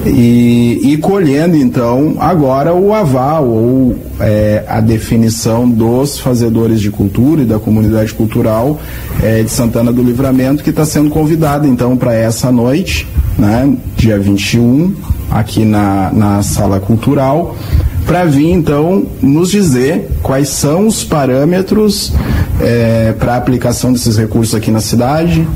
e, 0.04 0.80
e 0.82 0.98
colhendo 0.98 1.56
então 1.56 2.16
agora 2.18 2.74
o 2.74 2.92
aval 2.92 3.48
ou 3.48 3.96
é, 4.20 4.64
a 4.68 4.80
definição 4.80 5.68
dos 5.68 6.18
fazedores 6.18 6.80
de 6.80 6.90
cultura 6.90 7.42
e 7.42 7.44
da 7.44 7.58
comunidade 7.58 8.12
cultural 8.12 8.78
é, 9.22 9.42
de 9.42 9.50
Santana 9.50 9.92
do 9.92 10.02
Livramento, 10.02 10.62
que 10.62 10.70
está 10.70 10.84
sendo 10.84 11.08
convidada 11.08 11.66
então 11.66 11.96
para 11.96 12.14
essa 12.14 12.50
noite, 12.52 13.06
né, 13.38 13.74
dia 13.96 14.18
21, 14.18 14.94
aqui 15.30 15.64
na, 15.64 16.10
na 16.12 16.42
sala 16.42 16.80
cultural 16.80 17.56
para 18.08 18.24
vir 18.24 18.50
então 18.50 19.04
nos 19.20 19.50
dizer 19.50 20.08
quais 20.22 20.48
são 20.48 20.86
os 20.86 21.04
parâmetros 21.04 22.10
é, 22.58 23.12
para 23.18 23.34
a 23.34 23.36
aplicação 23.36 23.92
desses 23.92 24.16
recursos 24.16 24.54
aqui 24.54 24.70
na 24.70 24.80
cidade, 24.80 25.46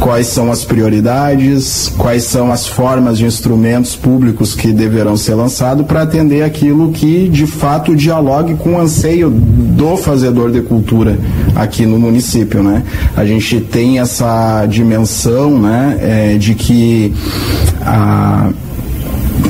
quais 0.00 0.26
são 0.26 0.50
as 0.50 0.64
prioridades, 0.64 1.88
quais 1.96 2.24
são 2.24 2.50
as 2.50 2.66
formas 2.66 3.16
de 3.16 3.24
instrumentos 3.24 3.94
públicos 3.94 4.56
que 4.56 4.72
deverão 4.72 5.16
ser 5.16 5.36
lançados 5.36 5.86
para 5.86 6.02
atender 6.02 6.42
aquilo 6.42 6.90
que 6.90 7.28
de 7.28 7.46
fato 7.46 7.94
dialogue 7.94 8.56
com 8.56 8.74
o 8.74 8.80
anseio 8.80 9.30
do 9.30 9.96
fazedor 9.96 10.50
de 10.50 10.62
cultura 10.62 11.16
aqui 11.54 11.86
no 11.86 11.96
município, 11.96 12.60
né? 12.60 12.82
A 13.16 13.24
gente 13.24 13.60
tem 13.60 14.00
essa 14.00 14.66
dimensão, 14.66 15.60
né, 15.60 15.96
é, 16.00 16.38
de 16.38 16.56
que 16.56 17.14
a 17.82 18.50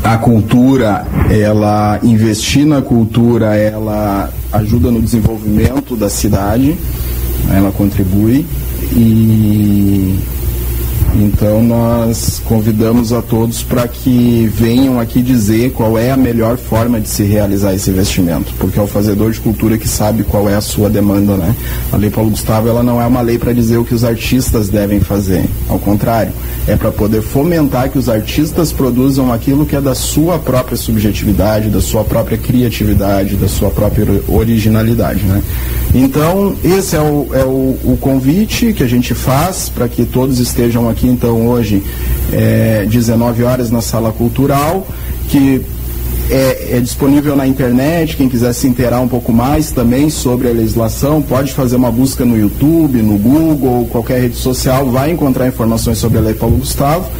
a 0.03 0.19
cultura, 0.19 1.07
ela 1.31 1.99
investir 2.03 2.67
na 2.67 2.81
cultura, 2.81 3.57
ela 3.57 4.31
ajuda 4.53 4.91
no 4.91 5.01
desenvolvimento 5.01 5.97
da 5.97 6.09
cidade, 6.09 6.77
ela 7.55 7.71
contribui 7.73 8.47
e 8.93 10.19
Então 11.15 11.63
nós 11.63 12.41
convidamos 12.45 13.13
a 13.13 13.21
todos 13.21 13.63
para 13.63 13.87
que 13.89 14.49
venham 14.55 15.01
aqui 15.01 15.21
dizer 15.21 15.73
qual 15.73 15.99
é 15.99 16.13
a 16.13 16.17
melhor 16.17 16.57
forma 16.57 17.01
de 17.01 17.09
se 17.09 17.25
realizar 17.25 17.75
esse 17.75 17.91
investimento, 17.91 18.53
porque 18.59 18.79
é 18.79 18.83
o 18.83 18.87
fazedor 18.87 19.33
de 19.33 19.41
cultura 19.41 19.77
que 19.77 19.89
sabe 19.89 20.23
qual 20.23 20.49
é 20.49 20.55
a 20.55 20.61
sua 20.61 20.89
demanda, 20.89 21.37
né? 21.37 21.55
A 21.93 21.97
Lei 21.97 22.11
Paulo 22.11 22.31
Gustavo 22.31 22.69
ela 22.69 22.83
não 22.83 23.03
é 23.03 23.07
uma 23.07 23.21
lei 23.21 23.39
para 23.39 23.53
dizer 23.53 23.77
o 23.77 23.85
que 23.85 23.95
os 23.95 24.05
artistas 24.05 24.69
devem 24.69 25.01
fazer, 25.01 25.45
ao 25.69 25.79
contrário, 25.81 26.33
é 26.69 26.77
para 26.77 26.93
poder 26.93 27.23
fomentar 27.23 27.91
que 27.91 27.99
os 27.99 28.09
artistas 28.09 28.71
produzam 28.71 29.33
aquilo 29.33 29.67
que 29.67 29.75
é 29.75 29.81
da 29.81 29.95
sua 29.95 30.39
própria 30.39 30.77
subjetividade, 30.77 31.71
da 31.71 31.81
sua 31.81 32.05
própria 32.05 32.39
criatividade, 32.39 33.35
da 33.35 33.49
sua 33.49 33.71
própria 33.71 34.07
originalidade, 34.29 35.25
né? 35.25 35.43
Então 35.95 36.55
esse 36.63 36.95
é 36.95 37.01
o, 37.01 37.29
é 37.33 37.45
o, 37.45 37.77
o 37.85 37.99
convite 38.01 38.73
que 38.73 38.83
a 38.83 38.87
gente 38.87 39.15
faz 39.15 39.69
para 39.69 39.89
que 39.89 40.05
todos 40.05 40.39
estejam 40.39 40.89
aqui 40.89 41.09
então 41.09 41.49
hoje 41.49 41.83
é, 42.33 42.87
19 42.89 43.43
horas 43.43 43.71
na 43.71 43.81
sala 43.81 44.13
cultural 44.13 44.87
que 45.29 45.63
é, 46.31 46.77
é, 46.77 46.81
disponível 46.81 47.35
na 47.35 47.47
internet. 47.47 48.17
Quem 48.17 48.29
quiser 48.29 48.53
se 48.53 48.67
inteirar 48.67 49.01
um 49.01 49.09
pouco 49.09 49.33
mais 49.33 49.73
também 49.73 50.09
sobre 50.09 50.49
a 50.49 50.53
legislação, 50.53 51.21
pode 51.21 51.53
fazer 51.53 51.77
uma 51.77 51.91
busca 51.91 52.25
no 52.25 52.39
YouTube, 52.39 53.03
no 53.03 53.19
Google, 53.19 53.87
qualquer 53.91 54.21
rede 54.23 54.37
social, 54.37 54.87
vai 54.87 55.11
encontrar 55.11 55.49
informações 55.49 55.99
sobre 55.99 56.19
a 56.19 56.21
Lei 56.21 56.35
Paulo 56.35 56.57
Gustavo. 56.59 57.11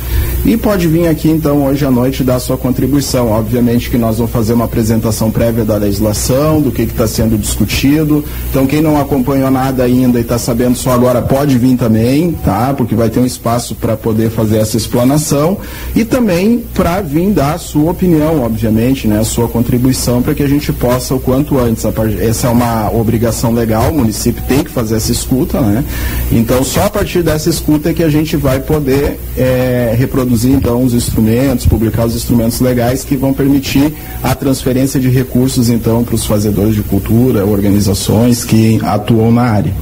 E 0.45 0.57
pode 0.57 0.89
vir 0.89 1.07
aqui 1.07 1.29
então 1.29 1.67
hoje 1.67 1.85
à 1.85 1.91
noite 1.91 2.25
dar 2.25 2.41
sua 2.41 2.57
contribuição. 2.57 3.31
Obviamente 3.31 3.91
que 3.91 3.99
nós 3.99 4.17
vamos 4.17 4.33
fazer 4.33 4.55
uma 4.55 4.65
apresentação 4.65 5.31
prévia 5.31 5.67
da 5.67 5.77
legislação, 5.77 6.63
do 6.63 6.73
que 6.73 6.83
está 6.83 7.07
sendo 7.07 7.37
discutido. 7.37 8.25
Então 8.49 8.67
quem 8.67 8.81
não 8.81 8.99
acompanhou 8.99 9.51
nada 9.51 9.85
ainda 9.85 10.19
e 10.19 10.23
está 10.23 10.39
sabendo 10.39 10.77
só 10.77 10.93
agora 10.93 11.21
pode 11.21 11.59
vir 11.59 11.77
também, 11.77 12.33
tá? 12.33 12.73
Porque 12.75 12.95
vai 12.95 13.11
ter 13.11 13.21
um 13.21 13.27
espaço 13.27 13.75
para 13.75 13.99
poder 13.99 14.31
fazer 14.31 14.57
essa 14.59 14.79
explanação 14.79 15.59
e 15.95 16.07
também 16.07 16.65
para 16.73 17.03
vir 17.03 17.31
dar 17.31 17.55
a 17.55 17.59
sua 17.59 17.91
opinião, 17.91 18.43
obviamente, 18.43 19.07
né? 19.07 19.21
A 19.21 19.25
sua 19.25 19.47
contribuição 19.47 20.23
para 20.23 20.35
que 20.35 20.43
a 20.43 20.49
gente 20.49 20.73
possa 20.73 21.15
o 21.15 21.21
quanto 21.21 21.59
antes. 21.59 21.85
Essa 22.19 22.47
é 22.47 22.51
uma 22.51 22.91
obrigação 22.91 23.53
legal, 23.53 23.91
o 23.91 23.95
município 23.95 24.43
tem 24.49 24.65
que 24.65 24.71
fazer 24.71 24.97
essa 24.97 25.13
escuta, 25.13 25.61
né? 25.61 25.85
Então 26.33 26.65
só 26.65 26.85
a 26.85 26.91
partir 26.91 27.23
dessa 27.23 27.51
escuta 27.51 27.91
é 27.91 27.93
que 27.93 28.03
a 28.03 28.09
gente 28.09 28.39
vai 28.39 28.59
poder 28.59 29.21
é, 29.37 29.95
reproduzir 29.99 30.30
produzir 30.31 30.53
então 30.53 30.85
os 30.85 30.95
instrumentos, 30.95 31.67
publicar 31.67 32.07
os 32.07 32.15
instrumentos 32.15 32.61
legais 32.61 33.03
que 33.03 33.17
vão 33.17 33.33
permitir 33.33 33.93
a 34.23 34.33
transferência 34.33 35.01
de 35.01 35.09
recursos 35.09 35.69
então 35.69 36.05
para 36.05 36.15
os 36.15 36.25
fazedores 36.25 36.77
de 36.77 36.83
cultura, 36.83 37.45
organizações 37.45 38.45
que 38.45 38.81
atuam 38.85 39.33
na 39.33 39.43
área. 39.43 39.73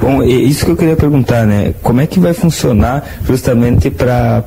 Bom, 0.00 0.24
isso 0.24 0.64
que 0.64 0.72
eu 0.72 0.76
queria 0.76 0.96
perguntar, 0.96 1.46
né? 1.46 1.72
Como 1.82 2.00
é 2.00 2.06
que 2.06 2.18
vai 2.18 2.32
funcionar 2.32 3.04
justamente 3.24 3.88
para 3.88 4.42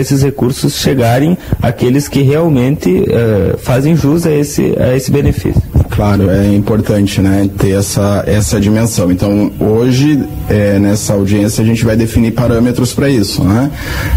esses 0.00 0.22
recursos 0.22 0.76
chegarem 0.76 1.36
àqueles 1.60 2.06
que 2.06 2.22
realmente 2.22 2.90
uh, 2.90 3.58
fazem 3.58 3.96
jus 3.96 4.24
a 4.24 4.32
esse, 4.32 4.74
a 4.78 4.94
esse 4.94 5.10
benefício? 5.10 5.62
Claro, 5.94 6.28
é 6.28 6.52
importante 6.52 7.20
né, 7.20 7.48
ter 7.56 7.70
essa, 7.70 8.24
essa 8.26 8.60
dimensão. 8.60 9.12
Então, 9.12 9.52
hoje, 9.60 10.24
é, 10.48 10.76
nessa 10.80 11.12
audiência, 11.12 11.62
a 11.62 11.64
gente 11.64 11.84
vai 11.84 11.96
definir 11.96 12.32
parâmetros 12.32 12.92
para 12.92 13.08
isso. 13.08 13.44
Né? 13.44 13.70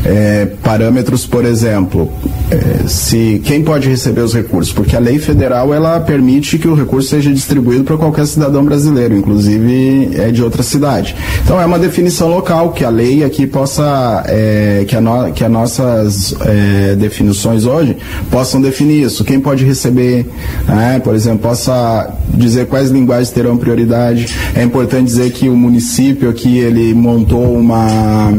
É, 0.04 0.48
parâmetros, 0.64 1.28
por 1.28 1.46
exemplo, 1.46 2.12
é, 2.50 2.88
se 2.88 3.40
quem 3.46 3.64
pode 3.64 3.88
receber 3.88 4.22
os 4.22 4.34
recursos? 4.34 4.74
Porque 4.74 4.96
a 4.96 5.00
lei 5.00 5.20
federal 5.20 5.72
ela 5.72 6.00
permite 6.00 6.58
que 6.58 6.68
o 6.68 6.74
recurso 6.74 7.10
seja 7.10 7.32
distribuído 7.32 7.84
para 7.84 7.96
qualquer 7.96 8.26
cidadão 8.26 8.66
brasileiro, 8.66 9.16
inclusive 9.16 10.10
é 10.16 10.32
de 10.32 10.42
outra 10.42 10.64
cidade. 10.64 11.16
Então, 11.44 11.62
é 11.62 11.66
uma 11.66 11.78
definição 11.78 12.28
local 12.28 12.72
que 12.72 12.84
a 12.84 12.90
lei 12.90 13.24
aqui 13.24 13.46
possa, 13.46 14.24
é, 14.26 14.84
que, 14.88 14.96
a 14.96 15.02
no, 15.02 15.32
que 15.32 15.44
as 15.44 15.52
nossas 15.52 16.36
é, 16.42 16.96
definições 16.96 17.66
hoje 17.66 17.96
possam 18.32 18.60
definir 18.60 19.04
isso. 19.04 19.24
Quem 19.24 19.40
pode 19.40 19.64
receber, 19.64 20.26
né, 20.68 21.00
por 21.04 21.14
exemplo, 21.14 21.40
possa 21.40 21.67
possa 21.68 22.10
dizer 22.34 22.68
quais 22.68 22.90
linguagens 22.90 23.30
terão 23.32 23.58
prioridade. 23.58 24.28
É 24.56 24.64
importante 24.64 25.06
dizer 25.06 25.32
que 25.32 25.50
o 25.50 25.56
município 25.56 26.30
aqui 26.30 26.58
ele 26.60 26.94
montou 26.94 27.58
uma 27.58 28.34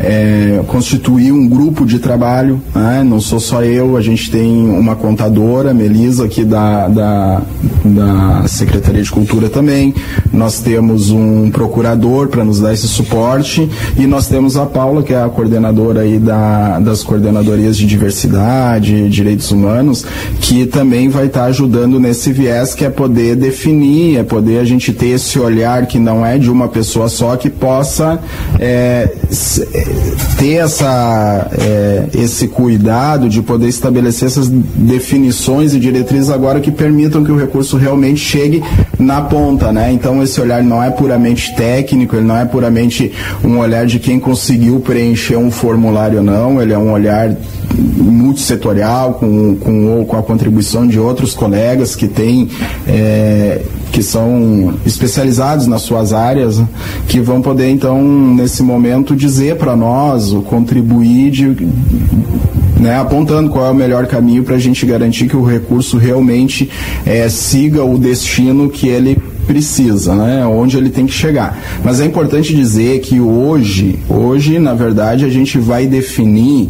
é, 0.00 0.62
constituiu 0.66 1.34
um 1.34 1.48
grupo 1.48 1.86
de 1.86 1.98
trabalho, 1.98 2.60
né? 2.74 3.04
não 3.04 3.20
sou 3.20 3.38
só 3.38 3.62
eu, 3.62 3.96
a 3.96 4.00
gente 4.00 4.30
tem 4.30 4.66
uma 4.68 4.96
contadora, 4.96 5.72
Melisa, 5.72 6.24
aqui 6.24 6.44
da, 6.44 6.88
da, 6.88 7.42
da 7.84 8.48
Secretaria 8.48 9.02
de 9.02 9.10
Cultura 9.10 9.48
também, 9.48 9.94
nós 10.32 10.60
temos 10.60 11.10
um 11.10 11.50
procurador 11.50 12.28
para 12.28 12.44
nos 12.44 12.60
dar 12.60 12.72
esse 12.72 12.88
suporte 12.88 13.68
e 13.96 14.06
nós 14.06 14.26
temos 14.26 14.56
a 14.56 14.66
Paula, 14.66 15.02
que 15.02 15.14
é 15.14 15.22
a 15.22 15.28
coordenadora 15.28 16.00
aí 16.00 16.18
da, 16.18 16.80
das 16.80 17.02
coordenadorias 17.02 17.76
de 17.76 17.86
diversidade, 17.86 19.08
direitos 19.08 19.50
humanos, 19.50 20.04
que 20.40 20.66
também 20.66 21.08
vai 21.08 21.26
estar 21.26 21.40
tá 21.40 21.46
ajudando 21.46 22.00
nesse 22.00 22.32
viés 22.32 22.63
que 22.72 22.84
é 22.84 22.90
poder 22.90 23.34
definir, 23.34 24.18
é 24.18 24.22
poder 24.22 24.58
a 24.58 24.64
gente 24.64 24.92
ter 24.92 25.08
esse 25.08 25.38
olhar 25.38 25.86
que 25.86 25.98
não 25.98 26.24
é 26.24 26.38
de 26.38 26.50
uma 26.50 26.68
pessoa 26.68 27.08
só 27.08 27.36
que 27.36 27.50
possa 27.50 28.20
é, 28.60 29.12
ter 30.38 30.54
essa, 30.54 31.50
é, 31.58 32.08
esse 32.14 32.48
cuidado 32.48 33.28
de 33.28 33.42
poder 33.42 33.68
estabelecer 33.68 34.28
essas 34.28 34.48
definições 34.48 35.74
e 35.74 35.80
diretrizes 35.80 36.30
agora 36.30 36.60
que 36.60 36.70
permitam 36.70 37.24
que 37.24 37.32
o 37.32 37.36
recurso 37.36 37.76
realmente 37.76 38.20
chegue 38.20 38.62
na 38.98 39.20
ponta, 39.20 39.72
né? 39.72 39.92
Então 39.92 40.22
esse 40.22 40.40
olhar 40.40 40.62
não 40.62 40.82
é 40.82 40.90
puramente 40.90 41.54
técnico, 41.56 42.16
ele 42.16 42.26
não 42.26 42.36
é 42.36 42.44
puramente 42.44 43.12
um 43.42 43.58
olhar 43.58 43.84
de 43.86 43.98
quem 43.98 44.20
conseguiu 44.20 44.78
preencher 44.80 45.36
um 45.36 45.50
formulário 45.50 46.22
não, 46.22 46.62
ele 46.62 46.72
é 46.72 46.78
um 46.78 46.92
olhar 46.92 47.34
multissetorial, 47.74 49.14
com, 49.14 49.56
com, 49.56 50.04
com 50.04 50.16
a 50.16 50.22
contribuição 50.22 50.86
de 50.86 50.98
outros 50.98 51.34
colegas 51.34 51.96
que 51.96 52.06
têm 52.06 52.43
é, 52.86 53.62
que 53.92 54.02
são 54.02 54.74
especializados 54.84 55.66
nas 55.66 55.82
suas 55.82 56.12
áreas, 56.12 56.62
que 57.08 57.20
vão 57.20 57.40
poder 57.40 57.70
então 57.70 58.02
nesse 58.02 58.62
momento 58.62 59.14
dizer 59.14 59.56
para 59.56 59.76
nós, 59.76 60.32
contribuir 60.46 61.30
de, 61.30 61.66
né, 62.78 62.98
apontando 62.98 63.50
qual 63.50 63.66
é 63.66 63.70
o 63.70 63.74
melhor 63.74 64.06
caminho 64.06 64.42
para 64.42 64.56
a 64.56 64.58
gente 64.58 64.84
garantir 64.84 65.28
que 65.28 65.36
o 65.36 65.44
recurso 65.44 65.96
realmente 65.96 66.70
é, 67.06 67.28
siga 67.28 67.84
o 67.84 67.98
destino 67.98 68.68
que 68.68 68.88
ele 68.88 69.16
precisa, 69.46 70.14
né? 70.14 70.46
Onde 70.46 70.76
ele 70.76 70.90
tem 70.90 71.06
que 71.06 71.12
chegar. 71.12 71.58
Mas 71.84 72.00
é 72.00 72.04
importante 72.04 72.54
dizer 72.54 73.00
que 73.00 73.20
hoje, 73.20 73.98
hoje, 74.08 74.58
na 74.58 74.74
verdade, 74.74 75.24
a 75.24 75.28
gente 75.28 75.58
vai 75.58 75.86
definir 75.86 76.68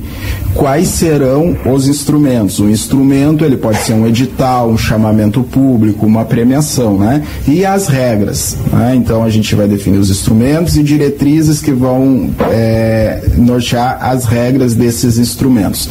quais 0.54 0.88
serão 0.88 1.56
os 1.66 1.88
instrumentos. 1.88 2.58
O 2.58 2.68
instrumento, 2.68 3.44
ele 3.44 3.56
pode 3.56 3.78
ser 3.78 3.92
um 3.94 4.06
edital, 4.06 4.68
um 4.68 4.78
chamamento 4.78 5.42
público, 5.42 6.06
uma 6.06 6.24
premiação, 6.24 6.98
né? 6.98 7.22
E 7.46 7.64
as 7.64 7.88
regras, 7.88 8.56
né? 8.72 8.94
Então 8.96 9.22
a 9.22 9.30
gente 9.30 9.54
vai 9.54 9.66
definir 9.66 9.98
os 9.98 10.10
instrumentos 10.10 10.76
e 10.76 10.82
diretrizes 10.82 11.60
que 11.60 11.72
vão 11.72 12.30
é, 12.50 13.22
nortear 13.36 13.98
as 14.00 14.24
regras 14.24 14.74
desses 14.74 15.18
instrumentos. 15.18 15.88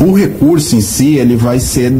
O 0.00 0.12
recurso 0.12 0.76
em 0.76 0.80
si, 0.80 1.16
ele 1.16 1.36
vai 1.36 1.58
ser 1.58 1.92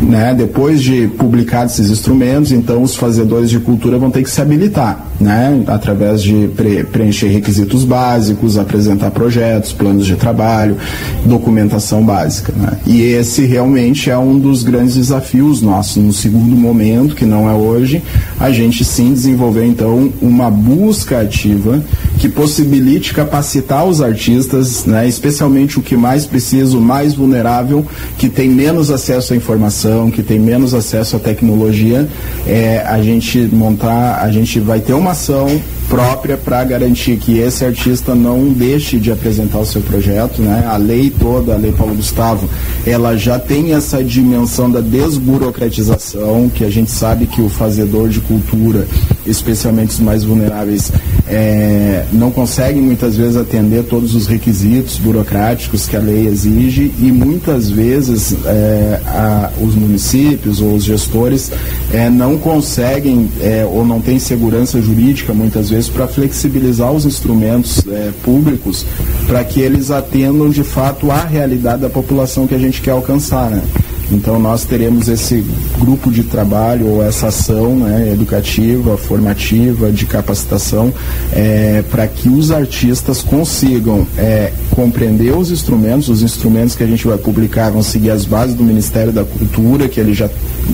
né, 0.00 0.34
depois 0.36 0.82
de 0.82 1.08
publicados 1.08 1.74
esses 1.74 1.90
instrumentos, 1.90 2.52
então 2.52 2.82
os 2.82 2.96
fazedores 2.96 3.50
de 3.50 3.60
cultura 3.60 3.98
vão 3.98 4.10
ter 4.10 4.22
que 4.22 4.30
se 4.30 4.40
habilitar, 4.40 5.06
né, 5.20 5.62
através 5.66 6.22
de 6.22 6.48
pre 6.56 6.84
preencher 6.84 7.28
requisitos 7.28 7.84
básicos, 7.84 8.58
apresentar 8.58 9.10
projetos, 9.10 9.72
planos 9.72 10.06
de 10.06 10.16
trabalho, 10.16 10.76
documentação 11.24 12.02
básica. 12.02 12.52
Né. 12.56 12.72
E 12.86 13.02
esse 13.02 13.44
realmente 13.44 14.10
é 14.10 14.18
um 14.18 14.38
dos 14.38 14.62
grandes 14.62 14.94
desafios 14.94 15.60
nossos. 15.60 16.02
No 16.02 16.12
segundo 16.12 16.56
momento, 16.56 17.14
que 17.14 17.24
não 17.24 17.48
é 17.48 17.52
hoje, 17.52 18.02
a 18.38 18.50
gente 18.50 18.84
sim 18.84 19.12
desenvolver 19.12 19.66
então 19.66 20.10
uma 20.20 20.50
busca 20.50 21.20
ativa 21.20 21.82
que 22.20 22.28
possibilite 22.28 23.14
capacitar 23.14 23.86
os 23.86 24.02
artistas, 24.02 24.84
né, 24.84 25.08
especialmente 25.08 25.78
o 25.78 25.82
que 25.82 25.96
mais 25.96 26.26
precisa, 26.26 26.76
o 26.76 26.80
mais 26.80 27.14
vulnerável, 27.14 27.84
que 28.18 28.28
tem 28.28 28.46
menos 28.46 28.90
acesso 28.90 29.32
à 29.32 29.36
informação, 29.36 30.10
que 30.10 30.22
tem 30.22 30.38
menos 30.38 30.74
acesso 30.74 31.16
à 31.16 31.18
tecnologia, 31.18 32.06
é, 32.46 32.84
a 32.86 33.00
gente 33.02 33.38
montar, 33.50 34.20
a 34.22 34.30
gente 34.30 34.60
vai 34.60 34.80
ter 34.80 34.92
uma 34.92 35.12
ação 35.12 35.48
própria 35.90 36.36
para 36.36 36.62
garantir 36.62 37.16
que 37.16 37.38
esse 37.40 37.64
artista 37.64 38.14
não 38.14 38.48
deixe 38.52 38.96
de 39.00 39.10
apresentar 39.10 39.58
o 39.58 39.66
seu 39.66 39.82
projeto, 39.82 40.40
né? 40.40 40.64
A 40.70 40.76
lei 40.76 41.10
toda, 41.10 41.52
a 41.52 41.56
lei 41.56 41.72
Paulo 41.72 41.96
Gustavo, 41.96 42.48
ela 42.86 43.16
já 43.16 43.40
tem 43.40 43.74
essa 43.74 44.02
dimensão 44.02 44.70
da 44.70 44.80
desburocratização, 44.80 46.48
que 46.48 46.64
a 46.64 46.70
gente 46.70 46.92
sabe 46.92 47.26
que 47.26 47.42
o 47.42 47.48
fazedor 47.48 48.08
de 48.08 48.20
cultura, 48.20 48.86
especialmente 49.26 49.90
os 49.90 49.98
mais 49.98 50.22
vulneráveis, 50.22 50.92
é, 51.26 52.04
não 52.12 52.30
conseguem 52.30 52.80
muitas 52.80 53.16
vezes 53.16 53.36
atender 53.36 53.82
todos 53.82 54.14
os 54.14 54.28
requisitos 54.28 54.96
burocráticos 54.96 55.88
que 55.88 55.96
a 55.96 56.00
lei 56.00 56.28
exige 56.28 56.92
e 57.00 57.10
muitas 57.10 57.68
vezes 57.68 58.36
é, 58.44 59.00
a, 59.06 59.50
os 59.60 59.74
municípios 59.74 60.60
ou 60.60 60.74
os 60.74 60.84
gestores 60.84 61.50
é, 61.92 62.08
não 62.08 62.38
conseguem 62.38 63.28
é, 63.40 63.66
ou 63.68 63.84
não 63.84 64.00
têm 64.00 64.20
segurança 64.20 64.80
jurídica 64.80 65.34
muitas 65.34 65.68
vezes 65.68 65.79
para 65.88 66.06
flexibilizar 66.06 66.92
os 66.92 67.04
instrumentos 67.04 67.82
é, 67.88 68.10
públicos 68.22 68.84
para 69.26 69.44
que 69.44 69.60
eles 69.60 69.90
atendam 69.90 70.50
de 70.50 70.62
fato 70.62 71.10
à 71.10 71.24
realidade 71.24 71.82
da 71.82 71.90
população 71.90 72.46
que 72.46 72.54
a 72.54 72.58
gente 72.58 72.80
quer 72.80 72.90
alcançar. 72.90 73.50
Né? 73.50 73.62
Então 74.10 74.38
nós 74.38 74.64
teremos 74.64 75.08
esse 75.08 75.44
grupo 75.78 76.10
de 76.10 76.24
trabalho 76.24 76.86
ou 76.86 77.02
essa 77.02 77.28
ação 77.28 77.76
né, 77.76 78.10
educativa, 78.12 78.96
formativa, 78.96 79.92
de 79.92 80.04
capacitação 80.04 80.92
é, 81.32 81.84
para 81.90 82.06
que 82.08 82.28
os 82.28 82.50
artistas 82.50 83.22
consigam 83.22 84.06
é, 84.18 84.52
compreender 84.70 85.32
os 85.32 85.50
instrumentos, 85.50 86.08
os 86.08 86.22
instrumentos 86.22 86.74
que 86.74 86.82
a 86.82 86.86
gente 86.86 87.06
vai 87.06 87.18
publicar 87.18 87.70
vão 87.70 87.82
seguir 87.82 88.10
as 88.10 88.24
bases 88.24 88.54
do 88.54 88.64
Ministério 88.64 89.12
da 89.12 89.24
Cultura, 89.24 89.88
que 89.88 90.00
eles 90.00 90.16
já, 90.16 90.28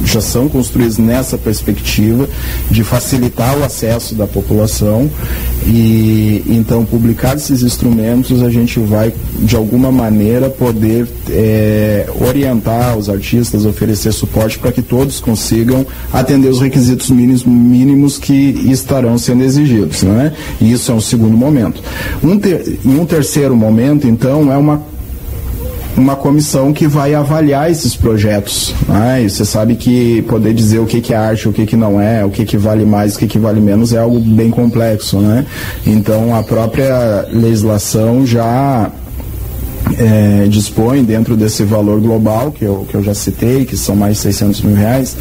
já 0.05 0.21
são 0.21 0.49
construídos 0.49 0.97
nessa 0.97 1.37
perspectiva 1.37 2.29
de 2.71 2.83
facilitar 2.83 3.59
o 3.59 3.65
acesso 3.65 4.15
da 4.15 4.27
população. 4.27 5.11
E 5.67 6.43
então 6.47 6.85
publicar 6.85 7.37
esses 7.37 7.63
instrumentos 7.63 8.43
a 8.43 8.51
gente 8.51 8.79
vai 8.79 9.13
de 9.41 9.57
alguma 9.57 9.91
maneira 9.91 10.49
poder 10.49 11.07
é, 11.29 12.07
orientar 12.21 12.97
os 12.97 13.11
artistas 13.11 13.26
oferecer 13.67 14.13
suporte 14.13 14.59
para 14.59 14.73
que 14.73 14.83
todos 14.83 15.21
consigam 15.21 15.87
atender 16.13 16.49
os 16.49 16.61
requisitos 16.61 17.11
mínimos, 17.11 17.45
mínimos 17.45 18.19
que 18.19 18.33
estarão 18.71 19.17
sendo 19.19 19.43
exigidos. 19.43 20.03
Né? 20.03 20.33
E 20.61 20.73
isso 20.73 20.91
é 20.93 20.95
um 20.95 21.01
segundo 21.01 21.37
momento. 21.37 21.83
Um 22.23 22.39
ter, 22.39 22.79
em 22.85 22.99
um 22.99 23.07
terceiro 23.07 23.57
momento, 23.57 24.07
então, 24.07 24.53
é 24.53 24.57
uma 24.57 24.83
uma 25.97 26.15
comissão 26.15 26.73
que 26.73 26.87
vai 26.87 27.15
avaliar 27.15 27.71
esses 27.71 27.97
projetos. 27.97 28.75
Né? 28.87 29.23
E 29.23 29.31
você 29.31 29.45
sabe 29.45 29.77
que 29.77 30.23
poder 30.23 30.53
dizer 30.53 30.79
o 30.79 30.87
que, 30.87 31.01
que 31.01 31.15
é 31.15 31.17
arte, 31.17 31.49
o 31.49 31.53
que, 31.53 31.65
que 31.65 31.77
não 31.77 32.01
é, 32.01 32.25
o 32.25 32.31
que, 32.31 32.45
que 32.45 32.57
vale 32.57 32.85
mais, 32.85 33.17
o 33.17 33.19
que, 33.19 33.27
que 33.27 33.39
vale 33.39 33.61
menos 33.61 33.93
é 33.93 33.99
algo 33.99 34.21
bem 34.21 34.51
complexo. 34.51 35.19
Né? 35.19 35.47
Então 35.87 36.37
a 36.37 36.43
própria 36.43 37.27
legislação 37.33 38.27
já 38.27 38.91
é, 39.99 40.47
dispõe 40.49 41.05
dentro 41.05 41.37
desse 41.37 41.63
valor 41.63 42.01
global 42.01 42.51
que 42.51 42.65
eu, 42.65 42.87
que 42.89 42.95
eu 42.95 43.03
já 43.03 43.15
citei, 43.15 43.65
que 43.65 43.77
são 43.77 43.95
mais 43.95 44.17
de 44.17 44.23
600 44.23 44.61
mil 44.63 44.75
reais, 44.75 45.17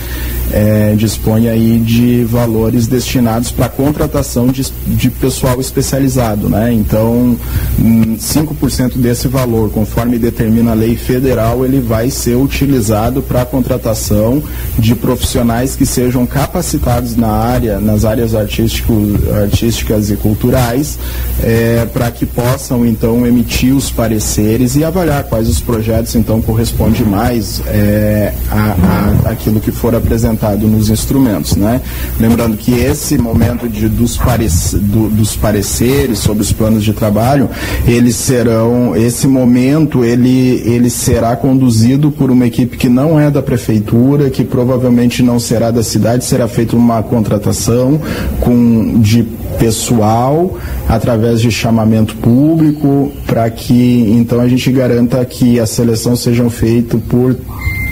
é, 0.52 0.96
dispõe 0.96 1.48
aí 1.48 1.80
de 1.80 2.24
valores 2.24 2.88
destinados 2.88 3.52
para 3.52 3.70
contratação 3.70 4.48
de, 4.48 4.66
de 4.88 5.10
pessoal 5.10 5.60
especializado, 5.60 6.50
né? 6.50 6.74
Então, 6.74 7.38
5% 7.80 8.98
desse 8.98 9.28
valor, 9.28 9.70
conforme 9.70 10.18
determina 10.18 10.72
a 10.72 10.74
lei 10.74 10.96
federal, 10.96 11.64
ele 11.66 11.80
vai 11.80 12.10
ser 12.10 12.36
utilizado 12.36 13.22
para 13.22 13.44
a 13.44 13.46
contratação 13.46 14.42
de 14.80 14.96
profissionais 14.96 15.76
que 15.76 15.86
sejam 15.86 16.26
capacitados 16.26 17.16
na 17.16 17.30
área, 17.30 17.80
nas 17.80 18.06
áreas 18.06 18.34
artístico, 18.34 18.94
artísticas 19.42 20.10
e 20.10 20.16
culturais, 20.16 20.98
é, 21.44 21.86
para 21.92 22.10
que 22.12 22.26
possam 22.26 22.86
então 22.86 23.26
emitir 23.26 23.76
os 23.76 23.92
pareceres 23.92 24.55
e 24.62 24.84
avaliar 24.84 25.24
quais 25.26 25.50
os 25.50 25.60
projetos 25.60 26.16
então 26.16 26.42
correspondem 26.42 27.04
mais 27.04 27.62
é, 27.68 28.34
a, 28.50 29.26
a, 29.26 29.32
aquilo 29.32 29.60
que 29.60 29.72
for 29.72 29.94
apresentado 29.94 30.68
nos 30.68 30.90
instrumentos, 30.90 31.56
né? 31.56 31.82
Lembrando 32.20 32.56
que 32.56 32.74
esse 32.74 33.18
momento 33.18 33.68
de, 33.68 33.90
dos, 33.90 34.18
parec, 34.18 34.50
do, 34.74 35.10
dos 35.10 35.36
pareceres 35.36 36.20
sobre 36.20 36.44
os 36.44 36.52
planos 36.52 36.84
de 36.84 36.94
trabalho, 36.94 37.50
eles 37.86 38.16
serão, 38.16 38.96
esse 38.96 39.28
momento 39.28 40.04
ele, 40.04 40.62
ele 40.66 40.90
será 40.90 41.36
conduzido 41.36 42.10
por 42.10 42.32
uma 42.32 42.48
equipe 42.48 42.78
que 42.78 42.88
não 42.88 43.20
é 43.20 43.30
da 43.30 43.42
prefeitura, 43.42 44.30
que 44.30 44.44
provavelmente 44.44 45.22
não 45.22 45.40
será 45.40 45.70
da 45.70 45.84
cidade, 45.84 46.24
será 46.24 46.48
feita 46.48 46.76
uma 46.76 47.04
contratação 47.04 48.00
com 48.40 49.00
de 49.00 49.24
pessoal 49.56 50.58
através 50.88 51.42
de 51.42 51.50
chamamento 51.50 52.16
público 52.18 53.12
para 53.26 53.50
que 53.50 54.12
então 54.12 54.42
a 54.46 54.50
gente 54.50 54.72
garanta 54.72 55.24
que 55.26 55.60
a 55.60 55.66
seleção 55.66 56.16
seja 56.16 56.48
feita 56.50 56.98
por 57.10 57.36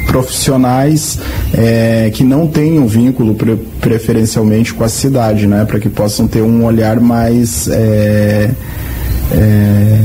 profissionais 0.06 1.18
é, 1.54 2.12
que 2.14 2.24
não 2.24 2.46
tenham 2.48 2.86
vínculo 2.88 3.34
pre 3.34 3.56
preferencialmente 3.82 4.74
com 4.74 4.84
a 4.84 4.90
cidade, 4.90 5.48
né, 5.48 5.66
para 5.66 5.80
que 5.80 5.90
possam 5.90 6.28
ter 6.28 6.42
um 6.42 6.64
olhar 6.66 7.00
mais 7.00 7.68
é, 7.68 8.52
é, 9.32 10.00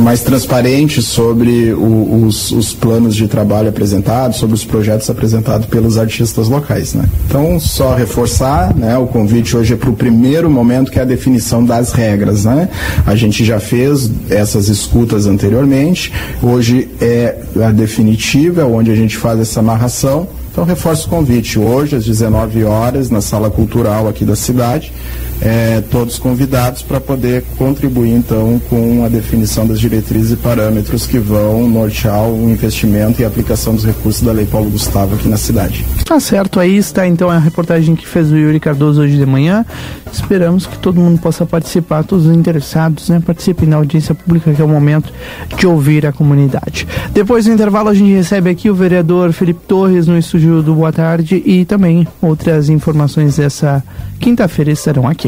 mais 0.00 0.22
transparente 0.22 1.02
sobre 1.02 1.72
o, 1.72 2.24
os, 2.24 2.50
os, 2.52 2.72
planos 2.72 3.14
de 3.14 3.26
trabalho 3.26 3.68
apresentados, 3.68 4.38
sobre 4.38 4.54
os 4.54 4.64
projetos 4.64 5.08
apresentados 5.10 5.66
pelos 5.66 5.98
artistas 5.98 6.48
locais. 6.48 6.94
Né? 6.94 7.04
Então, 7.26 7.58
só 7.58 7.94
reforçar, 7.94 8.74
né, 8.74 8.96
o 8.96 9.06
convite 9.06 9.56
hoje 9.56 9.74
é 9.74 9.76
para 9.76 9.90
o 9.90 9.94
primeiro 9.94 10.48
momento, 10.50 10.90
que 10.90 10.98
é 10.98 11.02
a 11.02 11.04
definição 11.04 11.64
das 11.64 11.92
regras. 11.92 12.44
Né? 12.44 12.68
A 13.06 13.14
gente 13.14 13.44
já 13.44 13.60
fez 13.60 14.10
essas 14.30 14.68
escutas 14.68 15.26
anteriormente, 15.26 16.12
hoje 16.42 16.88
é 17.00 17.36
a 17.64 17.70
definitiva, 17.70 18.64
onde 18.64 18.90
a 18.90 18.94
gente 18.94 19.16
faz 19.16 19.40
essa 19.40 19.60
narração. 19.62 20.28
Então, 20.50 20.64
reforço 20.64 21.06
o 21.06 21.10
convite 21.10 21.58
hoje, 21.58 21.94
às 21.96 22.04
19 22.04 22.64
horas, 22.64 23.10
na 23.10 23.20
Sala 23.20 23.48
Cultural 23.48 24.08
aqui 24.08 24.24
da 24.24 24.34
cidade 24.34 24.92
é, 25.40 25.80
todos 25.90 26.18
convidados 26.18 26.82
para 26.82 27.00
poder 27.00 27.44
contribuir 27.56 28.10
então 28.10 28.60
com 28.68 29.04
a 29.04 29.08
definição 29.08 29.66
das 29.66 29.78
diretrizes 29.80 30.32
e 30.32 30.36
parâmetros 30.36 31.06
que 31.06 31.18
vão 31.18 31.68
nortear 31.68 32.28
o 32.28 32.50
investimento 32.50 33.20
e 33.20 33.24
a 33.24 33.28
aplicação 33.28 33.74
dos 33.74 33.84
recursos 33.84 34.22
da 34.22 34.32
Lei 34.32 34.46
Paulo 34.46 34.70
Gustavo 34.70 35.14
aqui 35.14 35.28
na 35.28 35.36
cidade. 35.36 35.84
Tá 36.04 36.18
certo, 36.18 36.58
aí 36.58 36.76
está 36.76 37.06
então 37.06 37.30
a 37.30 37.38
reportagem 37.38 37.94
que 37.94 38.06
fez 38.06 38.32
o 38.32 38.36
Yuri 38.36 38.60
Cardoso 38.60 39.02
hoje 39.02 39.16
de 39.16 39.26
manhã. 39.26 39.64
Esperamos 40.12 40.66
que 40.66 40.78
todo 40.78 41.00
mundo 41.00 41.20
possa 41.20 41.44
participar, 41.44 42.02
todos 42.02 42.26
os 42.26 42.34
interessados, 42.34 43.08
né? 43.08 43.20
Participem 43.24 43.68
da 43.68 43.76
audiência 43.76 44.14
pública, 44.14 44.52
que 44.52 44.60
é 44.60 44.64
o 44.64 44.68
momento 44.68 45.12
de 45.56 45.66
ouvir 45.66 46.06
a 46.06 46.12
comunidade. 46.12 46.86
Depois 47.12 47.44
do 47.44 47.52
intervalo, 47.52 47.88
a 47.90 47.94
gente 47.94 48.12
recebe 48.12 48.50
aqui 48.50 48.70
o 48.70 48.74
vereador 48.74 49.32
Felipe 49.32 49.60
Torres 49.66 50.06
no 50.06 50.18
estúdio 50.18 50.62
do 50.62 50.74
Boa 50.74 50.92
Tarde 50.92 51.42
e 51.44 51.64
também 51.64 52.06
outras 52.22 52.68
informações 52.68 53.36
dessa 53.36 53.84
quinta-feira 54.18 54.70
estarão 54.70 55.06
aqui. 55.06 55.27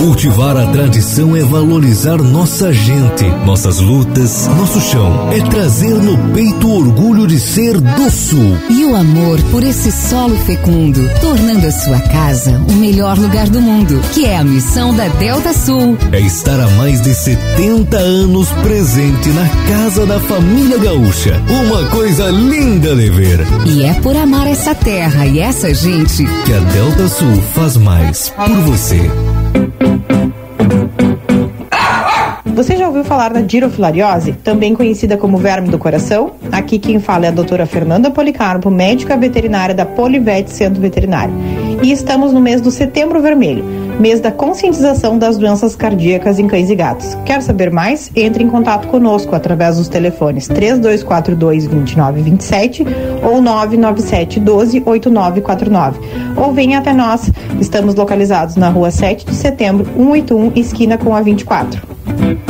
Cultivar 0.00 0.56
a 0.56 0.66
tradição 0.68 1.36
é 1.36 1.42
valorizar 1.42 2.16
nossa 2.16 2.72
gente, 2.72 3.22
nossas 3.44 3.80
lutas, 3.80 4.46
nosso 4.46 4.80
chão. 4.80 5.30
É 5.30 5.42
trazer 5.50 5.92
no 5.92 6.16
peito 6.32 6.66
o 6.66 6.78
orgulho 6.78 7.26
de 7.26 7.38
ser 7.38 7.78
do 7.78 8.10
Sul. 8.10 8.56
E 8.70 8.82
o 8.86 8.96
amor 8.96 9.38
por 9.50 9.62
esse 9.62 9.92
solo 9.92 10.34
fecundo, 10.38 10.98
tornando 11.20 11.66
a 11.66 11.70
sua 11.70 12.00
casa 12.00 12.58
o 12.66 12.72
melhor 12.72 13.18
lugar 13.18 13.50
do 13.50 13.60
mundo, 13.60 14.00
que 14.14 14.24
é 14.24 14.38
a 14.38 14.42
missão 14.42 14.96
da 14.96 15.06
Delta 15.06 15.52
Sul. 15.52 15.98
É 16.12 16.20
estar 16.20 16.58
há 16.58 16.70
mais 16.70 17.02
de 17.02 17.14
70 17.14 17.98
anos 17.98 18.48
presente 18.62 19.28
na 19.28 19.46
casa 19.68 20.06
da 20.06 20.18
família 20.18 20.78
gaúcha. 20.78 21.38
Uma 21.46 21.84
coisa 21.90 22.30
linda 22.30 22.96
de 22.96 23.10
ver. 23.10 23.40
E 23.66 23.84
é 23.84 23.92
por 24.00 24.16
amar 24.16 24.46
essa 24.46 24.74
terra 24.74 25.26
e 25.26 25.40
essa 25.40 25.74
gente 25.74 26.24
que 26.46 26.54
a 26.54 26.60
Delta 26.60 27.06
Sul 27.06 27.42
faz 27.54 27.76
mais 27.76 28.30
por 28.30 28.56
você. 28.62 29.10
Você 32.60 32.76
já 32.76 32.86
ouviu 32.86 33.02
falar 33.04 33.32
da 33.32 33.40
girofilariose, 33.40 34.32
também 34.32 34.74
conhecida 34.74 35.16
como 35.16 35.38
verme 35.38 35.70
do 35.70 35.78
coração? 35.78 36.32
Aqui 36.52 36.78
quem 36.78 37.00
fala 37.00 37.24
é 37.24 37.28
a 37.28 37.32
doutora 37.32 37.64
Fernanda 37.64 38.10
Policarpo, 38.10 38.70
médica 38.70 39.16
veterinária 39.16 39.74
da 39.74 39.86
Polivete 39.86 40.50
Centro 40.50 40.78
Veterinário. 40.78 41.32
E 41.82 41.90
estamos 41.90 42.34
no 42.34 42.40
mês 42.40 42.60
do 42.60 42.70
Setembro 42.70 43.22
Vermelho, 43.22 43.64
mês 44.00 44.18
da 44.18 44.32
conscientização 44.32 45.18
das 45.18 45.36
doenças 45.36 45.76
cardíacas 45.76 46.38
em 46.38 46.48
cães 46.48 46.70
e 46.70 46.74
gatos. 46.74 47.16
Quer 47.24 47.42
saber 47.42 47.70
mais? 47.70 48.10
Entre 48.16 48.42
em 48.42 48.48
contato 48.48 48.88
conosco 48.88 49.36
através 49.36 49.76
dos 49.76 49.88
telefones 49.88 50.48
3242 50.48 51.66
2927 51.66 52.86
ou 53.22 53.40
997 53.40 54.40
12 54.40 54.82
8949. 54.84 56.00
Ou 56.36 56.52
venha 56.52 56.78
até 56.78 56.92
nós. 56.92 57.30
Estamos 57.60 57.94
localizados 57.94 58.56
na 58.56 58.70
rua 58.70 58.90
7 58.90 59.26
de 59.26 59.34
setembro, 59.34 59.84
181, 59.96 60.52
esquina 60.56 60.96
com 60.96 61.14
a 61.14 61.20
24. 61.20 62.49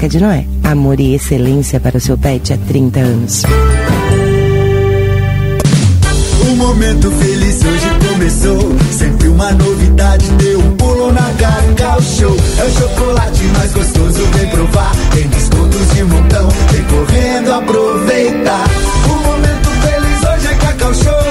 Arca 0.01 0.09
de 0.09 0.19
Noé. 0.19 0.47
Amor 0.63 0.99
e 0.99 1.13
excelência 1.13 1.79
para 1.79 1.95
o 1.95 2.01
seu 2.01 2.17
pet 2.17 2.51
há 2.51 2.57
30 2.57 2.99
anos. 2.99 3.43
Um 6.43 6.55
momento 6.55 7.11
feliz 7.11 7.63
hoje 7.63 8.09
começou. 8.09 8.75
Sempre 8.91 9.27
uma 9.27 9.51
novidade, 9.51 10.25
deu 10.39 10.59
um 10.59 10.75
pulo 10.75 11.11
na 11.13 11.31
Cacau 11.37 12.01
Show. 12.01 12.35
É 12.57 12.63
o 12.63 12.71
chocolate 12.71 13.43
mais 13.55 13.71
gostoso, 13.73 14.25
vem 14.33 14.49
provar. 14.49 14.91
Tem 15.13 15.27
descontos 15.27 15.93
de 15.93 16.03
montão, 16.03 16.47
vem 16.71 16.83
correndo 16.85 17.53
aproveitar. 17.53 18.69
Um 19.05 19.23
momento 19.23 19.69
feliz 19.69 20.17
hoje 20.17 20.47
é 20.47 20.55
Cacau 20.55 20.93
Show. 20.95 21.30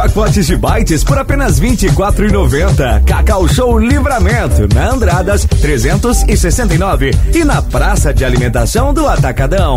Pacotes 0.00 0.46
de 0.46 0.56
bytes 0.56 1.04
por 1.04 1.18
apenas 1.18 1.58
R$ 1.58 1.72
24,90. 1.72 3.04
Cacau 3.04 3.46
Show 3.46 3.78
Livramento, 3.78 4.66
na 4.74 4.88
Andradas 4.88 5.44
369 5.44 7.10
e 7.34 7.44
na 7.44 7.60
Praça 7.60 8.14
de 8.14 8.24
Alimentação 8.24 8.94
do 8.94 9.06
Atacadão. 9.06 9.76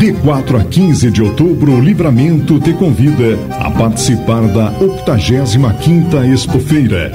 De 0.00 0.14
4 0.14 0.56
a 0.56 0.64
15 0.64 1.10
de 1.10 1.22
outubro, 1.22 1.72
o 1.72 1.80
Livramento 1.80 2.58
te 2.58 2.72
convida 2.72 3.38
a 3.50 3.70
participar 3.70 4.40
da 4.48 4.72
85ª 4.80 6.26
Expofeira. 6.32 7.12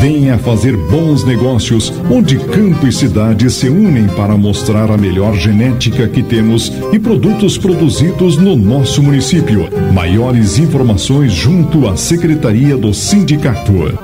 Venha 0.00 0.38
fazer 0.38 0.76
bons 0.76 1.24
negócios, 1.24 1.92
onde 2.08 2.38
campo 2.38 2.86
e 2.86 2.92
cidade 2.92 3.50
se 3.50 3.68
unem 3.68 4.06
para 4.06 4.36
mostrar 4.36 4.88
a 4.88 4.96
melhor 4.96 5.34
genética 5.34 6.06
que 6.06 6.22
temos 6.22 6.72
e 6.92 6.98
produtos 7.00 7.58
produzidos 7.58 8.36
no 8.36 8.54
nosso 8.54 9.02
município. 9.02 9.68
Maiores 9.92 10.60
informações 10.60 11.32
junto 11.32 11.88
à 11.88 11.96
Secretaria 11.96 12.76
do 12.76 12.94
Sindicato. 12.94 13.98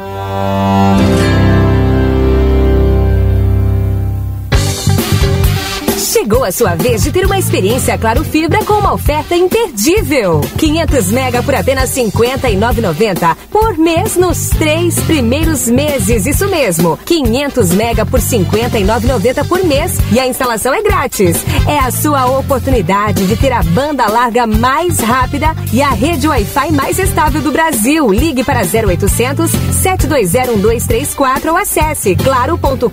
Chegou 6.24 6.42
a 6.42 6.50
sua 6.50 6.74
vez 6.74 7.02
de 7.02 7.12
ter 7.12 7.26
uma 7.26 7.38
experiência 7.38 7.98
Claro 7.98 8.24
Fibra 8.24 8.64
com 8.64 8.72
uma 8.72 8.94
oferta 8.94 9.36
imperdível. 9.36 10.40
500 10.56 11.12
mega 11.12 11.42
por 11.42 11.54
apenas 11.54 11.94
R$ 11.94 12.04
59,90 12.04 13.36
por 13.50 13.76
mês 13.76 14.16
nos 14.16 14.48
três 14.48 14.98
primeiros 15.00 15.68
meses. 15.68 16.24
Isso 16.24 16.48
mesmo, 16.48 16.98
500 17.04 17.74
mega 17.74 18.06
por 18.06 18.20
R$ 18.20 18.24
59,90 18.24 19.46
por 19.46 19.62
mês 19.64 19.98
e 20.10 20.18
a 20.18 20.26
instalação 20.26 20.72
é 20.72 20.80
grátis. 20.80 21.44
É 21.68 21.78
a 21.78 21.90
sua 21.90 22.24
oportunidade 22.38 23.26
de 23.26 23.36
ter 23.36 23.52
a 23.52 23.62
banda 23.62 24.06
larga 24.06 24.46
mais 24.46 25.00
rápida 25.00 25.54
e 25.74 25.82
a 25.82 25.90
rede 25.90 26.26
Wi-Fi 26.26 26.72
mais 26.72 26.98
estável 26.98 27.42
do 27.42 27.52
Brasil. 27.52 28.10
Ligue 28.10 28.42
para 28.42 28.62
0800 28.62 29.50
720 29.50 30.56
1234 30.56 31.50
ou 31.50 31.58
acesse 31.58 32.16
claro.com.br. 32.16 32.88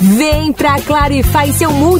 Vem 0.00 0.52
pra 0.52 0.80
Claro 0.80 1.14
e 1.14 1.22
faz 1.22 1.54
seu 1.54 1.70
multi. 1.70 1.99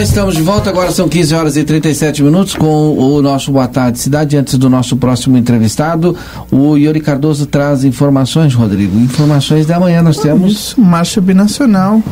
Estamos 0.00 0.34
de 0.34 0.42
volta, 0.42 0.70
agora 0.70 0.90
são 0.90 1.06
15 1.08 1.34
horas 1.34 1.56
e 1.58 1.62
37 1.62 2.22
minutos 2.22 2.54
com 2.54 2.96
o 2.96 3.20
nosso 3.20 3.52
Boa 3.52 3.68
Tarde 3.68 3.98
Cidade. 3.98 4.34
Antes 4.34 4.56
do 4.56 4.70
nosso 4.70 4.96
próximo 4.96 5.36
entrevistado, 5.36 6.16
o 6.50 6.74
Yuri 6.74 7.00
Cardoso 7.00 7.44
traz 7.44 7.84
informações, 7.84 8.54
Rodrigo. 8.54 8.98
Informações 8.98 9.66
da 9.66 9.78
manhã 9.78 10.00
nós 10.00 10.16
temos. 10.16 10.52
Isso, 10.52 10.80
marcha 10.80 11.20
binacional. 11.20 12.02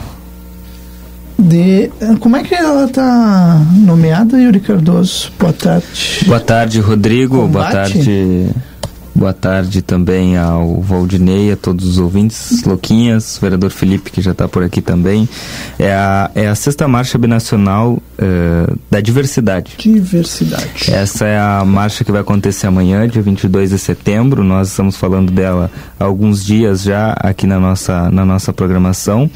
De. 1.39 1.91
Como 2.21 2.37
é 2.37 2.43
que 2.43 2.55
ela 2.55 2.85
está 2.85 3.63
nomeada, 3.73 4.39
Yuri 4.39 4.61
Cardoso? 4.61 5.33
Boa 5.39 5.53
tarde. 5.55 6.25
Boa 6.27 6.41
tarde, 6.41 6.81
Rodrigo. 6.81 7.37
Boa 7.37 7.65
Combate? 7.65 7.73
tarde. 7.95 8.51
Boa 9.19 9.33
tarde 9.33 9.83
também 9.83 10.39
ao 10.39 10.81
Valdinei, 10.81 11.51
a 11.51 11.57
todos 11.57 11.85
os 11.85 11.99
ouvintes, 11.99 12.63
Louquinhas, 12.63 13.37
o 13.37 13.41
vereador 13.41 13.71
Felipe, 13.71 14.13
que 14.13 14.23
já 14.23 14.31
está 14.31 14.47
por 14.47 14.63
aqui 14.63 14.81
também. 14.81 15.29
É 15.77 15.93
a, 15.93 16.31
é 16.37 16.47
a 16.47 16.55
sexta 16.55 16.87
marcha 16.87 17.19
binacional 17.19 18.01
eh, 18.17 18.73
da 18.89 19.01
diversidade. 19.01 19.73
Diversidade. 19.77 20.93
Essa 20.93 21.27
é 21.27 21.37
a 21.37 21.65
marcha 21.65 22.05
que 22.05 22.13
vai 22.13 22.21
acontecer 22.21 22.69
amanhã, 22.69 23.09
dia 23.09 23.21
22 23.21 23.71
de 23.71 23.79
setembro. 23.81 24.45
Nós 24.45 24.69
estamos 24.69 24.97
falando 24.97 25.33
dela 25.33 25.69
há 25.99 26.05
alguns 26.05 26.45
dias 26.45 26.83
já 26.83 27.13
aqui 27.19 27.45
na 27.45 27.59
nossa, 27.59 28.09
na 28.13 28.25
nossa 28.25 28.53
programação. 28.53 29.29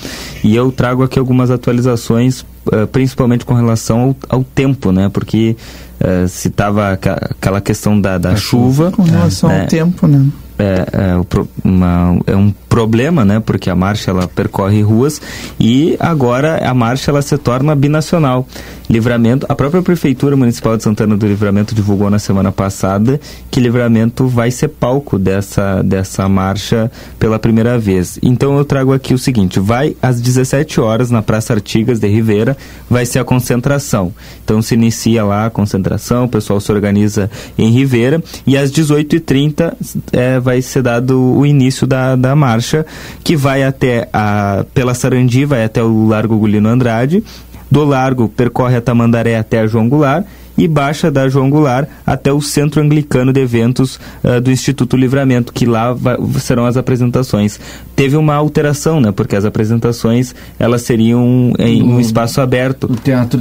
E 0.45 0.55
eu 0.55 0.71
trago 0.71 1.03
aqui 1.03 1.19
algumas 1.19 1.51
atualizações, 1.51 2.47
eh, 2.71 2.87
principalmente 2.87 3.45
com 3.45 3.55
relação 3.55 4.15
ao, 4.29 4.39
ao 4.39 4.45
tempo, 4.45 4.93
né? 4.93 5.09
Porque 5.09 5.57
eh, 6.03 6.27
se 6.29 6.51
tava 6.51 6.93
aqua- 6.93 7.19
aquela 7.31 7.61
questão 7.61 8.01
da, 8.01 8.19
da 8.19 8.35
chuva. 8.37 8.91
Com 8.91 9.03
relação 9.03 9.49
né? 9.49 9.63
ao 9.63 9.67
tempo, 9.67 10.07
né? 10.07 10.27
É, 10.63 10.87
é, 10.93 11.21
uma- 11.65 12.19
é 12.27 12.37
um 12.37 12.53
problema, 12.69 13.25
né? 13.25 13.41
Porque 13.41 13.69
a 13.69 13.75
marcha 13.75 14.11
ela 14.11 14.27
percorre 14.29 14.81
ruas 14.83 15.21
e 15.59 15.97
agora 16.01 16.57
a 16.69 16.73
marcha 16.73 17.11
ela 17.11 17.21
se 17.21 17.37
torna 17.37 17.75
binacional. 17.75 18.47
Livramento, 18.89 19.47
a 19.49 19.55
própria 19.55 19.81
prefeitura 19.83 20.37
municipal 20.37 20.77
de 20.77 20.83
Santana 20.83 21.17
do 21.17 21.27
Livramento 21.27 21.75
divulgou 21.75 22.11
na 22.11 22.19
semana 22.19 22.53
passada 22.53 23.19
que 23.51 23.59
Livramento 23.61 24.27
vai 24.27 24.51
ser 24.51 24.69
palco 24.69 25.19
dessa 25.19 25.83
dessa 25.83 26.29
marcha 26.29 26.91
pela 27.19 27.39
primeira 27.39 27.79
vez. 27.79 28.19
Então 28.23 28.57
eu 28.59 28.65
trago 28.65 28.93
aqui 28.93 29.15
o 29.15 29.19
seguinte: 29.19 29.59
vai 29.59 29.97
às 30.03 30.21
17 30.21 30.81
horas 30.81 31.11
na 31.11 31.23
Praça 31.23 31.55
Artigas 31.55 31.99
de 31.99 32.09
Rivera, 32.09 32.57
vai 32.89 33.07
ser 33.07 33.19
a 33.19 33.25
concentração. 33.25 34.13
Então 34.45 34.61
se 34.61 34.75
inicia 34.75 35.25
lá 35.25 35.47
a 35.47 35.51
concentração, 35.51 36.25
o 36.25 36.29
pessoal 36.29 36.61
se 36.61 36.71
organiza 36.71 37.31
em 37.57 37.71
Rivera 37.71 38.23
e 38.47 38.57
às 38.59 38.71
18h30 38.71 39.73
é, 40.13 40.39
vai 40.39 40.52
ser 40.61 40.83
dado 40.83 41.19
o 41.19 41.47
início 41.47 41.87
da, 41.87 42.17
da 42.17 42.35
marcha, 42.35 42.85
que 43.25 43.37
vai 43.37 43.63
até 43.63 44.09
a, 44.13 44.65
pela 44.75 44.93
Sarandi, 44.93 45.45
vai 45.45 45.65
até 45.65 45.83
o 45.83 46.07
Largo 46.07 46.37
Gulino 46.37 46.69
Andrade, 46.69 47.25
do 47.71 47.85
Largo 47.85 48.29
percorre 48.29 48.77
a 48.77 48.81
Tamandaré 48.83 49.39
até 49.39 49.61
a 49.61 49.67
João 49.67 49.89
Goulart 49.89 50.27
e 50.57 50.69
Baixa 50.69 51.11
da 51.11 51.29
João 51.29 51.49
Goulart 51.49 51.89
até 52.07 52.33
o 52.33 52.41
Centro 52.41 52.83
Anglicano 52.83 53.33
de 53.33 53.41
Eventos 53.41 53.99
uh, 54.23 54.41
do 54.41 54.51
Instituto 54.51 54.97
Livramento, 54.97 55.53
que 55.53 55.65
lá 55.65 55.93
vai, 55.93 56.17
serão 56.39 56.67
as 56.67 56.77
apresentações. 56.77 57.59
Teve 57.97 58.17
uma 58.17 58.35
alteração, 58.35 59.01
né? 59.01 59.11
Porque 59.13 59.35
as 59.35 59.45
apresentações 59.45 60.35
elas 60.59 60.83
seriam 60.83 61.53
em 61.59 61.83
um 61.83 61.99
espaço 61.99 62.41
aberto 62.41 62.91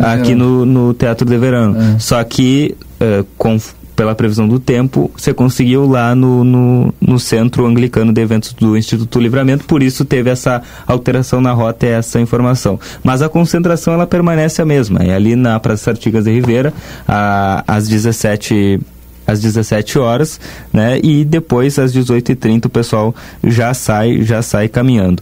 aqui 0.01 0.33
no, 0.33 0.65
no 0.65 0.93
Teatro 0.93 1.27
de 1.27 1.37
Verão. 1.37 1.75
É. 1.75 1.99
Só 1.99 2.23
que 2.23 2.75
uh, 3.01 3.25
com 3.37 3.59
pela 4.01 4.15
previsão 4.15 4.47
do 4.47 4.59
tempo, 4.59 5.11
você 5.15 5.31
conseguiu 5.31 5.87
lá 5.87 6.15
no, 6.15 6.43
no, 6.43 6.93
no, 6.99 7.19
Centro 7.19 7.67
Anglicano 7.67 8.11
de 8.11 8.19
Eventos 8.19 8.51
do 8.51 8.75
Instituto 8.75 9.19
Livramento, 9.19 9.63
por 9.65 9.83
isso 9.83 10.03
teve 10.03 10.27
essa 10.27 10.59
alteração 10.87 11.39
na 11.39 11.51
rota 11.51 11.85
e 11.85 11.89
essa 11.89 12.19
informação. 12.19 12.79
Mas 13.03 13.21
a 13.21 13.29
concentração 13.29 13.93
ela 13.93 14.07
permanece 14.07 14.59
a 14.59 14.65
mesma, 14.65 15.01
é 15.03 15.13
ali 15.13 15.35
na 15.35 15.59
Praça 15.59 15.91
Artigas 15.91 16.23
de 16.23 16.31
Ribeira, 16.31 16.73
a, 17.07 17.63
às 17.67 17.87
17 17.87 18.79
às 19.27 19.39
17 19.39 19.99
horas, 19.99 20.39
né? 20.73 20.99
E 21.03 21.23
depois 21.23 21.77
às 21.77 21.93
18h30 21.93 22.65
o 22.65 22.69
pessoal 22.69 23.13
já 23.43 23.71
sai, 23.71 24.23
já 24.23 24.41
sai 24.41 24.67
caminhando. 24.67 25.21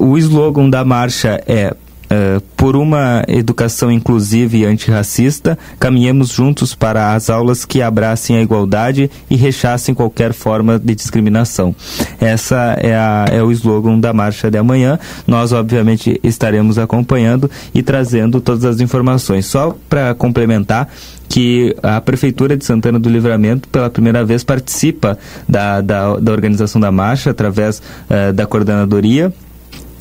Uh, 0.00 0.06
o 0.12 0.16
slogan 0.16 0.70
da 0.70 0.82
marcha 0.86 1.38
é 1.46 1.76
Uh, 2.10 2.40
por 2.56 2.74
uma 2.74 3.24
educação 3.28 3.90
inclusiva 3.90 4.56
e 4.56 4.64
antirracista, 4.64 5.56
caminhemos 5.78 6.30
juntos 6.30 6.74
para 6.74 7.14
as 7.14 7.30
aulas 7.30 7.64
que 7.64 7.80
abracem 7.80 8.36
a 8.36 8.42
igualdade 8.42 9.08
e 9.30 9.36
rechassem 9.36 9.94
qualquer 9.94 10.32
forma 10.32 10.76
de 10.76 10.94
discriminação. 10.94 11.74
Essa 12.20 12.76
é, 12.80 12.96
a, 12.96 13.26
é 13.30 13.42
o 13.42 13.52
slogan 13.52 13.98
da 14.00 14.12
marcha 14.12 14.50
de 14.50 14.58
amanhã. 14.58 14.98
Nós, 15.24 15.52
obviamente, 15.52 16.18
estaremos 16.22 16.78
acompanhando 16.78 17.48
e 17.72 17.82
trazendo 17.82 18.40
todas 18.40 18.64
as 18.64 18.80
informações. 18.80 19.46
Só 19.46 19.76
para 19.88 20.12
complementar, 20.14 20.88
que 21.28 21.76
a 21.80 22.00
Prefeitura 22.00 22.56
de 22.56 22.64
Santana 22.64 22.98
do 22.98 23.08
Livramento, 23.08 23.68
pela 23.68 23.88
primeira 23.88 24.24
vez, 24.24 24.42
participa 24.42 25.16
da, 25.48 25.80
da, 25.80 26.16
da 26.16 26.32
organização 26.32 26.80
da 26.80 26.90
marcha 26.90 27.30
através 27.30 27.78
uh, 27.78 28.32
da 28.32 28.48
coordenadoria 28.48 29.32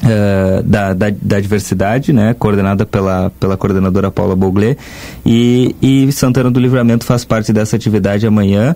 Uh, 0.02 0.64
da, 0.64 0.94
da, 0.94 1.10
da, 1.10 1.42
diversidade, 1.42 2.14
né, 2.14 2.34
coordenada 2.34 2.86
pela, 2.86 3.34
pela 3.38 3.58
coordenadora 3.58 4.10
Paula 4.10 4.34
Boglet, 4.34 4.80
e, 5.26 5.76
e 5.82 6.10
Santana 6.14 6.50
do 6.50 6.58
Livramento 6.58 7.04
faz 7.04 7.26
parte 7.26 7.52
dessa 7.52 7.76
atividade 7.76 8.26
amanhã. 8.26 8.74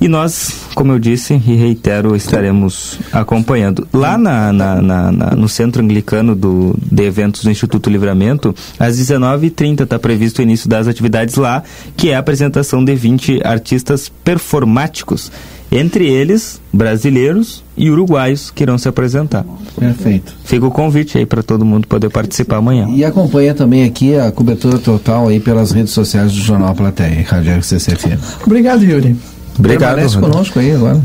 E 0.00 0.06
nós, 0.06 0.66
como 0.74 0.92
eu 0.92 0.98
disse 0.98 1.34
e 1.34 1.56
reitero, 1.56 2.14
estaremos 2.14 2.98
acompanhando. 3.12 3.86
Lá 3.92 4.16
na, 4.16 4.52
na, 4.52 4.80
na, 4.80 5.12
na 5.12 5.30
no 5.32 5.48
Centro 5.48 5.82
Anglicano 5.82 6.36
do, 6.36 6.76
de 6.80 7.02
Eventos 7.02 7.42
do 7.42 7.50
Instituto 7.50 7.90
Livramento, 7.90 8.54
às 8.78 8.96
19h30 8.98 9.82
está 9.82 9.98
previsto 9.98 10.38
o 10.38 10.42
início 10.42 10.68
das 10.68 10.86
atividades 10.86 11.34
lá, 11.34 11.62
que 11.96 12.10
é 12.10 12.14
a 12.14 12.20
apresentação 12.20 12.84
de 12.84 12.94
20 12.94 13.40
artistas 13.44 14.08
performáticos 14.22 15.32
entre 15.70 16.06
eles 16.06 16.60
brasileiros 16.72 17.62
e 17.76 17.90
uruguaios 17.90 18.50
que 18.50 18.62
irão 18.62 18.78
se 18.78 18.88
apresentar. 18.88 19.44
Perfeito. 19.78 20.34
Fica 20.44 20.66
o 20.66 20.70
convite 20.70 21.18
aí 21.18 21.26
para 21.26 21.42
todo 21.42 21.64
mundo 21.64 21.86
poder 21.86 22.08
participar 22.08 22.56
amanhã. 22.56 22.88
E 22.90 23.04
acompanha 23.04 23.54
também 23.54 23.84
aqui 23.84 24.16
a 24.16 24.30
cobertura 24.30 24.78
total 24.78 25.28
aí 25.28 25.40
pelas 25.40 25.72
redes 25.72 25.92
sociais 25.92 26.32
do 26.32 26.38
Jornal 26.38 26.74
Platéia, 26.74 27.24
Rádio 27.26 27.52
RCCFM. 27.58 28.18
Obrigado, 28.46 28.82
Yuri. 28.82 29.16
Obrigado. 29.58 29.96
Permanece 29.96 30.18
conosco 30.18 30.58
aí 30.58 30.72
agora. 30.72 31.00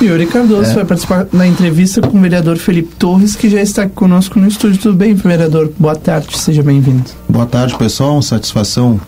Yuri 0.00 0.26
Cardoso 0.26 0.70
é. 0.70 0.74
vai 0.74 0.84
participar 0.84 1.26
na 1.32 1.46
entrevista 1.46 2.00
com 2.00 2.18
o 2.18 2.20
vereador 2.20 2.56
Felipe 2.56 2.94
Torres, 2.96 3.36
que 3.36 3.48
já 3.48 3.60
está 3.60 3.88
conosco 3.88 4.38
no 4.38 4.46
estúdio. 4.46 4.78
Tudo 4.80 4.96
bem, 4.96 5.14
vereador? 5.14 5.72
Boa 5.78 5.96
tarde, 5.96 6.36
seja 6.38 6.62
bem-vindo. 6.62 7.04
Boa 7.28 7.46
tarde, 7.46 7.76
pessoal. 7.76 8.20
Satisfação 8.22 9.00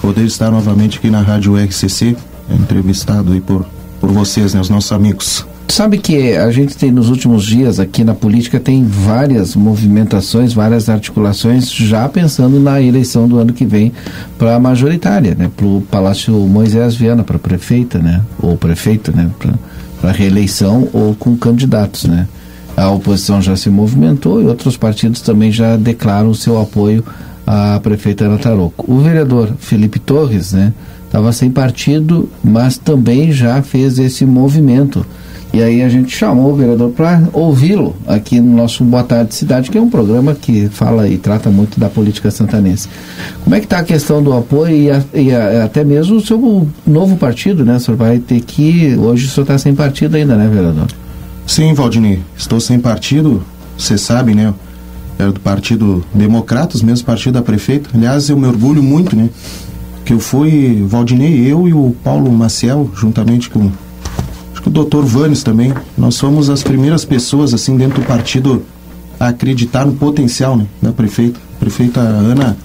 poder 0.00 0.24
estar 0.24 0.50
novamente 0.50 0.98
aqui 0.98 1.10
na 1.10 1.20
Rádio 1.20 1.56
RCC, 1.56 2.16
entrevistado 2.50 3.32
aí 3.32 3.40
por 3.40 3.64
por 4.00 4.10
vocês, 4.10 4.54
né, 4.54 4.60
os 4.60 4.70
nossos 4.70 4.90
amigos. 4.92 5.46
Sabe 5.70 5.98
que 5.98 6.36
a 6.36 6.50
gente 6.50 6.76
tem 6.76 6.90
nos 6.90 7.08
últimos 7.08 7.44
dias 7.46 7.78
aqui 7.78 8.02
na 8.02 8.12
política 8.12 8.58
tem 8.58 8.84
várias 8.84 9.54
movimentações, 9.54 10.52
várias 10.52 10.88
articulações 10.88 11.70
já 11.70 12.08
pensando 12.08 12.58
na 12.58 12.82
eleição 12.82 13.28
do 13.28 13.38
ano 13.38 13.52
que 13.52 13.64
vem 13.64 13.92
para 14.36 14.56
a 14.56 14.60
majoritária, 14.60 15.34
né, 15.38 15.48
para 15.56 15.64
o 15.64 15.80
Palácio 15.88 16.34
Moisés 16.34 16.96
Viana, 16.96 17.22
para 17.22 17.38
prefeita, 17.38 18.00
né, 18.00 18.20
ou 18.42 18.56
prefeito, 18.56 19.16
né, 19.16 19.30
para 20.00 20.10
reeleição 20.10 20.88
ou 20.92 21.14
com 21.14 21.36
candidatos, 21.36 22.04
né. 22.04 22.26
A 22.76 22.90
oposição 22.90 23.40
já 23.40 23.54
se 23.54 23.70
movimentou 23.70 24.42
e 24.42 24.46
outros 24.46 24.76
partidos 24.76 25.20
também 25.20 25.52
já 25.52 25.76
declaram 25.76 26.34
seu 26.34 26.60
apoio 26.60 27.04
à 27.46 27.78
prefeita 27.80 28.24
Ana 28.24 28.38
Taroco. 28.38 28.92
O 28.92 28.98
vereador 28.98 29.54
Felipe 29.60 30.00
Torres, 30.00 30.52
né, 30.52 30.74
estava 31.06 31.32
sem 31.32 31.48
partido, 31.48 32.28
mas 32.42 32.76
também 32.76 33.30
já 33.30 33.62
fez 33.62 34.00
esse 34.00 34.26
movimento. 34.26 35.06
E 35.52 35.60
aí 35.60 35.82
a 35.82 35.88
gente 35.88 36.16
chamou 36.16 36.52
o 36.52 36.56
vereador 36.56 36.90
para 36.90 37.22
ouvi-lo 37.32 37.96
aqui 38.06 38.40
no 38.40 38.56
nosso 38.56 38.84
Boa 38.84 39.02
Tarde 39.02 39.34
Cidade, 39.34 39.70
que 39.70 39.76
é 39.76 39.80
um 39.80 39.90
programa 39.90 40.34
que 40.34 40.68
fala 40.68 41.08
e 41.08 41.18
trata 41.18 41.50
muito 41.50 41.80
da 41.80 41.88
política 41.88 42.30
santanense. 42.30 42.88
Como 43.42 43.54
é 43.56 43.58
que 43.58 43.66
está 43.66 43.80
a 43.80 43.84
questão 43.84 44.22
do 44.22 44.32
apoio 44.32 44.76
e, 44.76 44.90
a, 44.90 45.02
e 45.12 45.34
a, 45.34 45.64
até 45.64 45.82
mesmo 45.82 46.18
o 46.18 46.20
seu 46.20 46.68
novo 46.86 47.16
partido, 47.16 47.64
né? 47.64 47.76
O 47.76 47.80
senhor 47.80 47.96
vai 47.96 48.18
ter 48.18 48.40
que... 48.40 48.96
Hoje 48.96 49.26
o 49.26 49.28
senhor 49.28 49.42
está 49.42 49.58
sem 49.58 49.74
partido 49.74 50.16
ainda, 50.16 50.36
né, 50.36 50.48
vereador? 50.48 50.86
Sim, 51.46 51.74
Valdinei. 51.74 52.20
Estou 52.36 52.60
sem 52.60 52.78
partido, 52.78 53.42
você 53.76 53.98
sabe, 53.98 54.34
né? 54.34 54.54
Era 55.18 55.32
do 55.32 55.40
Partido 55.40 56.04
Democratas, 56.14 56.80
mesmo 56.80 57.04
partido 57.04 57.34
da 57.34 57.42
prefeita. 57.42 57.90
Aliás, 57.92 58.28
eu 58.30 58.38
me 58.38 58.46
orgulho 58.46 58.82
muito, 58.82 59.16
né? 59.16 59.28
que 60.10 60.14
eu 60.14 60.18
fui, 60.18 60.84
Valdinei, 60.88 61.46
eu 61.46 61.68
e 61.68 61.72
o 61.72 61.94
Paulo 62.02 62.32
Maciel, 62.32 62.90
juntamente 62.96 63.48
com 63.48 63.70
acho 64.60 64.62
que 64.62 64.68
o 64.68 64.70
doutor 64.70 65.04
Vanes 65.04 65.42
também, 65.42 65.72
nós 65.96 66.18
fomos 66.18 66.50
as 66.50 66.62
primeiras 66.62 67.04
pessoas, 67.04 67.54
assim, 67.54 67.76
dentro 67.76 68.02
do 68.02 68.06
partido 68.06 68.62
a 69.18 69.28
acreditar 69.28 69.86
no 69.86 69.94
potencial 69.94 70.56
né, 70.56 70.66
da 70.82 70.92
prefeita. 70.92 71.40
Prefeita 71.58 72.00
Ana, 72.00 72.56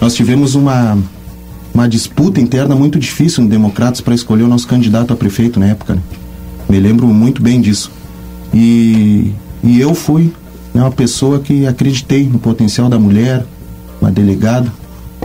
nós 0.00 0.14
tivemos 0.14 0.54
uma, 0.54 0.96
uma 1.74 1.88
disputa 1.88 2.40
interna 2.40 2.74
muito 2.74 2.98
difícil 2.98 3.42
no 3.42 3.50
Democratas 3.50 4.00
para 4.00 4.14
escolher 4.14 4.44
o 4.44 4.48
nosso 4.48 4.68
candidato 4.68 5.12
a 5.12 5.16
prefeito 5.16 5.58
na 5.58 5.66
época. 5.66 5.94
Né? 5.94 6.02
Me 6.68 6.78
lembro 6.78 7.06
muito 7.08 7.42
bem 7.42 7.60
disso. 7.60 7.90
E, 8.54 9.32
e 9.64 9.80
eu 9.80 9.94
fui 9.94 10.32
né, 10.72 10.80
uma 10.80 10.92
pessoa 10.92 11.40
que 11.40 11.66
acreditei 11.66 12.28
no 12.28 12.38
potencial 12.38 12.88
da 12.88 12.98
mulher, 12.98 13.44
uma 14.00 14.10
delegada, 14.10 14.72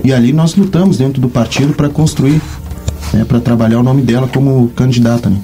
e 0.04 0.14
ali 0.14 0.34
nós 0.34 0.56
lutamos 0.56 0.98
dentro 0.98 1.22
do 1.22 1.30
partido 1.30 1.74
para 1.74 1.90
construir, 1.90 2.42
né, 3.14 3.26
para 3.26 3.40
trabalhar 3.40 3.80
o 3.80 3.84
nome 3.84 4.02
dela 4.02 4.28
como 4.28 4.70
candidata. 4.70 5.30
Né? 5.30 5.40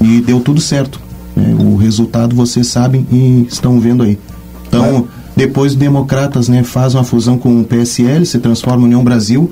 E 0.00 0.20
deu 0.20 0.40
tudo 0.40 0.60
certo. 0.60 1.00
Né? 1.36 1.54
O 1.58 1.76
resultado 1.76 2.34
vocês 2.34 2.66
sabem 2.66 3.06
e 3.10 3.46
estão 3.48 3.80
vendo 3.80 4.02
aí. 4.02 4.18
Então, 4.66 5.08
depois 5.36 5.72
os 5.72 5.78
democratas 5.78 6.48
né, 6.48 6.62
fazem 6.62 6.98
uma 6.98 7.04
fusão 7.04 7.38
com 7.38 7.60
o 7.60 7.64
PSL, 7.64 8.24
se 8.24 8.38
transforma 8.38 8.82
em 8.82 8.86
União 8.86 9.02
Brasil. 9.02 9.50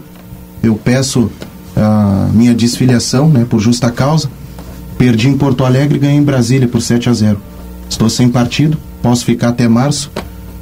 Eu 0.63 0.75
peço 0.75 1.31
a 1.77 2.29
minha 2.33 2.55
desfiliação 2.55 3.29
né, 3.29 3.47
por 3.49 3.61
justa 3.61 3.91
causa. 3.91 4.31
Perdi 4.97 5.29
em 5.29 5.37
Porto 5.37 5.65
Alegre 5.65 5.97
e 5.97 6.01
ganhei 6.01 6.17
em 6.17 6.23
Brasília 6.23 6.67
por 6.67 6.81
7 6.81 7.09
a 7.09 7.13
0. 7.13 7.41
Estou 7.89 8.09
sem 8.11 8.29
partido, 8.29 8.77
posso 9.03 9.25
ficar 9.25 9.51
até 9.51 9.69
março 9.69 10.11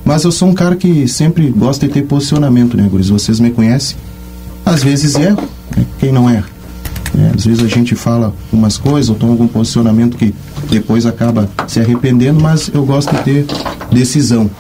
mas 0.07 0.23
eu 0.23 0.31
sou 0.31 0.49
um 0.49 0.55
cara 0.55 0.77
que 0.77 1.09
sempre 1.09 1.51
gosta 1.51 1.89
de 1.89 1.93
ter 1.93 2.03
posicionamento, 2.03 2.77
né, 2.77 2.89
Guris? 2.89 3.09
Vocês 3.09 3.41
me 3.41 3.51
conhecem. 3.51 3.97
Às 4.65 4.85
vezes 4.85 5.17
erro, 5.17 5.43
né? 5.77 5.85
quem 5.99 6.13
não 6.13 6.31
erra? 6.31 6.47
É, 7.15 7.33
às 7.35 7.45
vezes 7.45 7.65
a 7.65 7.69
gente 7.69 7.95
fala 7.95 8.35
umas 8.53 8.77
coisas 8.77 9.09
ou 9.09 9.17
toma 9.17 9.33
algum 9.33 9.47
posicionamento 9.47 10.17
que 10.17 10.35
depois 10.71 11.07
acaba 11.07 11.49
se 11.67 11.81
arrependendo, 11.81 12.41
mas 12.41 12.71
eu 12.73 12.85
gosto 12.85 13.15
de 13.15 13.23
ter 13.23 13.47
decisão. 13.91 14.51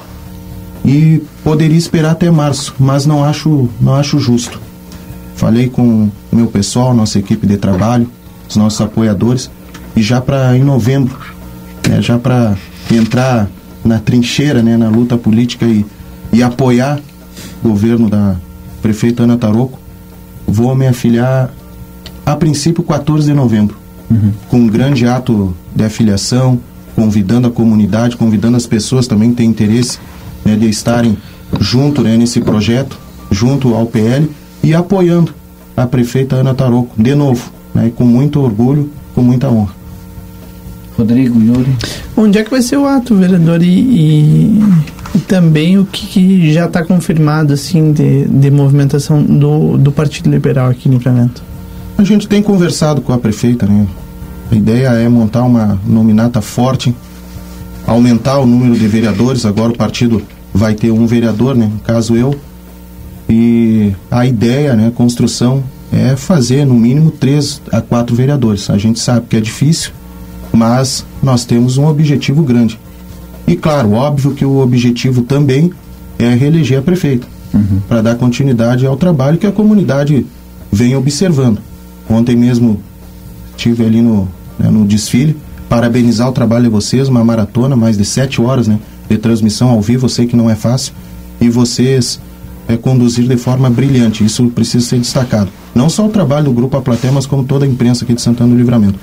E 0.84 1.22
poderia 1.42 1.76
esperar 1.76 2.12
até 2.12 2.30
março, 2.30 2.74
mas 2.78 3.06
não 3.06 3.24
acho, 3.24 3.68
não 3.80 3.94
acho 3.94 4.18
justo. 4.18 4.60
Falei 5.34 5.68
com 5.68 6.08
o 6.32 6.36
meu 6.36 6.46
pessoal, 6.46 6.94
nossa 6.94 7.18
equipe 7.18 7.46
de 7.46 7.56
trabalho, 7.56 8.08
os 8.48 8.56
nossos 8.56 8.80
apoiadores, 8.80 9.50
e 9.94 10.02
já 10.02 10.20
para 10.20 10.56
em 10.56 10.62
novembro, 10.62 11.18
né, 11.88 12.00
já 12.00 12.18
para 12.18 12.56
entrar 12.90 13.48
na 13.84 13.98
trincheira, 13.98 14.62
né, 14.62 14.76
na 14.76 14.88
luta 14.88 15.16
política 15.16 15.66
e, 15.66 15.84
e 16.32 16.42
apoiar 16.42 17.00
o 17.62 17.68
governo 17.68 18.08
da 18.08 18.36
prefeita 18.80 19.24
Ana 19.24 19.36
Taroco, 19.36 19.78
vou 20.46 20.74
me 20.74 20.86
afiliar 20.86 21.50
a 22.26 22.34
princípio 22.36 22.82
14 22.82 23.28
de 23.28 23.32
novembro, 23.32 23.76
uhum. 24.10 24.32
com 24.48 24.56
um 24.58 24.66
grande 24.66 25.06
ato 25.06 25.56
de 25.74 25.84
afiliação, 25.84 26.60
convidando 26.94 27.46
a 27.46 27.50
comunidade, 27.50 28.16
convidando 28.16 28.56
as 28.56 28.66
pessoas 28.66 29.06
também 29.06 29.30
que 29.30 29.36
têm 29.36 29.48
interesse 29.48 29.98
né, 30.44 30.56
de 30.56 30.68
estarem 30.68 31.16
junto 31.60 32.02
né, 32.02 32.16
nesse 32.16 32.40
projeto, 32.40 32.98
junto 33.30 33.74
ao 33.74 33.86
PL 33.86 34.28
e 34.62 34.74
apoiando 34.74 35.32
a 35.76 35.86
prefeita 35.86 36.36
Ana 36.36 36.52
Taroco, 36.52 37.00
de 37.00 37.14
novo, 37.14 37.52
né, 37.72 37.92
com 37.94 38.04
muito 38.04 38.40
orgulho, 38.40 38.90
com 39.14 39.22
muita 39.22 39.48
honra. 39.48 39.74
Rodrigo, 40.98 41.38
Yuri. 41.40 41.76
Onde 42.16 42.38
é 42.38 42.44
que 42.44 42.50
vai 42.50 42.62
ser 42.62 42.78
o 42.78 42.86
ato, 42.86 43.14
vereador? 43.14 43.62
E, 43.62 43.68
e 43.68 44.62
E 45.16 45.18
também 45.18 45.78
o 45.78 45.86
que, 45.86 46.06
que 46.06 46.52
já 46.52 46.66
está 46.66 46.84
confirmado 46.84 47.54
assim 47.54 47.90
de, 47.90 48.26
de 48.26 48.50
movimentação 48.50 49.22
do, 49.22 49.78
do 49.78 49.90
Partido 49.90 50.28
Liberal 50.28 50.68
aqui 50.68 50.90
em 50.90 50.92
Livramento? 50.92 51.42
A 51.98 52.04
gente 52.04 52.28
tem 52.28 52.42
conversado 52.42 53.00
com 53.00 53.12
a 53.12 53.18
prefeita, 53.18 53.66
né? 53.66 53.86
A 54.50 54.54
ideia 54.54 54.88
é 54.88 55.08
montar 55.08 55.44
uma 55.44 55.80
nominata 55.86 56.40
forte, 56.42 56.94
aumentar 57.86 58.38
o 58.38 58.46
número 58.46 58.78
de 58.78 58.86
vereadores. 58.86 59.46
Agora 59.46 59.72
o 59.72 59.76
partido 59.76 60.22
vai 60.52 60.74
ter 60.74 60.90
um 60.90 61.06
vereador, 61.06 61.56
né? 61.56 61.70
No 61.72 61.80
caso 61.80 62.14
eu. 62.14 62.34
E 63.28 63.92
a 64.10 64.26
ideia, 64.26 64.74
né? 64.74 64.92
Construção 64.94 65.64
é 65.92 66.14
fazer 66.16 66.66
no 66.66 66.74
mínimo 66.74 67.10
três 67.10 67.62
a 67.72 67.80
quatro 67.80 68.14
vereadores. 68.14 68.68
A 68.68 68.76
gente 68.76 69.00
sabe 69.00 69.26
que 69.28 69.36
é 69.36 69.40
difícil, 69.40 69.92
mas 70.52 71.04
nós 71.22 71.44
temos 71.44 71.78
um 71.78 71.86
objetivo 71.86 72.42
grande. 72.42 72.78
E 73.46 73.56
claro, 73.56 73.92
óbvio 73.92 74.32
que 74.32 74.44
o 74.44 74.58
objetivo 74.58 75.22
também 75.22 75.72
é 76.18 76.28
reeleger 76.34 76.80
a 76.80 76.82
prefeita, 76.82 77.26
uhum. 77.54 77.80
para 77.88 78.02
dar 78.02 78.16
continuidade 78.16 78.84
ao 78.84 78.96
trabalho 78.96 79.38
que 79.38 79.46
a 79.46 79.52
comunidade 79.52 80.26
vem 80.70 80.96
observando. 80.96 81.60
Ontem 82.08 82.36
mesmo 82.36 82.80
tive 83.56 83.84
ali 83.84 84.00
no, 84.00 84.28
né, 84.58 84.70
no 84.70 84.84
desfile, 84.84 85.36
parabenizar 85.68 86.28
o 86.28 86.32
trabalho 86.32 86.64
de 86.64 86.70
vocês, 86.70 87.08
uma 87.08 87.24
maratona, 87.24 87.74
mais 87.74 87.96
de 87.96 88.04
sete 88.04 88.40
horas 88.40 88.68
né, 88.68 88.78
de 89.08 89.18
transmissão 89.18 89.70
ao 89.70 89.80
vivo, 89.80 90.06
eu 90.06 90.10
sei 90.10 90.26
que 90.26 90.36
não 90.36 90.48
é 90.48 90.54
fácil, 90.54 90.92
e 91.40 91.48
vocês 91.48 92.20
é, 92.68 92.76
conduzir 92.76 93.26
de 93.26 93.36
forma 93.36 93.68
brilhante, 93.70 94.24
isso 94.24 94.46
precisa 94.48 94.86
ser 94.86 94.98
destacado. 94.98 95.50
Não 95.74 95.88
só 95.88 96.06
o 96.06 96.08
trabalho 96.08 96.46
do 96.46 96.52
Grupo 96.52 96.76
A 96.76 96.82
Platé, 96.82 97.10
mas 97.10 97.26
como 97.26 97.44
toda 97.44 97.64
a 97.64 97.68
imprensa 97.68 98.04
aqui 98.04 98.14
de 98.14 98.22
Santana 98.22 98.50
do 98.50 98.56
Livramento. 98.56 98.98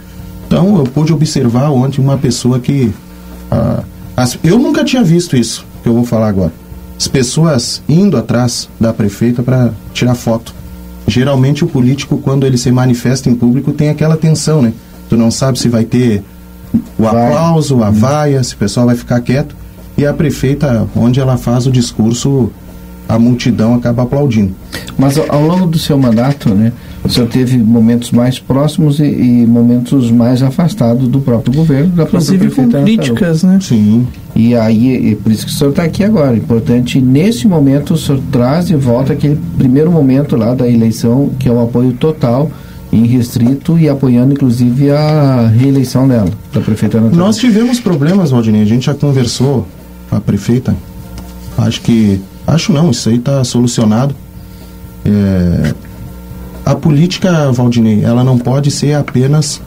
Então 0.48 0.78
eu 0.78 0.84
pude 0.84 1.14
observar 1.14 1.70
ontem 1.70 2.02
uma 2.02 2.18
pessoa 2.18 2.60
que. 2.60 2.94
As, 4.16 4.38
eu 4.44 4.60
nunca 4.60 4.84
tinha 4.84 5.04
visto 5.04 5.36
isso, 5.36 5.66
que 5.82 5.90
eu 5.90 5.94
vou 5.94 6.06
falar 6.06 6.28
agora. 6.28 6.54
As 7.00 7.08
pessoas 7.08 7.82
indo 7.88 8.18
atrás 8.18 8.70
da 8.80 8.94
prefeita 8.94 9.42
para 9.42 9.72
tirar 9.94 10.16
foto 10.16 10.54
geralmente 11.08 11.64
o 11.64 11.68
político, 11.68 12.18
quando 12.18 12.46
ele 12.46 12.58
se 12.58 12.72
manifesta 12.72 13.30
em 13.30 13.36
público, 13.36 13.72
tem 13.72 13.90
aquela 13.90 14.18
tensão, 14.18 14.62
né? 14.62 14.74
Tu 15.10 15.18
não 15.18 15.30
sabe 15.30 15.60
se 15.60 15.70
vai 15.70 15.84
ter 15.84 16.24
o 16.98 17.06
aplauso, 17.08 17.84
a 17.84 17.90
vaia, 17.90 18.44
se 18.44 18.56
o 18.56 18.58
pessoal 18.58 18.86
vai 18.88 18.96
ficar 18.96 19.20
quieto. 19.22 19.56
E 19.98 20.06
a 20.06 20.14
prefeita, 20.14 20.88
onde 20.96 21.20
ela 21.20 21.38
faz 21.38 21.68
o 21.68 21.72
discurso, 21.72 22.52
a 23.08 23.20
multidão 23.20 23.76
acaba 23.76 24.04
aplaudindo. 24.04 24.54
Mas 24.98 25.18
ao 25.18 25.46
longo 25.46 25.68
do 25.68 25.78
seu 25.78 25.98
mandato, 25.98 26.50
né, 26.50 26.72
o 27.04 27.10
senhor 27.10 27.28
teve 27.28 27.58
momentos 27.58 28.12
mais 28.12 28.40
próximos 28.40 29.00
e, 29.00 29.04
e 29.04 29.46
momentos 29.46 30.10
mais 30.10 30.42
afastados 30.42 31.08
do 31.08 31.20
próprio 31.20 31.54
governo, 31.54 31.90
da 31.90 32.06
própria 32.06 32.36
Inclusive 32.36 32.52
com 32.52 32.70
críticas, 32.70 33.44
né? 33.44 33.60
Sim. 33.62 34.08
E 34.36 34.56
aí, 34.56 35.12
e 35.12 35.16
por 35.16 35.32
isso 35.32 35.46
que 35.46 35.52
o 35.52 35.56
senhor 35.56 35.70
está 35.70 35.84
aqui 35.84 36.04
agora. 36.04 36.36
Importante, 36.36 37.00
nesse 37.00 37.48
momento, 37.48 37.94
o 37.94 37.98
senhor 37.98 38.20
traz 38.32 38.68
de 38.68 38.76
volta 38.76 39.14
aquele 39.14 39.40
primeiro 39.58 39.92
momento 39.92 40.36
lá 40.36 40.54
da 40.56 40.68
eleição, 40.68 41.30
que 41.40 41.48
é 41.48 41.52
o 41.52 41.62
apoio 41.62 41.94
total 41.94 42.52
em 42.92 43.06
restrito 43.06 43.78
e 43.78 43.90
apoiando 43.90 44.34
inclusive 44.34 44.92
a 44.92 45.48
reeleição 45.48 46.08
dela, 46.08 46.30
da 46.52 46.62
prefeita 46.62 47.00
Natália. 47.00 47.18
Nós 47.18 47.38
tivemos 47.38 47.80
problemas, 47.80 48.32
Valdinei, 48.32 48.62
a 48.62 48.66
gente 48.66 48.86
já 48.86 48.94
conversou 48.94 49.68
com 50.10 50.16
a 50.16 50.22
prefeita. 50.22 50.76
Acho 51.58 51.82
que 51.82 52.22
Acho 52.46 52.74
não, 52.74 52.92
isso 52.92 53.10
aí 53.10 53.16
está 53.16 53.44
solucionado. 53.44 54.16
É, 55.06 55.74
a 56.66 56.76
política, 56.76 57.52
Valdinei, 57.52 58.04
ela 58.04 58.24
não 58.24 58.38
pode 58.38 58.70
ser 58.72 58.94
apenas 58.94 59.62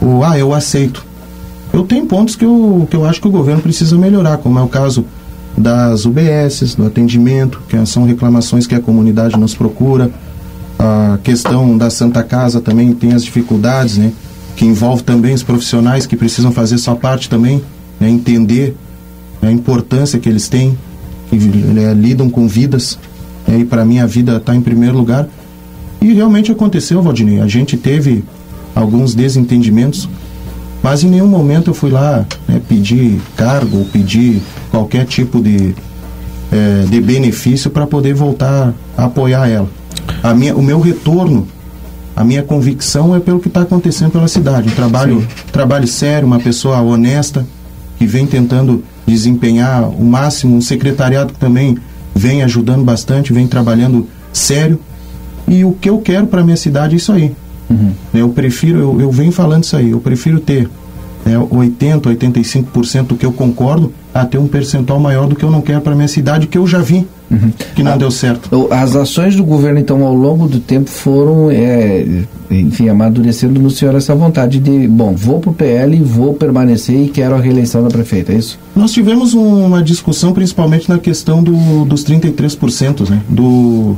o 0.00 0.24
ah, 0.24 0.38
eu 0.38 0.54
aceito. 0.54 1.04
Eu 1.72 1.84
tenho 1.84 2.06
pontos 2.06 2.36
que 2.36 2.44
eu, 2.44 2.86
que 2.90 2.96
eu 2.96 3.04
acho 3.04 3.20
que 3.20 3.28
o 3.28 3.30
governo 3.30 3.62
precisa 3.62 3.96
melhorar, 3.96 4.38
como 4.38 4.58
é 4.58 4.62
o 4.62 4.68
caso 4.68 5.04
das 5.56 6.04
UBSs, 6.04 6.76
do 6.76 6.86
atendimento, 6.86 7.60
que 7.68 7.86
são 7.86 8.04
reclamações 8.04 8.66
que 8.66 8.74
a 8.74 8.80
comunidade 8.80 9.38
nos 9.38 9.54
procura. 9.54 10.10
A 10.78 11.18
questão 11.22 11.76
da 11.78 11.90
Santa 11.90 12.22
Casa 12.22 12.60
também 12.60 12.92
tem 12.92 13.12
as 13.12 13.24
dificuldades, 13.24 13.98
né? 13.98 14.12
Que 14.56 14.64
envolve 14.64 15.02
também 15.02 15.32
os 15.32 15.42
profissionais 15.42 16.06
que 16.06 16.16
precisam 16.16 16.52
fazer 16.52 16.78
sua 16.78 16.96
parte 16.96 17.28
também, 17.28 17.62
né? 17.98 18.08
entender 18.08 18.76
a 19.40 19.50
importância 19.50 20.18
que 20.18 20.28
eles 20.28 20.48
têm 20.48 20.76
que 21.38 21.80
é, 21.80 21.94
lidam 21.94 22.28
com 22.28 22.46
vidas, 22.46 22.98
é, 23.48 23.58
e 23.58 23.64
para 23.64 23.84
mim 23.84 23.98
a 23.98 24.06
vida 24.06 24.36
está 24.36 24.54
em 24.54 24.60
primeiro 24.60 24.96
lugar. 24.96 25.26
E 26.00 26.12
realmente 26.12 26.52
aconteceu, 26.52 27.02
Valdinei. 27.02 27.40
A 27.40 27.46
gente 27.46 27.76
teve 27.76 28.24
alguns 28.74 29.14
desentendimentos, 29.14 30.08
mas 30.82 31.04
em 31.04 31.08
nenhum 31.08 31.28
momento 31.28 31.70
eu 31.70 31.74
fui 31.74 31.90
lá 31.90 32.26
né, 32.48 32.60
pedir 32.68 33.20
cargo 33.36 33.78
ou 33.78 33.84
pedir 33.84 34.42
qualquer 34.70 35.06
tipo 35.06 35.40
de, 35.40 35.74
é, 36.50 36.84
de 36.90 37.00
benefício 37.00 37.70
para 37.70 37.86
poder 37.86 38.14
voltar 38.14 38.74
a 38.96 39.04
apoiar 39.04 39.48
ela. 39.48 39.68
A 40.22 40.34
minha, 40.34 40.56
o 40.56 40.62
meu 40.62 40.80
retorno, 40.80 41.46
a 42.16 42.24
minha 42.24 42.42
convicção 42.42 43.14
é 43.14 43.20
pelo 43.20 43.38
que 43.38 43.48
está 43.48 43.62
acontecendo 43.62 44.10
pela 44.10 44.26
cidade. 44.26 44.68
Um 44.68 44.74
trabalho, 44.74 45.28
trabalho 45.52 45.86
sério, 45.86 46.26
uma 46.26 46.40
pessoa 46.40 46.80
honesta 46.80 47.46
que 47.98 48.06
vem 48.06 48.26
tentando 48.26 48.82
desempenhar 49.06 49.88
o 49.88 50.04
máximo, 50.04 50.56
um 50.56 50.60
secretariado 50.60 51.32
que 51.32 51.38
também 51.38 51.78
vem 52.14 52.42
ajudando 52.42 52.84
bastante, 52.84 53.32
vem 53.32 53.46
trabalhando 53.46 54.08
sério. 54.32 54.80
E 55.46 55.64
o 55.64 55.72
que 55.72 55.88
eu 55.88 55.98
quero 55.98 56.26
para 56.26 56.42
minha 56.42 56.56
cidade 56.56 56.94
é 56.94 56.96
isso 56.96 57.12
aí. 57.12 57.34
Uhum. 57.72 57.92
Eu 58.14 58.28
prefiro, 58.30 58.78
eu, 58.78 59.00
eu 59.00 59.10
venho 59.10 59.32
falando 59.32 59.64
isso 59.64 59.76
aí, 59.76 59.90
eu 59.90 60.00
prefiro 60.00 60.40
ter 60.40 60.68
né, 61.24 61.38
80, 61.50 62.10
85% 62.10 63.06
do 63.06 63.16
que 63.16 63.24
eu 63.24 63.32
concordo 63.32 63.92
a 64.12 64.24
ter 64.24 64.38
um 64.38 64.46
percentual 64.46 65.00
maior 65.00 65.26
do 65.26 65.34
que 65.34 65.44
eu 65.44 65.50
não 65.50 65.60
quero 65.60 65.80
para 65.80 65.94
minha 65.94 66.08
cidade, 66.08 66.46
que 66.46 66.58
eu 66.58 66.66
já 66.66 66.78
vi 66.78 67.06
uhum. 67.30 67.50
que 67.74 67.82
não 67.82 67.92
ah, 67.92 67.96
deu 67.96 68.10
certo. 68.10 68.68
As 68.70 68.94
ações 68.94 69.34
do 69.34 69.44
governo, 69.44 69.78
então, 69.78 70.04
ao 70.04 70.14
longo 70.14 70.46
do 70.46 70.60
tempo 70.60 70.90
foram, 70.90 71.50
é, 71.50 72.04
enfim, 72.50 72.88
amadurecendo 72.88 73.58
no 73.60 73.70
senhor 73.70 73.94
essa 73.94 74.14
vontade 74.14 74.58
de, 74.58 74.86
bom, 74.86 75.14
vou 75.14 75.40
para 75.40 75.50
o 75.50 75.54
PL, 75.54 75.98
vou 76.00 76.34
permanecer 76.34 76.96
e 76.96 77.08
quero 77.08 77.34
a 77.34 77.40
reeleição 77.40 77.82
da 77.82 77.88
prefeita, 77.88 78.32
é 78.32 78.36
isso? 78.36 78.58
Nós 78.76 78.92
tivemos 78.92 79.32
uma 79.32 79.82
discussão 79.82 80.32
principalmente 80.32 80.88
na 80.88 80.98
questão 80.98 81.42
do, 81.42 81.84
dos 81.84 82.04
33% 82.04 83.08
né, 83.08 83.22
do, 83.28 83.96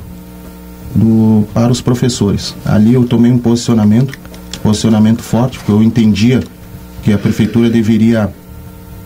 do, 0.94 1.44
para 1.52 1.72
os 1.72 1.80
professores. 1.80 2.54
Ali 2.64 2.94
eu 2.94 3.04
tomei 3.04 3.30
um 3.30 3.38
posicionamento, 3.38 4.16
posicionamento 4.62 5.22
forte, 5.22 5.58
porque 5.58 5.72
eu 5.72 5.82
entendia 5.82 6.42
que 7.02 7.12
a 7.12 7.18
prefeitura 7.18 7.68
deveria 7.68 8.30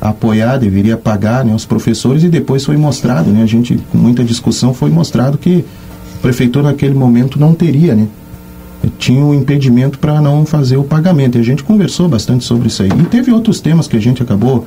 apoiar, 0.01 0.59
deveria 0.59 0.97
pagar 0.97 1.45
né, 1.45 1.55
os 1.55 1.65
professores 1.65 2.23
e 2.23 2.29
depois 2.29 2.65
foi 2.65 2.77
mostrado, 2.77 3.31
né, 3.31 3.43
a 3.43 3.47
gente 3.47 3.77
com 3.91 3.99
muita 3.99 4.23
discussão 4.23 4.73
foi 4.73 4.91
mostrado 4.91 5.37
que 5.37 5.65
a 6.17 6.23
prefeitura 6.23 6.69
naquele 6.69 6.95
momento 6.95 7.41
não 7.41 7.53
teria, 7.53 7.97
né, 7.97 8.07
tinha 8.99 9.25
um 9.25 9.35
impedimento 9.35 9.99
para 9.99 10.21
não 10.21 10.47
fazer 10.47 10.77
o 10.77 10.85
pagamento. 10.85 11.37
E 11.37 11.41
a 11.41 11.45
gente 11.45 11.65
conversou 11.65 12.09
bastante 12.09 12.45
sobre 12.45 12.69
isso 12.69 12.83
aí. 12.83 12.89
E 12.89 13.05
teve 13.05 13.33
outros 13.33 13.61
temas 13.61 13.89
que 13.89 13.97
a 13.97 14.01
gente 14.01 14.23
acabou 14.23 14.67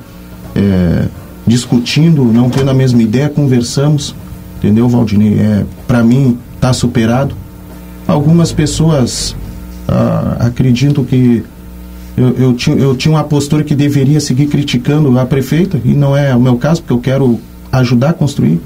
é, 0.54 1.06
discutindo, 1.46 2.24
não 2.24 2.50
tendo 2.50 2.70
a 2.70 2.74
mesma 2.74 3.02
ideia, 3.02 3.28
conversamos, 3.28 4.14
entendeu, 4.58 4.88
Valdinei? 4.88 5.38
É, 5.38 5.64
para 5.86 6.02
mim 6.02 6.38
está 6.62 6.72
superado. 6.72 7.34
Algumas 8.06 8.52
pessoas 8.52 9.34
ah, 9.88 10.36
acreditam 10.38 11.04
que 11.04 11.42
eu, 12.16 12.30
eu, 12.38 12.54
tinha, 12.54 12.76
eu 12.76 12.96
tinha 12.96 13.12
uma 13.12 13.24
postura 13.24 13.64
que 13.64 13.74
deveria 13.74 14.20
seguir 14.20 14.46
criticando 14.46 15.18
a 15.18 15.26
prefeita, 15.26 15.80
e 15.84 15.92
não 15.92 16.16
é 16.16 16.34
o 16.36 16.40
meu 16.40 16.56
caso, 16.56 16.80
porque 16.82 16.92
eu 16.92 17.00
quero 17.00 17.40
ajudar 17.72 18.10
a 18.10 18.12
construir. 18.12 18.60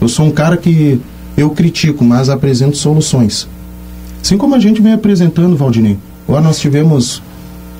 Eu 0.00 0.08
sou 0.08 0.26
um 0.26 0.30
cara 0.30 0.56
que 0.56 1.00
eu 1.36 1.50
critico, 1.50 2.04
mas 2.04 2.28
apresento 2.28 2.76
soluções. 2.76 3.48
Assim 4.22 4.36
como 4.36 4.54
a 4.54 4.60
gente 4.60 4.80
vem 4.80 4.92
apresentando, 4.92 5.56
Valdinei. 5.56 5.98
Agora 6.28 6.42
nós 6.42 6.60
tivemos 6.60 7.20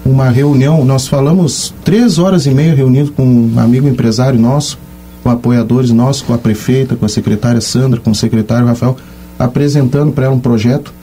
uma 0.05 0.29
reunião, 0.29 0.85
nós 0.85 1.07
falamos 1.07 1.73
três 1.85 2.19
horas 2.19 2.47
e 2.47 2.51
meia 2.51 2.75
reunido 2.75 3.13
com 3.13 3.25
um 3.25 3.61
amigo 3.61 3.87
empresário 3.87 4.41
nosso, 4.41 4.77
com 5.23 5.31
apoiadores 5.31 5.93
nossos, 5.93 6.23
com 6.23 6.35
a 6.35 6.39
prefeita, 6.39 6.97
com 6.97 7.07
a 7.07 7.09
secretária 7.09 7.61
Sandra, 7.61 8.01
com 8.01 8.11
o 8.11 8.15
secretário 8.15 8.67
Rafael, 8.67 8.97
apresentando 9.43 10.13
para 10.13 10.27
ela 10.27 10.35
um 10.35 10.41
projeto, 10.41 10.95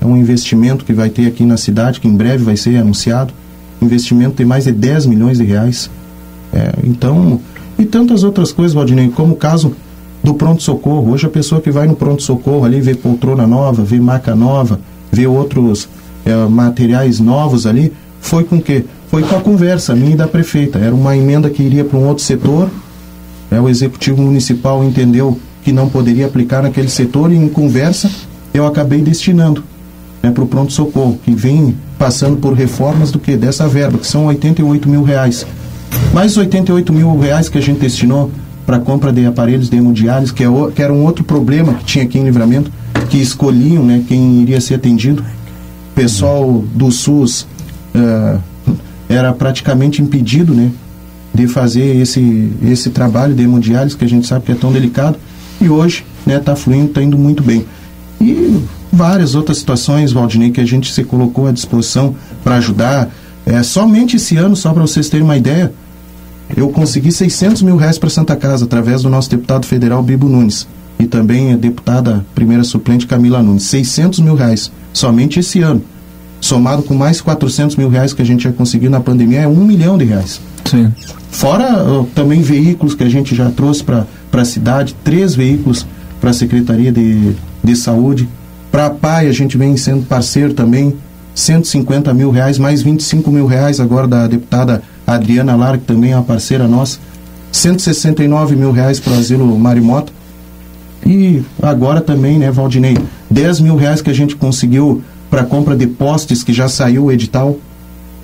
é 0.00 0.06
um 0.06 0.16
investimento 0.16 0.84
que 0.84 0.92
vai 0.92 1.10
ter 1.10 1.26
aqui 1.26 1.44
na 1.44 1.56
cidade, 1.56 2.00
que 2.00 2.06
em 2.06 2.16
breve 2.16 2.44
vai 2.44 2.56
ser 2.56 2.76
anunciado, 2.76 3.34
investimento 3.82 4.36
tem 4.36 4.46
mais 4.46 4.64
de 4.64 4.72
10 4.72 5.06
milhões 5.06 5.38
de 5.38 5.44
reais. 5.44 5.90
É, 6.52 6.72
então, 6.84 7.40
e 7.78 7.84
tantas 7.84 8.22
outras 8.22 8.52
coisas, 8.52 8.74
Valdinei, 8.74 9.08
como 9.08 9.34
o 9.34 9.36
caso 9.36 9.74
do 10.22 10.34
pronto-socorro. 10.34 11.12
Hoje 11.12 11.26
a 11.26 11.30
pessoa 11.30 11.60
que 11.60 11.70
vai 11.70 11.86
no 11.86 11.96
pronto-socorro 11.96 12.64
ali 12.64 12.80
vê 12.80 12.94
poltrona 12.94 13.46
nova, 13.46 13.82
vê 13.82 13.98
maca 13.98 14.36
nova, 14.36 14.78
vê 15.10 15.26
outros 15.26 15.88
é, 16.24 16.34
materiais 16.46 17.18
novos 17.18 17.66
ali, 17.66 17.92
foi 18.20 18.44
com 18.44 18.60
que? 18.60 18.84
Foi 19.08 19.22
com 19.22 19.34
a 19.34 19.40
conversa 19.40 19.96
minha 19.96 20.12
e 20.12 20.16
da 20.16 20.28
prefeita. 20.28 20.78
Era 20.78 20.94
uma 20.94 21.16
emenda 21.16 21.50
que 21.50 21.62
iria 21.62 21.84
para 21.84 21.98
um 21.98 22.06
outro 22.06 22.22
setor, 22.22 22.70
é, 23.50 23.60
o 23.60 23.68
executivo 23.68 24.22
municipal 24.22 24.84
entendeu 24.84 25.36
que 25.62 25.72
não 25.72 25.88
poderia 25.88 26.26
aplicar 26.26 26.62
naquele 26.62 26.88
setor 26.88 27.32
e 27.32 27.36
em 27.36 27.48
conversa 27.48 28.10
eu 28.52 28.66
acabei 28.66 29.00
destinando 29.00 29.62
né, 30.22 30.30
para 30.30 30.42
o 30.42 30.46
pronto-socorro, 30.46 31.18
que 31.24 31.32
vem 31.32 31.76
passando 31.98 32.36
por 32.36 32.52
reformas 32.52 33.10
do 33.10 33.18
que? 33.18 33.36
Dessa 33.36 33.68
verba, 33.68 33.98
que 33.98 34.06
são 34.06 34.26
88 34.26 34.88
mil 34.88 35.02
reais. 35.02 35.46
Mais 36.12 36.36
88 36.36 36.92
mil 36.92 37.18
reais 37.18 37.48
que 37.48 37.58
a 37.58 37.60
gente 37.60 37.80
destinou 37.80 38.30
para 38.66 38.78
compra 38.78 39.12
de 39.12 39.24
aparelhos 39.26 39.68
de 39.68 39.76
hemodiálise, 39.76 40.32
que, 40.32 40.44
é 40.44 40.48
que 40.74 40.82
era 40.82 40.92
um 40.92 41.04
outro 41.04 41.24
problema 41.24 41.74
que 41.74 41.84
tinha 41.84 42.04
aqui 42.04 42.18
em 42.18 42.24
Livramento, 42.24 42.70
que 43.08 43.18
escolhiam 43.18 43.84
né, 43.84 44.02
quem 44.06 44.42
iria 44.42 44.60
ser 44.60 44.74
atendido. 44.74 45.22
O 45.22 45.94
pessoal 45.94 46.64
do 46.74 46.90
SUS 46.90 47.46
eh, 47.94 48.38
era 49.08 49.32
praticamente 49.32 50.00
impedido 50.00 50.54
né, 50.54 50.70
de 51.34 51.48
fazer 51.48 51.96
esse, 51.96 52.52
esse 52.62 52.90
trabalho 52.90 53.34
de 53.34 53.42
hemodiálise, 53.42 53.96
que 53.96 54.04
a 54.04 54.08
gente 54.08 54.26
sabe 54.26 54.46
que 54.46 54.52
é 54.52 54.54
tão 54.54 54.72
delicado, 54.72 55.18
e 55.60 55.68
hoje 55.68 56.04
está 56.20 56.30
né, 56.30 56.38
tá 56.38 56.56
fluindo, 56.56 56.86
está 56.86 57.02
indo 57.02 57.18
muito 57.18 57.42
bem. 57.42 57.66
E 58.20 58.62
várias 58.92 59.34
outras 59.34 59.58
situações, 59.58 60.12
Valdinei, 60.12 60.50
que 60.50 60.60
a 60.60 60.66
gente 60.66 60.92
se 60.92 61.04
colocou 61.04 61.46
à 61.46 61.52
disposição 61.52 62.14
para 62.42 62.56
ajudar. 62.56 63.08
É, 63.46 63.62
somente 63.62 64.16
esse 64.16 64.36
ano, 64.36 64.54
só 64.56 64.72
para 64.72 64.82
vocês 64.82 65.08
terem 65.08 65.24
uma 65.24 65.36
ideia, 65.36 65.72
eu 66.56 66.68
consegui 66.68 67.12
600 67.12 67.62
mil 67.62 67.76
reais 67.76 67.98
para 67.98 68.10
Santa 68.10 68.36
Casa 68.36 68.64
através 68.64 69.02
do 69.02 69.08
nosso 69.08 69.30
deputado 69.30 69.66
federal 69.66 70.02
Bibo 70.02 70.28
Nunes 70.28 70.66
e 70.98 71.06
também 71.06 71.52
a 71.52 71.56
deputada 71.56 72.24
primeira 72.34 72.64
suplente 72.64 73.06
Camila 73.06 73.42
Nunes. 73.42 73.64
600 73.64 74.20
mil 74.20 74.34
reais 74.34 74.70
somente 74.92 75.40
esse 75.40 75.60
ano. 75.60 75.82
Somado 76.40 76.82
com 76.82 76.94
mais 76.94 77.20
400 77.20 77.76
mil 77.76 77.88
reais 77.88 78.12
que 78.12 78.22
a 78.22 78.24
gente 78.24 78.44
já 78.44 78.52
conseguiu 78.52 78.90
na 78.90 79.00
pandemia, 79.00 79.40
é 79.40 79.48
um 79.48 79.64
milhão 79.64 79.96
de 79.96 80.04
reais. 80.04 80.40
Sim. 80.64 80.92
Fora 81.30 81.84
também 82.14 82.42
veículos 82.42 82.94
que 82.94 83.04
a 83.04 83.08
gente 83.08 83.34
já 83.34 83.50
trouxe 83.50 83.84
para 84.30 84.42
a 84.42 84.44
cidade, 84.44 84.94
três 85.02 85.34
veículos 85.34 85.86
para 86.20 86.30
a 86.30 86.34
Secretaria 86.34 86.92
de, 86.92 87.34
de 87.62 87.76
Saúde. 87.76 88.28
Para 88.70 88.86
a 88.86 88.90
PAI, 88.90 89.28
a 89.28 89.32
gente 89.32 89.56
vem 89.56 89.76
sendo 89.76 90.06
parceiro 90.06 90.54
também, 90.54 90.94
150 91.34 92.12
mil 92.14 92.30
reais, 92.30 92.58
mais 92.58 92.82
25 92.82 93.30
mil 93.30 93.46
reais 93.46 93.80
agora 93.80 94.06
da 94.06 94.26
deputada 94.26 94.82
Adriana 95.06 95.56
Lara, 95.56 95.78
que 95.78 95.84
também 95.84 96.12
é 96.12 96.16
uma 96.16 96.22
parceira 96.22 96.68
nossa, 96.68 96.98
169 97.50 98.54
mil 98.54 98.70
reais 98.70 99.00
para 99.00 99.12
o 99.12 99.18
asilo 99.18 99.58
Marimota. 99.58 100.12
E 101.04 101.42
agora 101.60 102.00
também, 102.00 102.38
né, 102.38 102.50
Valdinei, 102.50 102.96
10 103.30 103.60
mil 103.60 103.76
reais 103.76 104.02
que 104.02 104.10
a 104.10 104.14
gente 104.14 104.36
conseguiu 104.36 105.02
para 105.30 105.44
compra 105.44 105.74
de 105.74 105.86
postes, 105.86 106.42
que 106.44 106.52
já 106.52 106.68
saiu 106.68 107.04
o 107.04 107.12
edital, 107.12 107.56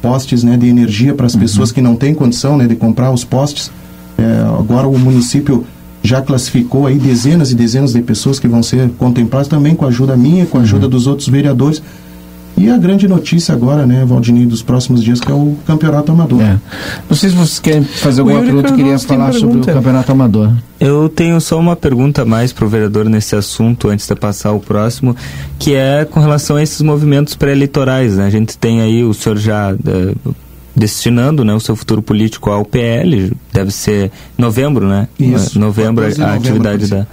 postes 0.03 0.43
né, 0.43 0.57
de 0.57 0.69
energia 0.69 1.15
para 1.15 1.27
as 1.27 1.35
uhum. 1.35 1.41
pessoas 1.41 1.73
que 1.73 1.81
não 1.81 1.97
têm 1.97 2.15
condição 2.15 2.57
né, 2.57 2.67
de 2.67 2.77
comprar 2.77 3.11
os 3.11 3.25
postes. 3.25 3.71
É, 4.19 4.23
agora 4.59 4.87
o 4.87 4.99
município 4.99 5.67
já 6.07 6.23
classificou 6.23 6.87
aí 6.87 6.99
dezenas 6.99 7.51
e 7.51 7.55
dezenas 7.55 7.93
de 7.93 8.01
pessoas 8.01 8.39
que 8.39 8.47
vão 8.47 8.63
ser 8.63 8.91
contempladas 8.99 9.49
também 9.49 9.75
com 9.75 9.85
a 9.85 9.89
ajuda 9.89 10.17
minha, 10.17 10.47
com 10.47 10.59
a 10.59 10.61
ajuda 10.63 10.85
uhum. 10.85 10.91
dos 10.91 11.07
outros 11.07 11.29
vereadores. 11.29 11.83
E 12.59 12.71
a 12.71 12.79
grande 12.79 13.07
notícia 13.07 13.55
agora, 13.55 13.85
né, 13.85 14.03
Valdinei, 14.07 14.47
dos 14.47 14.63
próximos 14.63 15.05
dias, 15.05 15.21
que 15.21 15.31
é 15.31 15.35
o 15.35 15.55
Campeonato 15.67 16.11
Amador. 16.11 16.41
É. 16.41 16.59
Não 17.07 17.15
sei 17.15 17.29
se 17.29 17.37
vocês 17.37 17.59
querem 17.59 17.85
fazer 17.85 18.23
alguma 18.23 18.41
pergunta, 18.41 18.73
queria 18.73 18.99
falar 18.99 19.35
sobre 19.35 19.59
o 19.59 19.61
Campeonato 19.61 20.11
Amador. 20.11 20.53
Eu 20.81 21.07
tenho 21.11 21.39
só 21.39 21.59
uma 21.59 21.77
pergunta 21.77 22.25
mais 22.25 22.55
para 22.55 22.65
o 22.65 22.69
vereador 22.69 23.05
nesse 23.11 23.37
assunto, 23.37 23.91
antes 23.91 24.09
de 24.09 24.15
passar 24.15 24.51
ao 24.51 24.61
próximo, 24.61 25.15
que 25.59 25.75
é 25.75 26.07
com 26.07 26.19
relação 26.19 26.57
a 26.57 26.63
esses 26.63 26.81
movimentos 26.81 27.35
pré-eleitorais. 27.35 28.17
Né? 28.17 28.25
A 28.25 28.31
gente 28.31 28.57
tem 28.57 28.81
aí, 28.81 29.05
o 29.05 29.13
senhor 29.13 29.37
já... 29.37 29.73
É, 29.73 30.15
destinando 30.77 31.45
né, 31.45 31.55
o 31.55 31.61
seu 31.61 31.75
futuro 31.75 32.03
político 32.03 32.51
ao 32.51 32.65
PL, 32.65 33.33
deve 33.53 33.71
ser 33.71 34.13
novembro, 34.37 34.87
né? 34.87 35.09
Isso. 35.19 35.59
Novembro, 35.59 36.05
a, 36.05 36.27
a 36.27 36.35
atividade 36.35 36.87
da, 36.87 37.07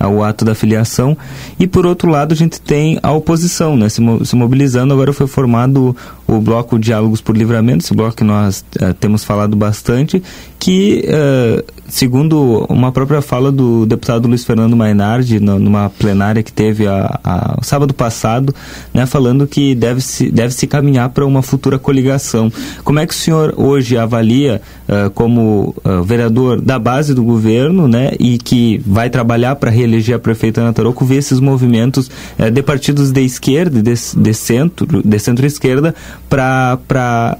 ao 0.00 0.24
ato 0.24 0.46
da 0.46 0.54
filiação. 0.54 1.16
E 1.58 1.66
por 1.66 1.84
outro 1.84 2.10
lado, 2.10 2.32
a 2.32 2.36
gente 2.36 2.58
tem 2.58 2.98
a 3.02 3.12
oposição, 3.12 3.76
né, 3.76 3.90
se, 3.90 4.00
mo 4.00 4.24
se 4.24 4.34
mobilizando. 4.34 4.94
Agora 4.94 5.12
foi 5.12 5.26
formado 5.26 5.94
o 6.26 6.40
bloco 6.40 6.78
Diálogos 6.78 7.20
por 7.20 7.36
Livramento, 7.36 7.84
esse 7.84 7.92
bloco 7.92 8.16
que 8.16 8.24
nós 8.24 8.64
uh, 8.80 8.94
temos 8.94 9.24
falado 9.24 9.56
bastante, 9.56 10.22
que, 10.58 11.04
uh, 11.08 11.64
segundo 11.88 12.64
uma 12.68 12.92
própria 12.92 13.20
fala 13.20 13.50
do 13.50 13.84
deputado 13.84 14.28
Luiz 14.28 14.44
Fernando 14.44 14.76
Mainardi, 14.76 15.40
no, 15.40 15.58
numa 15.58 15.90
plenária 15.90 16.42
que 16.42 16.52
teve 16.52 16.86
a, 16.86 17.18
a, 17.22 17.58
sábado 17.62 17.92
passado, 17.92 18.54
né, 18.94 19.04
falando 19.06 19.46
que 19.46 19.74
deve 19.74 20.00
se, 20.00 20.30
deve 20.30 20.54
se 20.54 20.66
caminhar 20.66 21.10
para 21.10 21.26
uma 21.26 21.42
futura 21.42 21.78
coligação. 21.78 22.50
Como 22.84 23.00
é 23.00 23.06
que 23.06 23.12
o 23.12 23.16
senhor 23.16 23.52
hoje 23.56 23.98
avalia, 23.98 24.62
uh, 24.88 25.10
como 25.10 25.74
vereador 26.04 26.60
da 26.60 26.78
base 26.78 27.12
do 27.12 27.24
governo, 27.24 27.88
né, 27.88 28.12
e 28.18 28.38
que 28.38 28.80
vai 28.86 29.10
trabalhar 29.10 29.56
para 29.56 29.70
reeleger 29.70 29.89
a 30.14 30.18
prefeita 30.18 30.60
Ana 30.60 30.72
Taroco, 30.72 31.04
ver 31.04 31.16
esses 31.16 31.40
movimentos 31.40 32.10
de 32.52 32.62
partidos 32.62 33.10
de 33.10 33.22
esquerda, 33.22 33.82
de, 33.82 33.94
de 33.94 34.34
centro, 34.34 35.02
de 35.02 35.18
centro-esquerda, 35.18 35.94
para 36.28 37.38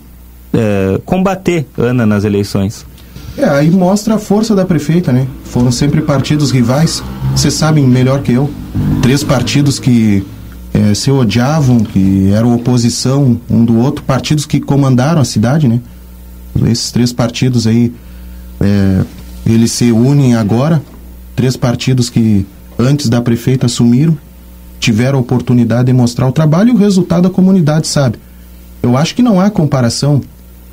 é, 0.52 1.00
combater 1.04 1.66
Ana 1.76 2.04
nas 2.04 2.24
eleições. 2.24 2.84
É, 3.36 3.44
aí 3.44 3.70
mostra 3.70 4.16
a 4.16 4.18
força 4.18 4.54
da 4.54 4.64
prefeita, 4.64 5.12
né? 5.12 5.26
Foram 5.44 5.70
sempre 5.70 6.02
partidos 6.02 6.50
rivais, 6.50 7.02
vocês 7.34 7.54
sabem 7.54 7.86
melhor 7.86 8.22
que 8.22 8.32
eu. 8.32 8.50
Três 9.00 9.22
partidos 9.22 9.78
que 9.78 10.24
é, 10.74 10.94
se 10.94 11.10
odiavam, 11.10 11.80
que 11.80 12.30
eram 12.32 12.54
oposição 12.54 13.40
um 13.48 13.64
do 13.64 13.78
outro, 13.78 14.04
partidos 14.04 14.46
que 14.46 14.60
comandaram 14.60 15.20
a 15.20 15.24
cidade, 15.24 15.68
né? 15.68 15.80
Esses 16.66 16.90
três 16.90 17.12
partidos 17.12 17.66
aí, 17.66 17.92
é, 18.60 19.02
eles 19.46 19.70
se 19.70 19.92
unem 19.92 20.34
agora, 20.34 20.82
três 21.40 21.56
partidos 21.56 22.10
que 22.10 22.44
antes 22.78 23.08
da 23.08 23.18
prefeita 23.22 23.64
assumiram, 23.64 24.14
tiveram 24.78 25.16
a 25.16 25.22
oportunidade 25.22 25.86
de 25.86 25.92
mostrar 25.94 26.28
o 26.28 26.32
trabalho 26.32 26.68
e 26.68 26.72
o 26.72 26.76
resultado 26.76 27.26
a 27.26 27.30
comunidade 27.30 27.88
sabe. 27.88 28.18
Eu 28.82 28.94
acho 28.94 29.14
que 29.14 29.22
não 29.22 29.40
há 29.40 29.48
comparação 29.48 30.20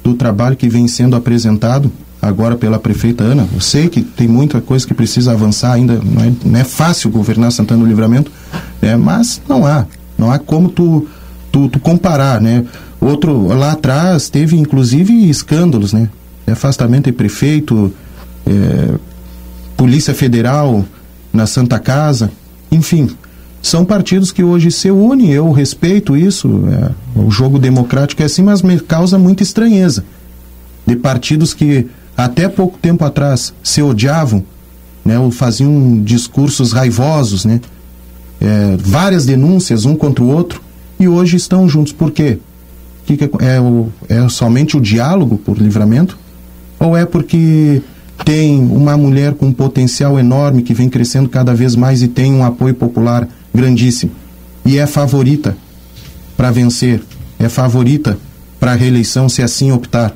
do 0.04 0.14
trabalho 0.14 0.58
que 0.58 0.68
vem 0.68 0.86
sendo 0.86 1.16
apresentado 1.16 1.90
agora 2.22 2.58
pela 2.58 2.78
prefeita 2.78 3.24
Ana. 3.24 3.48
Eu 3.54 3.62
sei 3.62 3.88
que 3.88 4.02
tem 4.02 4.28
muita 4.28 4.60
coisa 4.60 4.86
que 4.86 4.94
precisa 4.94 5.32
avançar 5.32 5.72
ainda, 5.72 6.02
não 6.04 6.22
é, 6.22 6.34
não 6.44 6.60
é 6.60 6.66
fácil 6.66 7.10
governar 7.12 7.50
Santana 7.54 7.86
do 7.86 7.88
Livramento, 7.88 8.30
é, 8.82 8.94
mas 8.98 9.42
não 9.48 9.66
há. 9.66 9.86
Não 10.18 10.30
há 10.30 10.38
como 10.38 10.68
tu, 10.68 11.08
tu, 11.50 11.70
tu 11.70 11.80
comparar, 11.80 12.42
né? 12.42 12.66
Outro, 13.00 13.48
lá 13.48 13.72
atrás 13.72 14.28
teve 14.30 14.58
inclusive 14.58 15.30
escândalos, 15.30 15.94
né? 15.94 16.10
Afastamento 16.46 17.06
de 17.06 17.14
prefeito, 17.14 17.94
é, 18.46 18.96
Polícia 19.78 20.14
Federal 20.14 20.84
na 21.32 21.46
Santa 21.46 21.80
Casa, 21.80 22.30
enfim 22.70 23.16
são 23.62 23.84
partidos 23.84 24.32
que 24.32 24.44
hoje 24.44 24.72
se 24.72 24.90
unem, 24.90 25.32
eu 25.32 25.52
respeito 25.52 26.16
isso, 26.16 26.64
é, 26.70 27.20
o 27.20 27.30
jogo 27.30 27.60
democrático 27.60 28.22
é 28.22 28.26
assim, 28.26 28.42
mas 28.42 28.62
me 28.62 28.80
causa 28.80 29.18
muita 29.18 29.44
estranheza. 29.44 30.06
De 30.86 30.96
partidos 30.96 31.54
que 31.54 31.88
até 32.16 32.48
pouco 32.48 32.78
tempo 32.78 33.04
atrás 33.04 33.54
se 33.62 33.82
odiavam, 33.82 34.44
né, 35.04 35.20
ou 35.20 35.32
faziam 35.32 36.02
discursos 36.02 36.72
raivosos, 36.72 37.44
né, 37.44 37.60
é, 38.40 38.78
várias 38.80 39.26
denúncias 39.26 39.84
um 39.84 39.96
contra 39.96 40.24
o 40.24 40.30
outro, 40.30 40.62
e 41.00 41.08
hoje 41.08 41.36
estão 41.36 41.68
juntos. 41.68 41.92
Por 41.92 42.12
quê? 42.12 42.40
Que 43.06 43.18
que 43.18 43.26
é, 43.26 43.56
é, 43.56 43.62
o, 43.62 43.90
é 44.08 44.30
somente 44.30 44.78
o 44.78 44.82
diálogo 44.82 45.38
por 45.38 45.58
livramento? 45.58 46.18
Ou 46.80 46.96
é 46.96 47.06
porque 47.06 47.82
tem 48.26 48.60
uma 48.60 48.98
mulher 48.98 49.34
com 49.34 49.48
um 49.48 49.54
potencial 49.54 50.20
enorme 50.20 50.64
que 50.64 50.74
vem 50.74 50.90
crescendo 50.90 51.30
cada 51.30 51.54
vez 51.54 51.76
mais 51.76 52.02
e 52.02 52.08
tem 52.08 52.34
um 52.34 52.44
apoio 52.44 52.74
popular 52.74 53.28
grandíssimo. 53.54 54.12
E 54.66 54.78
é 54.78 54.86
favorita 54.86 55.56
para 56.36 56.52
vencer, 56.52 57.02
é 57.40 57.48
favorita 57.48 58.18
para 58.60 58.74
a 58.74 58.76
reeleição, 58.76 59.30
se 59.30 59.42
assim 59.42 59.72
optar. 59.72 60.14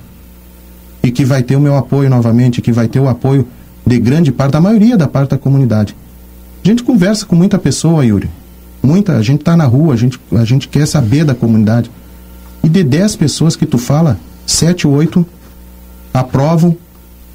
E 1.03 1.11
que 1.11 1.25
vai 1.25 1.41
ter 1.41 1.55
o 1.55 1.59
meu 1.59 1.75
apoio 1.75 2.09
novamente, 2.09 2.61
que 2.61 2.71
vai 2.71 2.87
ter 2.87 2.99
o 2.99 3.07
apoio 3.07 3.47
de 3.85 3.99
grande 3.99 4.31
parte, 4.31 4.53
da 4.53 4.61
maioria 4.61 4.97
da 4.97 5.07
parte 5.07 5.31
da 5.31 5.37
comunidade. 5.37 5.95
A 6.63 6.67
gente 6.67 6.83
conversa 6.83 7.25
com 7.25 7.35
muita 7.35 7.57
pessoa, 7.57 8.05
Yuri. 8.05 8.29
Muita, 8.83 9.17
a 9.17 9.21
gente 9.21 9.41
está 9.41 9.55
na 9.55 9.65
rua, 9.65 9.93
a 9.93 9.97
gente, 9.97 10.19
a 10.31 10.43
gente 10.43 10.67
quer 10.67 10.85
saber 10.85 11.23
da 11.23 11.33
comunidade. 11.33 11.89
E 12.63 12.69
de 12.69 12.83
10 12.83 13.15
pessoas 13.15 13.55
que 13.55 13.65
tu 13.65 13.77
fala, 13.77 14.19
7 14.45 14.87
ou 14.87 14.93
8 14.93 15.25
aprovam 16.13 16.75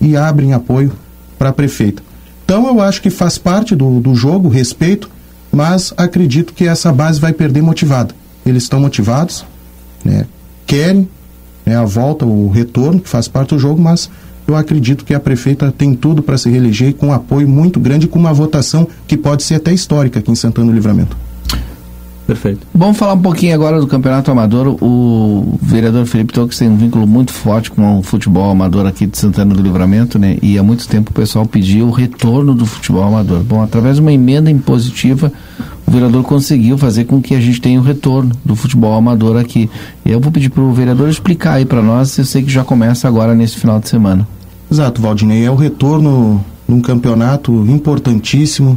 e 0.01 0.17
abrem 0.17 0.53
apoio 0.53 0.93
para 1.39 1.51
a 1.51 1.53
prefeita. 1.53 2.03
Então 2.45 2.67
eu 2.69 2.81
acho 2.81 3.03
que 3.03 3.11
faz 3.11 3.39
parte 3.39 3.75
do, 3.75 4.01
do 4.01 4.15
jogo, 4.15 4.49
respeito, 4.49 5.11
mas 5.51 5.93
acredito 5.97 6.53
que 6.53 6.67
essa 6.67 6.93
base 6.93 7.21
vai 7.21 7.33
perder 7.33 7.63
motivada. 7.63 8.15
Eles 8.45 8.63
estão 8.63 8.79
motivados, 8.79 9.45
né? 10.05 10.27
querem 10.67 11.09
né, 11.65 11.77
a 11.77 11.85
volta, 11.85 12.25
o 12.25 12.49
retorno, 12.49 13.01
que 13.01 13.09
faz 13.09 13.27
parte 13.27 13.55
do 13.55 13.59
jogo, 13.59 13.81
mas 13.81 14.09
eu 14.47 14.55
acredito 14.55 15.05
que 15.05 15.13
a 15.13 15.19
prefeita 15.19 15.73
tem 15.77 15.95
tudo 15.95 16.23
para 16.23 16.39
se 16.39 16.49
reeleger 16.49 16.95
com 16.95 17.09
um 17.09 17.13
apoio 17.13 17.49
muito 17.49 17.81
grande, 17.81 18.07
com 18.07 18.19
uma 18.19 18.33
votação 18.33 18.87
que 19.09 19.17
pode 19.17 19.43
ser 19.43 19.57
até 19.57 19.73
histórica 19.73 20.21
aqui 20.21 20.31
em 20.31 20.37
Santana 20.37 20.69
do 20.69 20.73
Livramento. 20.73 21.17
Perfeito. 22.27 22.67
Vamos 22.75 22.97
falar 22.97 23.13
um 23.13 23.21
pouquinho 23.21 23.55
agora 23.55 23.81
do 23.81 23.87
Campeonato 23.87 24.31
Amador. 24.33 24.77
O 24.83 25.57
vereador 25.63 26.05
Felipe 26.07 26.33
Toques 26.33 26.59
tem 26.59 26.69
um 26.69 26.77
vínculo 26.77 27.07
muito 27.07 27.33
forte 27.33 27.71
com 27.71 28.01
o 28.01 28.03
futebol 28.03 28.51
amador 28.51 28.85
aqui 28.85 29.07
de 29.07 29.17
Santana 29.17 29.55
do 29.55 29.63
Livramento, 29.63 30.19
né? 30.19 30.37
E 30.43 30.59
há 30.59 30.63
muito 30.63 30.89
tempo 30.89 31.13
o 31.13 31.15
pessoal 31.15 31.47
pediu 31.47 31.87
o 31.87 31.93
retorno 31.93 32.53
do 32.53 32.67
futebol 32.67 33.05
amador. 33.05 33.45
Bom, 33.45 33.63
através 33.63 33.97
de 33.97 34.03
uma 34.03 34.13
emenda 34.13 34.51
impositiva, 34.51 35.33
o 35.87 35.91
vereador 35.91 36.25
conseguiu 36.25 36.77
fazer 36.77 37.05
com 37.05 37.23
que 37.23 37.33
a 37.33 37.41
gente 37.41 37.61
tenha 37.61 37.79
o 37.79 37.83
retorno 37.85 38.33
do 38.45 38.57
futebol 38.57 38.95
amador 38.95 39.37
aqui. 39.37 39.71
E 40.05 40.11
eu 40.11 40.19
vou 40.19 40.33
pedir 40.33 40.51
para 40.51 40.65
o 40.65 40.73
vereador 40.73 41.09
explicar 41.09 41.55
aí 41.55 41.65
para 41.65 41.81
nós, 41.81 42.19
eu 42.19 42.25
sei 42.25 42.43
que 42.43 42.51
já 42.51 42.65
começa 42.65 43.07
agora 43.07 43.37
nesse 43.37 43.57
final 43.57 43.79
de 43.79 43.89
semana. 43.89 44.27
Exato, 44.69 45.01
Valdinei, 45.01 45.45
é 45.45 45.51
o 45.51 45.55
retorno 45.55 46.45
num 46.67 46.81
campeonato 46.81 47.53
importantíssimo, 47.69 48.77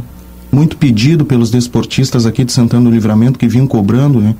muito 0.52 0.76
pedido 0.76 1.24
pelos 1.24 1.50
desportistas 1.50 2.26
aqui 2.26 2.44
de 2.44 2.52
Santana 2.52 2.84
do 2.84 2.90
Livramento 2.90 3.38
que 3.38 3.46
vinham 3.46 3.66
cobrando, 3.66 4.20
né? 4.20 4.34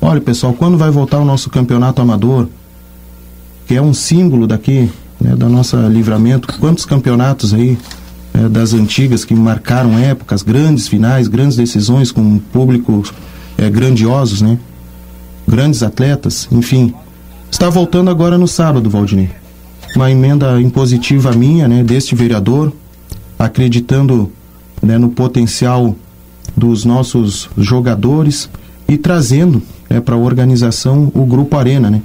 Olha, 0.00 0.20
pessoal, 0.20 0.52
quando 0.52 0.76
vai 0.76 0.90
voltar 0.90 1.18
o 1.18 1.24
nosso 1.24 1.50
campeonato 1.50 2.00
amador? 2.00 2.48
Que 3.66 3.74
é 3.74 3.82
um 3.82 3.92
símbolo 3.92 4.46
daqui, 4.46 4.90
né, 5.20 5.34
da 5.34 5.48
nossa 5.48 5.76
livramento. 5.88 6.46
Quantos 6.60 6.84
campeonatos 6.84 7.52
aí 7.52 7.76
é, 8.32 8.48
das 8.48 8.74
antigas 8.74 9.24
que 9.24 9.34
marcaram 9.34 9.98
épocas, 9.98 10.42
grandes 10.42 10.86
finais, 10.86 11.26
grandes 11.26 11.56
decisões 11.56 12.12
com 12.12 12.38
públicos 12.38 13.12
é, 13.58 13.68
grandiosos, 13.68 14.42
né? 14.42 14.58
Grandes 15.48 15.82
atletas, 15.82 16.48
enfim. 16.52 16.94
Está 17.50 17.70
voltando 17.70 18.10
agora 18.10 18.36
no 18.36 18.46
sábado, 18.46 18.90
Valdinei. 18.90 19.30
Uma 19.94 20.10
emenda 20.10 20.60
impositiva 20.60 21.32
minha, 21.32 21.66
né, 21.66 21.82
deste 21.82 22.14
vereador, 22.14 22.72
acreditando 23.38 24.30
né, 24.86 24.96
no 24.98 25.08
potencial 25.08 25.94
dos 26.56 26.84
nossos 26.84 27.50
jogadores 27.58 28.48
e 28.88 28.96
trazendo 28.96 29.60
né, 29.90 30.00
para 30.00 30.14
a 30.14 30.18
organização 30.18 31.10
o 31.12 31.26
Grupo 31.26 31.56
Arena, 31.56 31.90
né, 31.90 32.00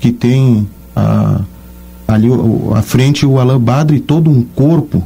que 0.00 0.10
tem 0.10 0.66
a, 0.96 1.42
ali 2.08 2.28
à 2.74 2.82
frente 2.82 3.26
o 3.26 3.38
Alain 3.38 3.58
Badre 3.58 3.98
e 3.98 4.00
todo 4.00 4.30
um 4.30 4.42
corpo, 4.42 5.02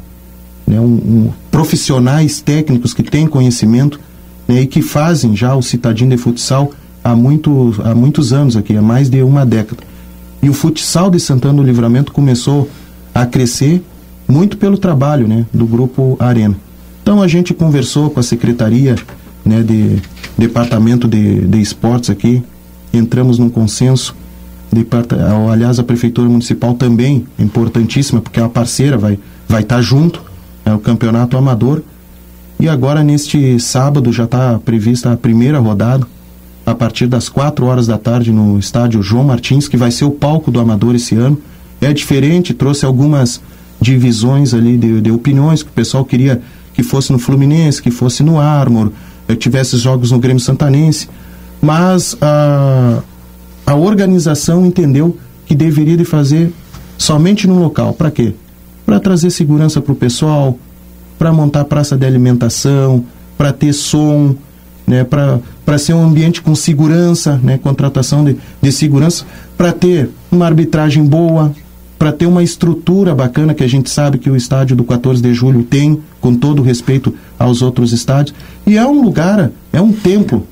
né, 0.66 0.80
um, 0.80 0.84
um, 0.84 1.30
profissionais 1.50 2.40
técnicos 2.40 2.94
que 2.94 3.02
têm 3.02 3.26
conhecimento 3.26 3.98
né, 4.46 4.62
e 4.62 4.66
que 4.66 4.80
fazem 4.80 5.34
já 5.34 5.54
o 5.56 5.62
Citadinho 5.62 6.10
de 6.10 6.16
Futsal 6.16 6.70
há, 7.02 7.16
muito, 7.16 7.74
há 7.84 7.94
muitos 7.94 8.32
anos 8.32 8.56
aqui, 8.56 8.76
há 8.76 8.82
mais 8.82 9.10
de 9.10 9.20
uma 9.22 9.44
década. 9.44 9.82
E 10.40 10.48
o 10.48 10.52
futsal 10.52 11.10
de 11.10 11.18
Santana 11.18 11.54
do 11.54 11.62
Livramento 11.62 12.12
começou 12.12 12.68
a 13.14 13.24
crescer 13.24 13.82
muito 14.28 14.58
pelo 14.58 14.76
trabalho 14.76 15.26
né, 15.26 15.46
do 15.52 15.66
Grupo 15.66 16.16
Arena. 16.18 16.54
Então 17.04 17.20
a 17.20 17.28
gente 17.28 17.52
conversou 17.52 18.08
com 18.08 18.18
a 18.18 18.22
Secretaria 18.22 18.96
né, 19.44 19.62
de 19.62 20.00
Departamento 20.38 21.06
de, 21.06 21.42
de 21.42 21.60
Esportes 21.60 22.08
aqui, 22.08 22.42
entramos 22.94 23.38
num 23.38 23.50
consenso. 23.50 24.16
aliás, 25.52 25.78
a 25.78 25.84
Prefeitura 25.84 26.26
Municipal 26.30 26.72
também 26.72 27.26
é 27.38 27.42
importantíssima, 27.42 28.22
porque 28.22 28.40
é 28.40 28.42
uma 28.42 28.48
parceira, 28.48 28.96
vai 28.96 29.12
estar 29.12 29.22
vai 29.46 29.62
tá 29.62 29.82
junto, 29.82 30.22
é 30.64 30.72
o 30.72 30.78
Campeonato 30.78 31.36
Amador. 31.36 31.82
E 32.58 32.70
agora, 32.70 33.04
neste 33.04 33.60
sábado, 33.60 34.10
já 34.10 34.24
está 34.24 34.58
prevista 34.58 35.12
a 35.12 35.16
primeira 35.16 35.58
rodada, 35.58 36.06
a 36.64 36.74
partir 36.74 37.06
das 37.06 37.28
4 37.28 37.66
horas 37.66 37.86
da 37.86 37.98
tarde, 37.98 38.32
no 38.32 38.58
estádio 38.58 39.02
João 39.02 39.24
Martins, 39.24 39.68
que 39.68 39.76
vai 39.76 39.90
ser 39.90 40.06
o 40.06 40.10
palco 40.10 40.50
do 40.50 40.58
Amador 40.58 40.94
esse 40.94 41.14
ano. 41.14 41.38
É 41.82 41.92
diferente, 41.92 42.54
trouxe 42.54 42.86
algumas 42.86 43.42
divisões 43.78 44.54
ali 44.54 44.78
de, 44.78 45.02
de 45.02 45.10
opiniões, 45.10 45.62
que 45.62 45.68
o 45.68 45.72
pessoal 45.72 46.02
queria 46.02 46.40
que 46.74 46.82
fosse 46.82 47.12
no 47.12 47.18
Fluminense, 47.18 47.80
que 47.80 47.90
fosse 47.90 48.22
no 48.22 48.38
Armor, 48.38 48.90
que 49.26 49.36
tivesse 49.36 49.78
jogos 49.78 50.10
no 50.10 50.18
Grêmio 50.18 50.40
Santanense, 50.40 51.08
mas 51.62 52.16
a, 52.20 52.98
a 53.64 53.74
organização 53.74 54.66
entendeu 54.66 55.16
que 55.46 55.54
deveria 55.54 55.96
de 55.96 56.04
fazer 56.04 56.52
somente 56.98 57.46
no 57.46 57.58
local. 57.58 57.94
Para 57.94 58.10
quê? 58.10 58.34
Para 58.84 59.00
trazer 59.00 59.30
segurança 59.30 59.80
para 59.80 59.92
o 59.92 59.96
pessoal, 59.96 60.58
para 61.18 61.32
montar 61.32 61.64
praça 61.64 61.96
de 61.96 62.04
alimentação, 62.04 63.04
para 63.38 63.52
ter 63.52 63.72
som, 63.72 64.34
né, 64.86 65.04
para 65.04 65.78
ser 65.78 65.94
um 65.94 66.04
ambiente 66.04 66.42
com 66.42 66.54
segurança, 66.54 67.40
né, 67.42 67.56
contratação 67.56 68.24
de, 68.24 68.36
de 68.60 68.72
segurança, 68.72 69.24
para 69.56 69.72
ter 69.72 70.10
uma 70.30 70.46
arbitragem 70.46 71.04
boa, 71.04 71.52
para 71.98 72.12
ter 72.12 72.26
uma 72.26 72.42
estrutura 72.42 73.14
bacana 73.14 73.54
que 73.54 73.62
a 73.62 73.68
gente 73.68 73.88
sabe 73.88 74.18
que 74.18 74.28
o 74.28 74.36
estádio 74.36 74.76
do 74.76 74.84
14 74.84 75.22
de 75.22 75.32
julho 75.32 75.62
tem, 75.62 76.00
com 76.20 76.34
todo 76.34 76.62
respeito 76.62 77.14
aos 77.38 77.62
outros 77.62 77.92
estádios. 77.92 78.36
E 78.66 78.76
é 78.76 78.86
um 78.86 79.02
lugar, 79.02 79.50
é 79.72 79.80
um 79.80 79.92
templo 79.92 80.46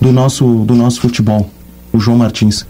do 0.00 0.12
nosso, 0.12 0.64
do 0.64 0.74
nosso 0.74 1.00
futebol, 1.00 1.50
o 1.92 1.98
João 1.98 2.18
Martins. 2.18 2.66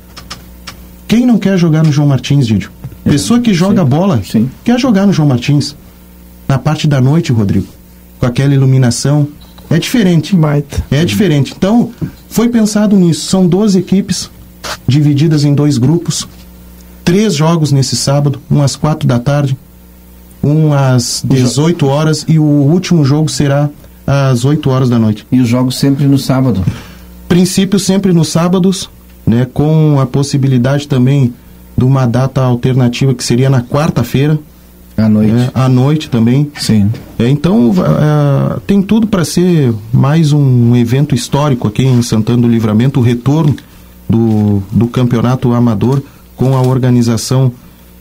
Quem 1.08 1.26
não 1.26 1.38
quer 1.38 1.56
jogar 1.58 1.84
no 1.84 1.92
João 1.92 2.08
Martins, 2.08 2.46
Didio? 2.46 2.70
É, 3.04 3.10
Pessoa 3.10 3.40
que 3.40 3.54
joga 3.54 3.82
sim, 3.82 3.88
bola 3.88 4.22
sim. 4.24 4.50
quer 4.64 4.78
jogar 4.78 5.06
no 5.06 5.12
João 5.12 5.28
Martins. 5.28 5.76
Na 6.48 6.58
parte 6.58 6.86
da 6.86 7.00
noite, 7.00 7.32
Rodrigo, 7.32 7.66
com 8.18 8.26
aquela 8.26 8.54
iluminação. 8.54 9.28
É 9.68 9.78
diferente. 9.78 10.34
Baita. 10.36 10.84
É 10.90 11.04
diferente. 11.04 11.52
Então, 11.56 11.90
foi 12.28 12.48
pensado 12.48 12.96
nisso. 12.96 13.26
São 13.26 13.46
12 13.46 13.78
equipes 13.78 14.30
divididas 14.86 15.44
em 15.44 15.54
dois 15.54 15.76
grupos 15.76 16.26
três 17.06 17.36
jogos 17.36 17.70
nesse 17.70 17.94
sábado, 17.94 18.40
um 18.50 18.60
às 18.60 18.74
quatro 18.74 19.06
da 19.06 19.20
tarde, 19.20 19.56
um 20.42 20.72
às 20.74 21.22
18 21.24 21.86
horas 21.86 22.26
e 22.28 22.36
o 22.36 22.42
último 22.42 23.04
jogo 23.04 23.30
será 23.30 23.70
às 24.04 24.44
8 24.44 24.68
horas 24.68 24.90
da 24.90 24.98
noite. 24.98 25.24
E 25.30 25.40
os 25.40 25.48
jogos 25.48 25.78
sempre 25.78 26.04
no 26.04 26.18
sábado? 26.18 26.64
Princípio 27.28 27.78
sempre 27.78 28.12
nos 28.12 28.28
sábados, 28.28 28.90
né, 29.24 29.46
com 29.54 30.00
a 30.00 30.06
possibilidade 30.06 30.88
também 30.88 31.32
de 31.78 31.84
uma 31.84 32.06
data 32.06 32.42
alternativa 32.42 33.14
que 33.14 33.22
seria 33.22 33.48
na 33.48 33.62
quarta-feira. 33.62 34.36
À 34.96 35.08
noite. 35.08 35.32
É, 35.32 35.50
à 35.54 35.68
noite 35.68 36.10
também. 36.10 36.50
Sim. 36.58 36.90
É, 37.20 37.28
então, 37.28 37.72
é, 37.76 38.58
tem 38.66 38.82
tudo 38.82 39.06
para 39.06 39.24
ser 39.24 39.72
mais 39.92 40.32
um 40.32 40.74
evento 40.74 41.14
histórico 41.14 41.68
aqui 41.68 41.84
em 41.84 42.02
Santana 42.02 42.42
do 42.42 42.48
Livramento, 42.48 42.98
o 42.98 43.02
retorno 43.02 43.54
do, 44.08 44.60
do 44.72 44.88
campeonato 44.88 45.52
amador 45.52 46.02
com 46.36 46.56
a 46.56 46.60
organização 46.60 47.52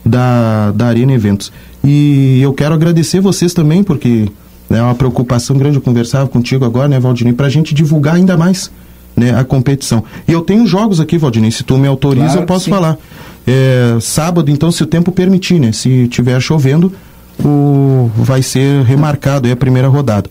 da, 0.06 0.72
da 0.72 0.88
Arena 0.88 1.14
Eventos. 1.14 1.52
E 1.84 2.40
eu 2.41 2.53
quero 2.53 2.74
agradecer 2.74 3.20
vocês 3.20 3.53
também, 3.53 3.84
porque 3.84 4.30
é 4.70 4.82
uma 4.82 4.95
preocupação 4.95 5.57
grande. 5.57 5.78
Eu 5.78 5.82
conversava 5.82 6.28
contigo 6.28 6.66
agora, 6.66 6.88
né, 6.88 6.99
Valdinei, 6.99 7.34
para 7.34 7.48
a 7.48 7.49
gente 7.49 7.74
divulgar 7.74 8.16
ainda 8.16 8.38
mais 8.38 8.72
né, 9.16 9.38
a 9.38 9.44
competição. 9.44 10.03
E 10.28 10.32
eu 10.32 10.41
tenho 10.41 10.68
jogos 10.68 10.99
aqui, 10.99 11.18
Valdinei, 11.18 11.52
se 11.52 11.64
tu 11.64 11.78
me 11.78 11.88
autoriza, 11.88 12.28
claro, 12.28 12.41
eu 12.41 12.45
posso 12.45 12.66
sim. 12.66 12.72
falar. 12.72 12.98
É, 13.48 13.98
sábado, 14.02 14.52
então, 14.52 14.72
se 14.72 14.84
o 14.84 14.88
tempo 14.88 15.12
permitir, 15.12 15.60
né? 15.60 15.72
Se 15.72 16.07
tiver 16.07 16.40
chovendo, 16.41 16.91
o, 17.44 18.10
vai 18.16 18.41
ser 18.41 18.84
remarcado 18.84 19.48
aí 19.48 19.53
a 19.53 19.56
primeira 19.56 19.88
rodada. 19.88 20.30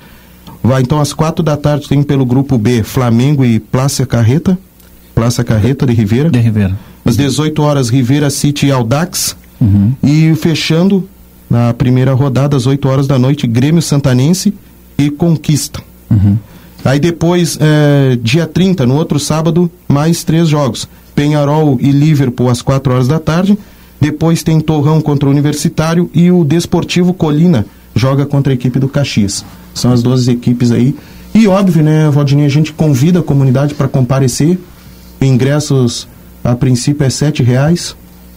Vai 0.62 0.82
então 0.82 1.00
às 1.00 1.12
quatro 1.12 1.42
da 1.42 1.56
tarde 1.56 1.88
tem 1.88 2.02
pelo 2.02 2.24
grupo 2.24 2.56
B 2.56 2.82
Flamengo 2.82 3.44
e 3.44 3.60
Praça 3.60 4.06
Carreta, 4.06 4.58
Praça 5.14 5.44
Carreta 5.44 5.86
de 5.86 5.92
Ribeira. 5.92 6.30
De 6.30 6.38
Ribeira 6.40 6.74
às 7.04 7.16
18 7.16 7.62
horas 7.62 7.88
Rivera 7.88 8.30
City 8.30 8.66
e 8.66 8.72
Aldax. 8.72 9.36
Uhum. 9.60 9.92
E 10.02 10.34
fechando 10.34 11.08
na 11.48 11.72
primeira 11.72 12.12
rodada, 12.12 12.56
às 12.56 12.66
8 12.66 12.88
horas 12.88 13.06
da 13.06 13.18
noite, 13.18 13.46
Grêmio 13.46 13.82
Santanense 13.82 14.52
e 14.98 15.10
Conquista. 15.10 15.80
Uhum. 16.10 16.36
Aí 16.84 16.98
depois, 16.98 17.56
é, 17.60 18.18
dia 18.22 18.46
30, 18.46 18.84
no 18.86 18.96
outro 18.96 19.18
sábado, 19.18 19.70
mais 19.88 20.22
três 20.22 20.48
jogos. 20.48 20.88
Penharol 21.14 21.78
e 21.80 21.90
Liverpool 21.90 22.50
às 22.50 22.60
4 22.60 22.92
horas 22.92 23.08
da 23.08 23.18
tarde. 23.18 23.56
Depois 24.00 24.42
tem 24.42 24.60
Torrão 24.60 25.00
contra 25.00 25.28
o 25.28 25.32
Universitário 25.32 26.10
e 26.12 26.30
o 26.30 26.44
Desportivo 26.44 27.14
Colina 27.14 27.64
joga 27.94 28.26
contra 28.26 28.52
a 28.52 28.54
equipe 28.54 28.78
do 28.78 28.88
Caxias. 28.88 29.44
São 29.72 29.92
as 29.92 30.02
12 30.02 30.30
equipes 30.30 30.70
aí. 30.70 30.94
E 31.34 31.46
óbvio, 31.46 31.82
né, 31.82 32.10
Valdinei, 32.10 32.46
a 32.46 32.50
gente 32.50 32.72
convida 32.72 33.20
a 33.20 33.22
comunidade 33.22 33.74
para 33.74 33.88
comparecer. 33.88 34.58
Ingressos 35.20 36.06
a 36.44 36.54
princípio 36.54 37.06
é 37.06 37.10
sete 37.10 37.42
reais, 37.42 37.96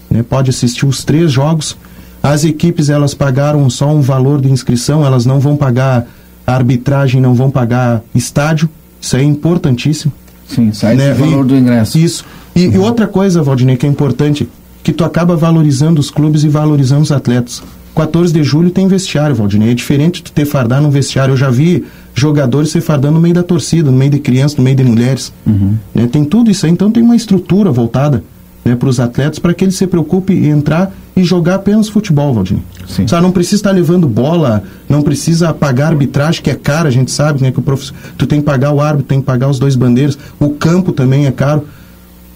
né? 0.10 0.24
pode 0.24 0.50
assistir 0.50 0.86
os 0.86 1.04
três 1.04 1.32
jogos. 1.32 1.78
As 2.24 2.46
equipes 2.46 2.90
elas 2.90 3.14
pagaram 3.14 3.70
só 3.70 3.94
um 3.94 4.02
valor 4.02 4.42
de 4.42 4.50
inscrição, 4.50 5.06
elas 5.06 5.26
não 5.26 5.40
vão 5.40 5.58
pagar 5.58 6.08
arbitragem, 6.46 7.22
não 7.22 7.34
vão 7.36 7.52
pagar 7.52 8.02
estádio. 8.16 8.70
Isso 9.00 9.18
é 9.18 9.24
importantíssimo. 9.24 10.14
Sim, 10.48 10.72
sai 10.72 10.96
né? 10.96 11.14
do 11.14 11.20
valor 11.20 11.46
e, 11.46 11.48
do 11.50 11.56
ingresso. 11.56 11.98
Isso. 11.98 12.26
E, 12.56 12.68
uhum. 12.68 12.74
e 12.74 12.78
outra 12.78 13.06
coisa, 13.06 13.44
Valdinei, 13.44 13.76
que 13.76 13.86
é 13.86 13.90
importante, 13.90 14.48
que 14.82 14.94
tu 14.94 15.04
acaba 15.04 15.36
valorizando 15.36 16.00
os 16.00 16.10
clubes 16.10 16.44
e 16.44 16.48
valorizando 16.50 17.02
os 17.02 17.12
atletas. 17.12 17.62
14 17.98 18.32
de 18.32 18.44
julho 18.44 18.70
tem 18.70 18.88
vestiário, 18.88 19.36
Valdinei. 19.36 19.72
É 19.72 19.74
diferente 19.74 20.22
tu 20.22 20.32
ter 20.32 20.46
fardar 20.46 20.80
no 20.80 20.92
vestiário. 20.92 21.32
Eu 21.32 21.38
já 21.38 21.50
vi 21.50 21.84
jogadores 22.14 22.70
se 22.70 22.80
fardando 22.80 23.16
no 23.16 23.20
meio 23.20 23.34
da 23.34 23.42
torcida, 23.42 23.90
no 23.90 23.98
meio 23.98 24.12
de 24.12 24.20
crianças, 24.20 24.56
no 24.56 24.64
meio 24.64 24.76
de 24.76 24.84
mulheres. 24.84 25.34
Uhum. 25.44 25.76
Né? 25.96 26.08
Tem 26.12 26.24
tudo 26.24 26.52
isso 26.52 26.68
aí. 26.68 26.72
Então 26.72 26.92
tem 26.92 27.02
uma 27.02 27.16
estrutura 27.16 27.72
voltada 27.72 28.24
né, 28.64 28.76
para 28.76 28.88
os 28.88 29.00
atletas 29.00 29.40
para 29.40 29.52
que 29.52 29.66
eles 29.66 29.76
se 29.76 29.88
preocupem 29.88 30.46
em 30.46 30.50
entrar 30.50 30.94
e 31.16 31.24
jogar 31.24 31.56
apenas 31.56 31.90
futebol, 31.90 32.36
Valdinei. 32.36 32.62
Sim. 32.88 33.08
Sabe, 33.08 33.24
não 33.24 33.32
precisa 33.32 33.56
estar 33.56 33.72
levando 33.72 34.08
bola, 34.08 34.62
não 34.88 35.02
precisa 35.02 35.52
pagar 35.52 35.88
arbitragem, 35.88 36.44
que 36.44 36.52
é 36.52 36.56
caro, 36.56 36.88
a 36.88 36.92
gente 36.92 37.10
sabe 37.10 37.42
né, 37.42 37.52
que 37.52 37.58
o 37.58 37.64
prof... 37.64 37.92
tu 38.16 38.28
tem 38.28 38.40
que 38.40 38.46
pagar 38.46 38.72
o 38.74 38.80
árbitro, 38.80 39.08
tem 39.08 39.20
que 39.20 39.26
pagar 39.26 39.50
os 39.50 39.58
dois 39.58 39.76
bandeiros, 39.76 40.20
o 40.40 40.52
campo 40.52 40.92
também 40.92 41.26
é 41.26 41.32
caro. 41.32 41.64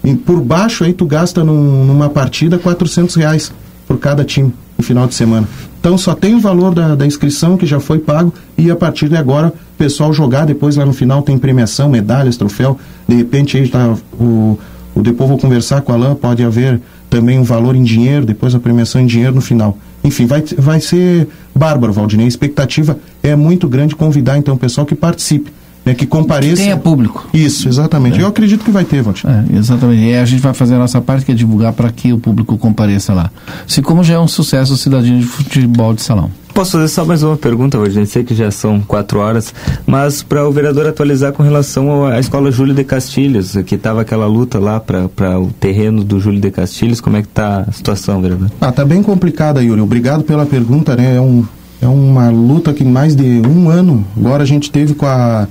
E 0.02 0.12
por 0.16 0.40
baixo 0.40 0.82
aí 0.82 0.92
tu 0.92 1.06
gasta 1.06 1.44
num, 1.44 1.84
numa 1.84 2.10
partida 2.10 2.58
400 2.58 3.14
reais 3.14 3.52
por 3.86 3.98
cada 3.98 4.24
time 4.24 4.52
final 4.82 5.06
de 5.06 5.14
semana. 5.14 5.48
Então 5.80 5.96
só 5.98 6.14
tem 6.14 6.34
o 6.34 6.40
valor 6.40 6.74
da, 6.74 6.94
da 6.94 7.06
inscrição 7.06 7.56
que 7.56 7.66
já 7.66 7.80
foi 7.80 7.98
pago 7.98 8.32
e 8.56 8.70
a 8.70 8.76
partir 8.76 9.08
de 9.08 9.16
agora 9.16 9.48
o 9.48 9.78
pessoal 9.78 10.12
jogar, 10.12 10.44
depois 10.44 10.76
lá 10.76 10.86
no 10.86 10.92
final 10.92 11.22
tem 11.22 11.36
premiação, 11.38 11.88
medalhas, 11.88 12.36
troféu, 12.36 12.78
de 13.08 13.16
repente 13.16 13.56
aí 13.56 13.68
tá 13.68 13.96
o, 14.18 14.58
o 14.94 15.02
depois 15.02 15.28
vou 15.28 15.38
conversar 15.38 15.80
com 15.80 15.92
a 15.92 15.94
Alain, 15.94 16.14
pode 16.14 16.44
haver 16.44 16.80
também 17.10 17.38
um 17.38 17.44
valor 17.44 17.74
em 17.74 17.82
dinheiro, 17.82 18.24
depois 18.24 18.54
a 18.54 18.60
premiação 18.60 19.00
em 19.00 19.06
dinheiro 19.06 19.34
no 19.34 19.40
final. 19.40 19.76
Enfim, 20.02 20.26
vai, 20.26 20.42
vai 20.56 20.80
ser 20.80 21.28
bárbaro, 21.54 21.92
Valdinei. 21.92 22.24
A 22.24 22.28
expectativa 22.28 22.98
é 23.22 23.36
muito 23.36 23.68
grande 23.68 23.94
convidar 23.94 24.38
então 24.38 24.54
o 24.54 24.58
pessoal 24.58 24.86
que 24.86 24.94
participe. 24.94 25.52
Né, 25.84 25.94
que 25.94 26.06
compareça. 26.06 26.56
Que 26.56 26.62
tenha 26.62 26.76
público. 26.76 27.28
Isso, 27.34 27.68
exatamente. 27.68 28.18
É. 28.18 28.22
Eu 28.22 28.28
acredito 28.28 28.64
que 28.64 28.70
vai 28.70 28.84
ter, 28.84 29.02
Valdir. 29.02 29.28
É, 29.28 29.56
exatamente. 29.56 30.02
E 30.02 30.14
a 30.14 30.24
gente 30.24 30.40
vai 30.40 30.54
fazer 30.54 30.76
a 30.76 30.78
nossa 30.78 31.00
parte, 31.00 31.26
que 31.26 31.32
é 31.32 31.34
divulgar 31.34 31.72
para 31.72 31.90
que 31.90 32.12
o 32.12 32.18
público 32.18 32.56
compareça 32.56 33.12
lá. 33.12 33.30
Assim 33.68 33.82
como 33.82 34.04
já 34.04 34.14
é 34.14 34.18
um 34.18 34.28
sucesso 34.28 34.74
o 34.74 34.76
cidadinho 34.76 35.18
de 35.18 35.26
futebol 35.26 35.92
de 35.92 36.02
salão. 36.02 36.30
Posso 36.54 36.72
fazer 36.72 36.88
só 36.88 37.04
mais 37.04 37.22
uma 37.22 37.36
pergunta 37.36 37.78
hoje? 37.78 37.98
Eu 37.98 38.04
sei 38.04 38.22
que 38.22 38.34
já 38.34 38.50
são 38.50 38.80
quatro 38.80 39.18
horas, 39.18 39.54
mas 39.86 40.22
para 40.22 40.46
o 40.46 40.52
vereador 40.52 40.86
atualizar 40.86 41.32
com 41.32 41.42
relação 41.42 42.04
à 42.04 42.20
escola 42.20 42.50
Júlio 42.52 42.74
de 42.74 42.84
Castilhos, 42.84 43.56
que 43.64 43.74
estava 43.74 44.02
aquela 44.02 44.26
luta 44.26 44.58
lá 44.58 44.78
para 44.78 45.40
o 45.40 45.46
terreno 45.58 46.04
do 46.04 46.20
Júlio 46.20 46.40
de 46.40 46.50
Castilhos, 46.50 47.00
como 47.00 47.16
é 47.16 47.22
que 47.22 47.28
está 47.28 47.64
a 47.66 47.72
situação, 47.72 48.20
vereador? 48.20 48.50
Ah, 48.60 48.70
tá 48.70 48.84
bem 48.84 49.02
complicada, 49.02 49.62
Yuri. 49.62 49.80
Obrigado 49.80 50.24
pela 50.24 50.44
pergunta, 50.44 50.94
né? 50.94 51.16
É, 51.16 51.20
um, 51.20 51.42
é 51.80 51.88
uma 51.88 52.28
luta 52.28 52.74
que 52.74 52.84
mais 52.84 53.16
de 53.16 53.40
um 53.48 53.70
ano, 53.70 54.04
agora 54.14 54.42
a 54.42 54.46
gente 54.46 54.70
teve 54.70 54.92
com 54.92 55.06
a 55.06 55.48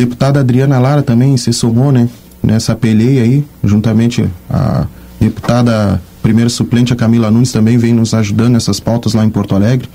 deputada 0.00 0.40
Adriana 0.40 0.78
Lara 0.78 1.02
também 1.02 1.36
se 1.36 1.52
somou, 1.52 1.92
né? 1.92 2.08
Nessa 2.42 2.74
peleia 2.74 3.22
aí, 3.22 3.44
juntamente 3.62 4.26
a 4.48 4.86
deputada 5.20 6.00
primeira 6.22 6.48
suplente, 6.48 6.90
a 6.90 6.96
Camila 6.96 7.30
Nunes, 7.30 7.52
também 7.52 7.76
vem 7.76 7.92
nos 7.92 8.14
ajudando 8.14 8.52
nessas 8.52 8.80
pautas 8.80 9.12
lá 9.12 9.22
em 9.24 9.28
Porto 9.28 9.54
Alegre. 9.54 9.88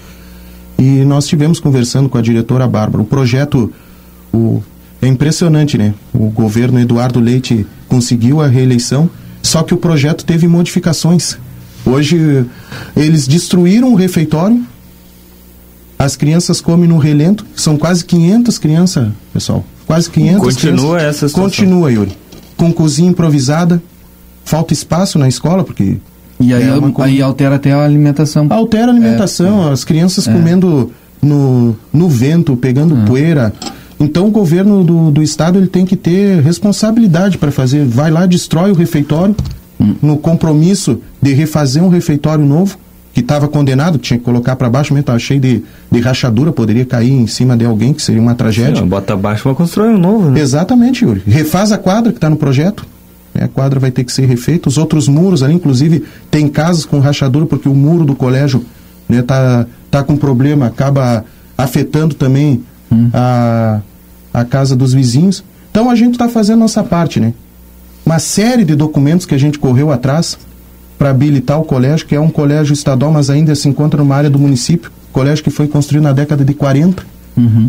E 0.78 1.04
nós 1.06 1.24
estivemos 1.24 1.60
conversando 1.60 2.08
com 2.08 2.20
a 2.20 2.22
diretora 2.22 2.68
Bárbara. 2.68 3.02
O 3.02 3.06
projeto 3.06 3.74
o, 4.32 4.62
é 5.02 5.08
impressionante, 5.08 5.76
né? 5.76 5.96
O 6.14 6.30
governo 6.30 6.80
Eduardo 6.80 7.20
Leite 7.20 7.66
conseguiu 7.88 8.42
a 8.42 8.48
reeleição, 8.48 9.10
só 9.42 9.64
que 9.64 9.74
o 9.74 9.78
projeto 9.78 10.24
teve 10.24 10.48
modificações. 10.48 11.36
Hoje 11.84 12.46
eles 12.96 13.28
destruíram 13.28 13.92
o 13.92 13.96
refeitório, 13.96 14.64
as 15.98 16.16
crianças 16.16 16.62
comem 16.62 16.88
no 16.88 17.00
relento, 17.00 17.44
são 17.56 17.76
quase 17.76 18.06
500 18.06 18.60
crianças, 18.60 19.10
pessoal. 19.34 19.66
Quase 19.88 20.10
500 20.10 20.42
Continua 20.42 20.96
crianças. 20.98 21.04
essa 21.18 21.28
situação. 21.28 21.44
Continua, 21.44 21.92
Yuri. 21.92 22.18
Com 22.58 22.72
cozinha 22.72 23.10
improvisada, 23.10 23.82
falta 24.44 24.74
espaço 24.74 25.20
na 25.20 25.28
escola, 25.28 25.64
porque 25.64 25.98
E 26.40 26.54
aí, 26.54 26.64
É 26.64 26.74
uma 26.74 26.92
aí 27.04 27.22
altera 27.22 27.56
até 27.56 27.72
a 27.72 27.84
alimentação. 27.84 28.48
Altera 28.50 28.88
a 28.88 28.92
alimentação, 28.92 29.72
as 29.72 29.84
crianças 29.84 30.28
É. 30.28 30.32
comendo 30.34 30.92
no, 31.22 31.76
no 31.94 32.10
vento, 32.10 32.56
pegando 32.56 32.96
poeira. 33.06 33.54
Então 34.00 34.28
o 34.28 34.32
governo 34.32 34.84
do, 34.84 35.12
do 35.12 35.24
estado 35.24 35.58
ele 35.58 35.68
tem 35.68 35.86
que 35.86 35.96
ter 35.96 36.42
responsabilidade 36.42 37.38
para 37.38 37.52
fazer. 37.52 37.86
Vai 37.86 38.12
lá, 38.12 38.26
destrói 38.26 38.72
o 38.72 38.76
refeitório, 38.76 39.36
no 40.02 40.18
compromisso 40.18 41.00
de 41.22 41.34
refazer 41.34 41.84
um 41.84 41.90
refeitório 41.90 42.46
novo, 42.46 42.78
que 43.16 43.22
estava 43.22 43.48
condenado, 43.48 43.98
que 43.98 44.08
tinha 44.10 44.20
que 44.20 44.26
colocar 44.26 44.58
para 44.58 44.70
baixo, 44.70 44.94
mesmo 44.94 45.00
estava 45.00 45.18
cheio 45.18 45.40
de, 45.40 45.64
de 45.90 46.00
rachadura, 46.02 46.52
poderia 46.52 46.86
cair 46.86 47.14
em 47.14 47.26
cima 47.28 47.56
de 47.56 47.64
alguém, 47.66 47.94
que 47.94 48.02
seria 48.02 48.22
uma 48.22 48.36
tragédia. 48.36 48.82
Sim, 48.82 48.88
bota 48.88 49.14
abaixo 49.14 49.44
para 49.44 49.56
construir 49.56 49.88
um 49.88 49.98
novo, 49.98 50.30
né? 50.30 50.42
Exatamente, 50.42 51.06
Yuri. 51.06 51.24
Refaz 51.26 51.72
a 51.72 51.78
quadra 51.78 52.12
que 52.12 52.18
está 52.18 52.30
no 52.30 52.36
projeto. 52.36 52.86
né? 53.34 53.46
A 53.46 53.48
quadra 53.48 53.80
vai 53.80 53.90
ter 53.90 54.04
que 54.04 54.12
ser 54.12 54.26
refeita. 54.26 54.68
Os 54.68 54.78
outros 54.78 55.08
muros 55.08 55.42
ali, 55.44 55.54
inclusive, 55.54 56.04
tem 56.30 56.46
casas 56.50 56.86
com 56.86 57.00
rachadura, 57.00 57.46
porque 57.46 57.70
o 57.70 57.74
muro 57.74 58.04
do 58.04 58.16
colégio 58.18 58.66
né, 59.08 59.22
tá, 59.22 59.66
tá 59.90 60.04
com 60.04 60.18
problema, 60.18 60.66
acaba 60.66 61.24
afetando 61.58 62.16
também 62.16 62.64
a, 63.14 63.80
a 64.34 64.44
casa 64.44 64.76
dos 64.76 64.94
vizinhos. 64.94 65.42
Então 65.72 65.90
a 65.90 65.96
gente 65.96 66.16
está 66.16 66.28
fazendo 66.28 66.60
nossa 66.60 66.84
parte, 66.84 67.22
né? 67.22 67.34
Uma 68.06 68.20
série 68.20 68.66
de 68.66 68.76
documentos 68.76 69.26
que 69.26 69.34
a 69.34 69.38
gente 69.38 69.58
correu 69.58 69.90
atrás 69.90 70.38
para 70.98 71.10
habilitar 71.10 71.60
o 71.60 71.64
colégio, 71.64 72.06
que 72.06 72.16
é 72.16 72.20
um 72.20 72.30
colégio 72.30 72.74
estadual, 72.74 73.12
mas 73.12 73.30
ainda 73.30 73.54
se 73.56 73.68
encontra 73.68 74.02
numa 74.02 74.16
área 74.16 74.30
do 74.30 74.40
município. 74.40 74.92
Colégio 75.12 75.44
que 75.44 75.50
foi 75.50 75.68
construído 75.68 76.04
na 76.04 76.14
década 76.14 76.44
de 76.44 76.54
40 76.54 77.16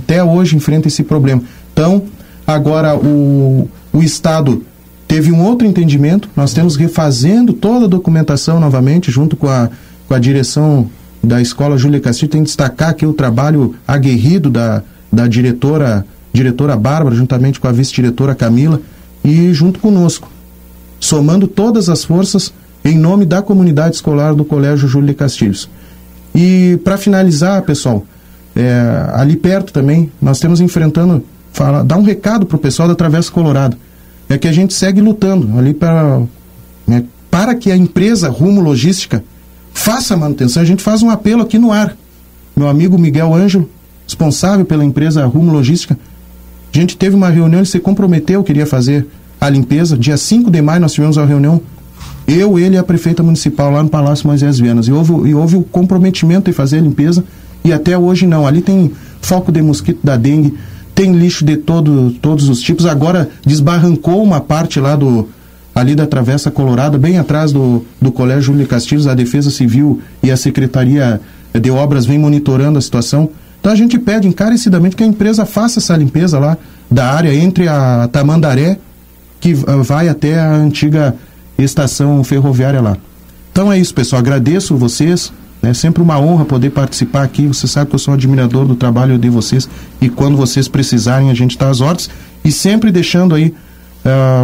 até 0.05 0.23
hoje 0.23 0.57
enfrenta 0.57 0.89
esse 0.89 1.03
problema. 1.03 1.43
Então, 1.73 2.05
agora 2.47 2.97
o, 2.97 3.69
o 3.93 4.03
Estado 4.03 4.62
teve 5.09 5.32
um 5.32 5.43
outro 5.43 5.66
entendimento, 5.66 6.28
nós 6.36 6.53
temos 6.53 6.77
refazendo 6.77 7.53
toda 7.53 7.86
a 7.86 7.89
documentação 7.89 8.61
novamente, 8.61 9.11
junto 9.11 9.36
com 9.36 9.48
a, 9.48 9.69
com 10.09 10.15
a 10.15 10.19
direção 10.19 10.89
da 11.23 11.40
Escola 11.40 11.77
Júlia 11.77 12.01
Castilho, 12.01 12.31
tem 12.31 12.43
que 12.43 12.47
destacar 12.47 12.90
aqui 12.90 13.05
o 13.05 13.12
trabalho 13.12 13.74
aguerrido 13.86 14.48
da, 14.51 14.82
da 15.12 15.27
diretora, 15.27 16.07
diretora 16.32 16.77
Bárbara, 16.77 17.16
juntamente 17.16 17.59
com 17.59 17.66
a 17.66 17.73
vice-diretora 17.73 18.35
Camila, 18.35 18.81
e 19.24 19.53
junto 19.53 19.81
conosco, 19.81 20.31
somando 21.01 21.48
todas 21.48 21.89
as 21.89 22.05
forças 22.05 22.53
em 22.91 22.97
nome 22.97 23.25
da 23.25 23.43
comunidade 23.43 23.97
escolar 23.97 24.35
do 24.35 24.45
Colégio 24.45 24.89
Júlio 24.89 25.09
de 25.09 25.15
Castilhos. 25.15 25.69
E 26.35 26.79
para 26.85 26.97
finalizar, 26.97 27.63
pessoal, 27.63 28.05
é, 28.55 29.11
ali 29.15 29.37
perto 29.37 29.73
também, 29.73 30.11
nós 30.23 30.39
temos 30.39 30.61
enfrentando, 30.61 31.25
fala, 31.53 31.83
dar 31.83 31.97
um 31.97 32.03
recado 32.03 32.47
para 32.47 32.57
o 32.57 32.59
pessoal 32.59 32.89
da 32.89 32.95
Travessa 32.95 33.31
Colorado, 33.31 33.77
é 34.29 34.39
que 34.39 34.47
a 34.47 34.53
gente 34.53 34.75
segue 34.75 35.01
lutando 35.01 35.59
ali 35.59 35.75
para 35.75 36.23
né, 36.87 37.05
para 37.31 37.55
que 37.55 37.71
a 37.71 37.77
empresa 37.77 38.29
Rumo 38.29 38.61
Logística 38.61 39.23
faça 39.75 40.15
a 40.15 40.17
manutenção. 40.17 40.63
A 40.63 40.67
gente 40.67 40.83
faz 40.83 41.03
um 41.03 41.11
apelo 41.11 41.43
aqui 41.43 41.59
no 41.59 41.73
ar. 41.73 41.97
Meu 42.57 42.69
amigo 42.69 42.99
Miguel 42.99 43.35
Ângelo, 43.35 43.69
responsável 44.07 44.65
pela 44.65 44.85
empresa 44.85 45.25
Rumo 45.27 45.53
Logística, 45.53 45.99
a 46.73 46.77
gente 46.77 46.97
teve 46.97 47.15
uma 47.15 47.29
reunião, 47.29 47.61
ele 47.61 47.67
se 47.67 47.79
comprometeu, 47.81 48.43
queria 48.43 48.67
fazer 48.67 49.07
a 49.41 49.49
limpeza. 49.49 49.97
Dia 49.97 50.17
5 50.17 50.51
de 50.51 50.63
maio 50.63 50.81
nós 50.81 50.93
tivemos 50.93 51.17
uma 51.17 51.27
reunião, 51.27 51.61
eu, 52.27 52.59
ele 52.59 52.74
e 52.74 52.78
a 52.78 52.82
prefeita 52.82 53.23
municipal 53.23 53.70
lá 53.70 53.82
no 53.82 53.89
Palácio 53.89 54.27
Moisés 54.27 54.59
Vianas. 54.59 54.89
E 54.89 54.93
houve, 54.93 55.28
e 55.28 55.35
houve 55.35 55.56
o 55.56 55.62
comprometimento 55.62 56.51
de 56.51 56.56
fazer 56.56 56.78
a 56.78 56.82
limpeza 56.82 57.24
e 57.64 57.73
até 57.73 57.97
hoje 57.97 58.27
não. 58.27 58.47
Ali 58.47 58.60
tem 58.60 58.90
foco 59.20 59.52
de 59.52 59.62
mosquito 59.62 60.01
da 60.02 60.16
dengue, 60.16 60.55
tem 60.94 61.12
lixo 61.12 61.44
de 61.44 61.56
todo, 61.56 62.12
todos 62.20 62.48
os 62.48 62.60
tipos. 62.60 62.86
Agora 62.86 63.28
desbarrancou 63.44 64.23
uma 64.23 64.40
parte 64.40 64.81
lá 64.81 64.97
do 64.97 65.28
ali 65.74 65.94
da 65.94 66.06
Travessa 66.06 66.51
Colorada, 66.51 66.97
bem 66.97 67.18
atrás 67.18 67.52
do, 67.52 67.85
do 68.01 68.10
Colégio 68.10 68.44
Júlio 68.44 68.66
Castilhos, 68.66 69.06
a 69.06 69.14
Defesa 69.14 69.51
Civil 69.51 70.01
e 70.23 70.31
a 70.31 70.36
Secretaria 70.36 71.20
de 71.52 71.70
Obras 71.70 72.06
vem 72.06 72.18
monitorando 72.18 72.78
a 72.78 72.81
situação. 72.81 73.28
Então 73.60 73.70
a 73.70 73.77
gente 73.77 73.98
pede 73.98 74.27
encarecidamente 74.27 74.97
que 74.97 75.02
a 75.02 75.06
empresa 75.06 75.44
faça 75.44 75.78
essa 75.78 75.94
limpeza 75.94 76.39
lá 76.39 76.56
da 76.90 77.12
área 77.12 77.35
entre 77.35 77.68
a 77.68 78.09
Tamandaré, 78.10 78.78
que 79.39 79.52
vai 79.52 80.09
até 80.09 80.40
a 80.40 80.51
antiga 80.51 81.14
estação 81.65 82.23
ferroviária 82.23 82.81
lá. 82.81 82.97
Então 83.53 83.73
é 83.73 83.78
isso, 83.78 83.95
pessoal. 83.95 84.20
Agradeço 84.20 84.77
vocês. 84.77 85.33
É 85.62 85.73
sempre 85.73 86.03
uma 86.03 86.20
honra 86.20 86.45
poder 86.45 86.70
participar 86.70 87.23
aqui. 87.23 87.47
Você 87.47 87.66
sabe 87.66 87.89
que 87.89 87.95
eu 87.95 87.99
sou 87.99 88.12
um 88.12 88.16
admirador 88.16 88.66
do 88.66 88.77
trabalho 88.77 89.19
de 89.19 89.28
vocês 89.28 89.69
e 90.01 90.09
quando 90.09 90.37
vocês 90.37 90.69
precisarem 90.69 91.31
a 91.31 91.35
gente 91.35 91.53
está 91.53 91.69
às 91.69 91.81
ordens 91.81 92.11
e 92.45 92.53
sempre 92.53 92.93
deixando 92.93 93.35
aí 93.35 93.55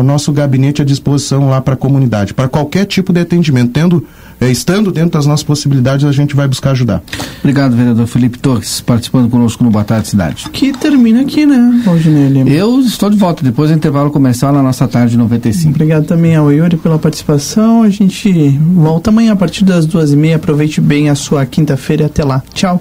o 0.01 0.03
nosso 0.03 0.33
gabinete 0.33 0.83
à 0.83 0.85
disposição 0.85 1.49
lá 1.49 1.61
para 1.61 1.75
a 1.75 1.77
comunidade, 1.77 2.35
para 2.35 2.49
qualquer 2.49 2.85
tipo 2.85 3.13
de 3.13 3.21
atendimento. 3.21 3.73
Tendo, 3.73 4.05
eh, 4.41 4.51
estando 4.51 4.91
dentro 4.91 5.13
das 5.13 5.27
nossas 5.27 5.45
possibilidades, 5.45 6.05
a 6.05 6.13
gente 6.13 6.35
vai 6.35 6.49
buscar 6.49 6.73
ajudar. 6.73 7.03
Obrigado, 7.41 7.77
vereador 7.77 8.07
Felipe 8.07 8.39
Torres, 8.39 8.81
participando 8.81 9.29
conosco 9.31 9.63
no 9.63 9.71
Boa 9.71 9.85
Tarde 9.85 10.09
Cidade. 10.09 10.49
Que 10.51 10.73
termina 10.73 11.21
aqui, 11.21 11.47
né, 11.47 11.83
Valdinei 11.85 12.29
Lima? 12.29 12.51
Eu 12.51 12.81
estou 12.81 13.09
de 13.09 13.17
volta 13.17 13.43
depois 13.43 13.71
do 13.71 13.77
intervalo 13.77 14.11
comercial 14.11 14.53
na 14.53 14.63
nossa 14.63 14.87
tarde 14.89 15.17
95. 15.17 15.71
Obrigado 15.71 16.07
também 16.07 16.35
ao 16.35 16.53
Yuri 16.53 16.77
pela 16.77 16.99
participação. 16.99 17.83
A 17.83 17.89
gente 17.89 18.49
volta 18.75 19.11
amanhã 19.11 19.33
a 19.33 19.37
partir 19.37 19.65
das 19.65 19.87
duas 19.87 20.13
e 20.13 20.17
meia. 20.17 20.37
Aproveite 20.37 20.81
bem 20.81 21.09
a 21.09 21.15
sua 21.15 21.47
quinta-feira 21.47 22.05
e 22.05 22.07
até 22.07 22.25
lá. 22.25 22.43
Tchau. 22.53 22.81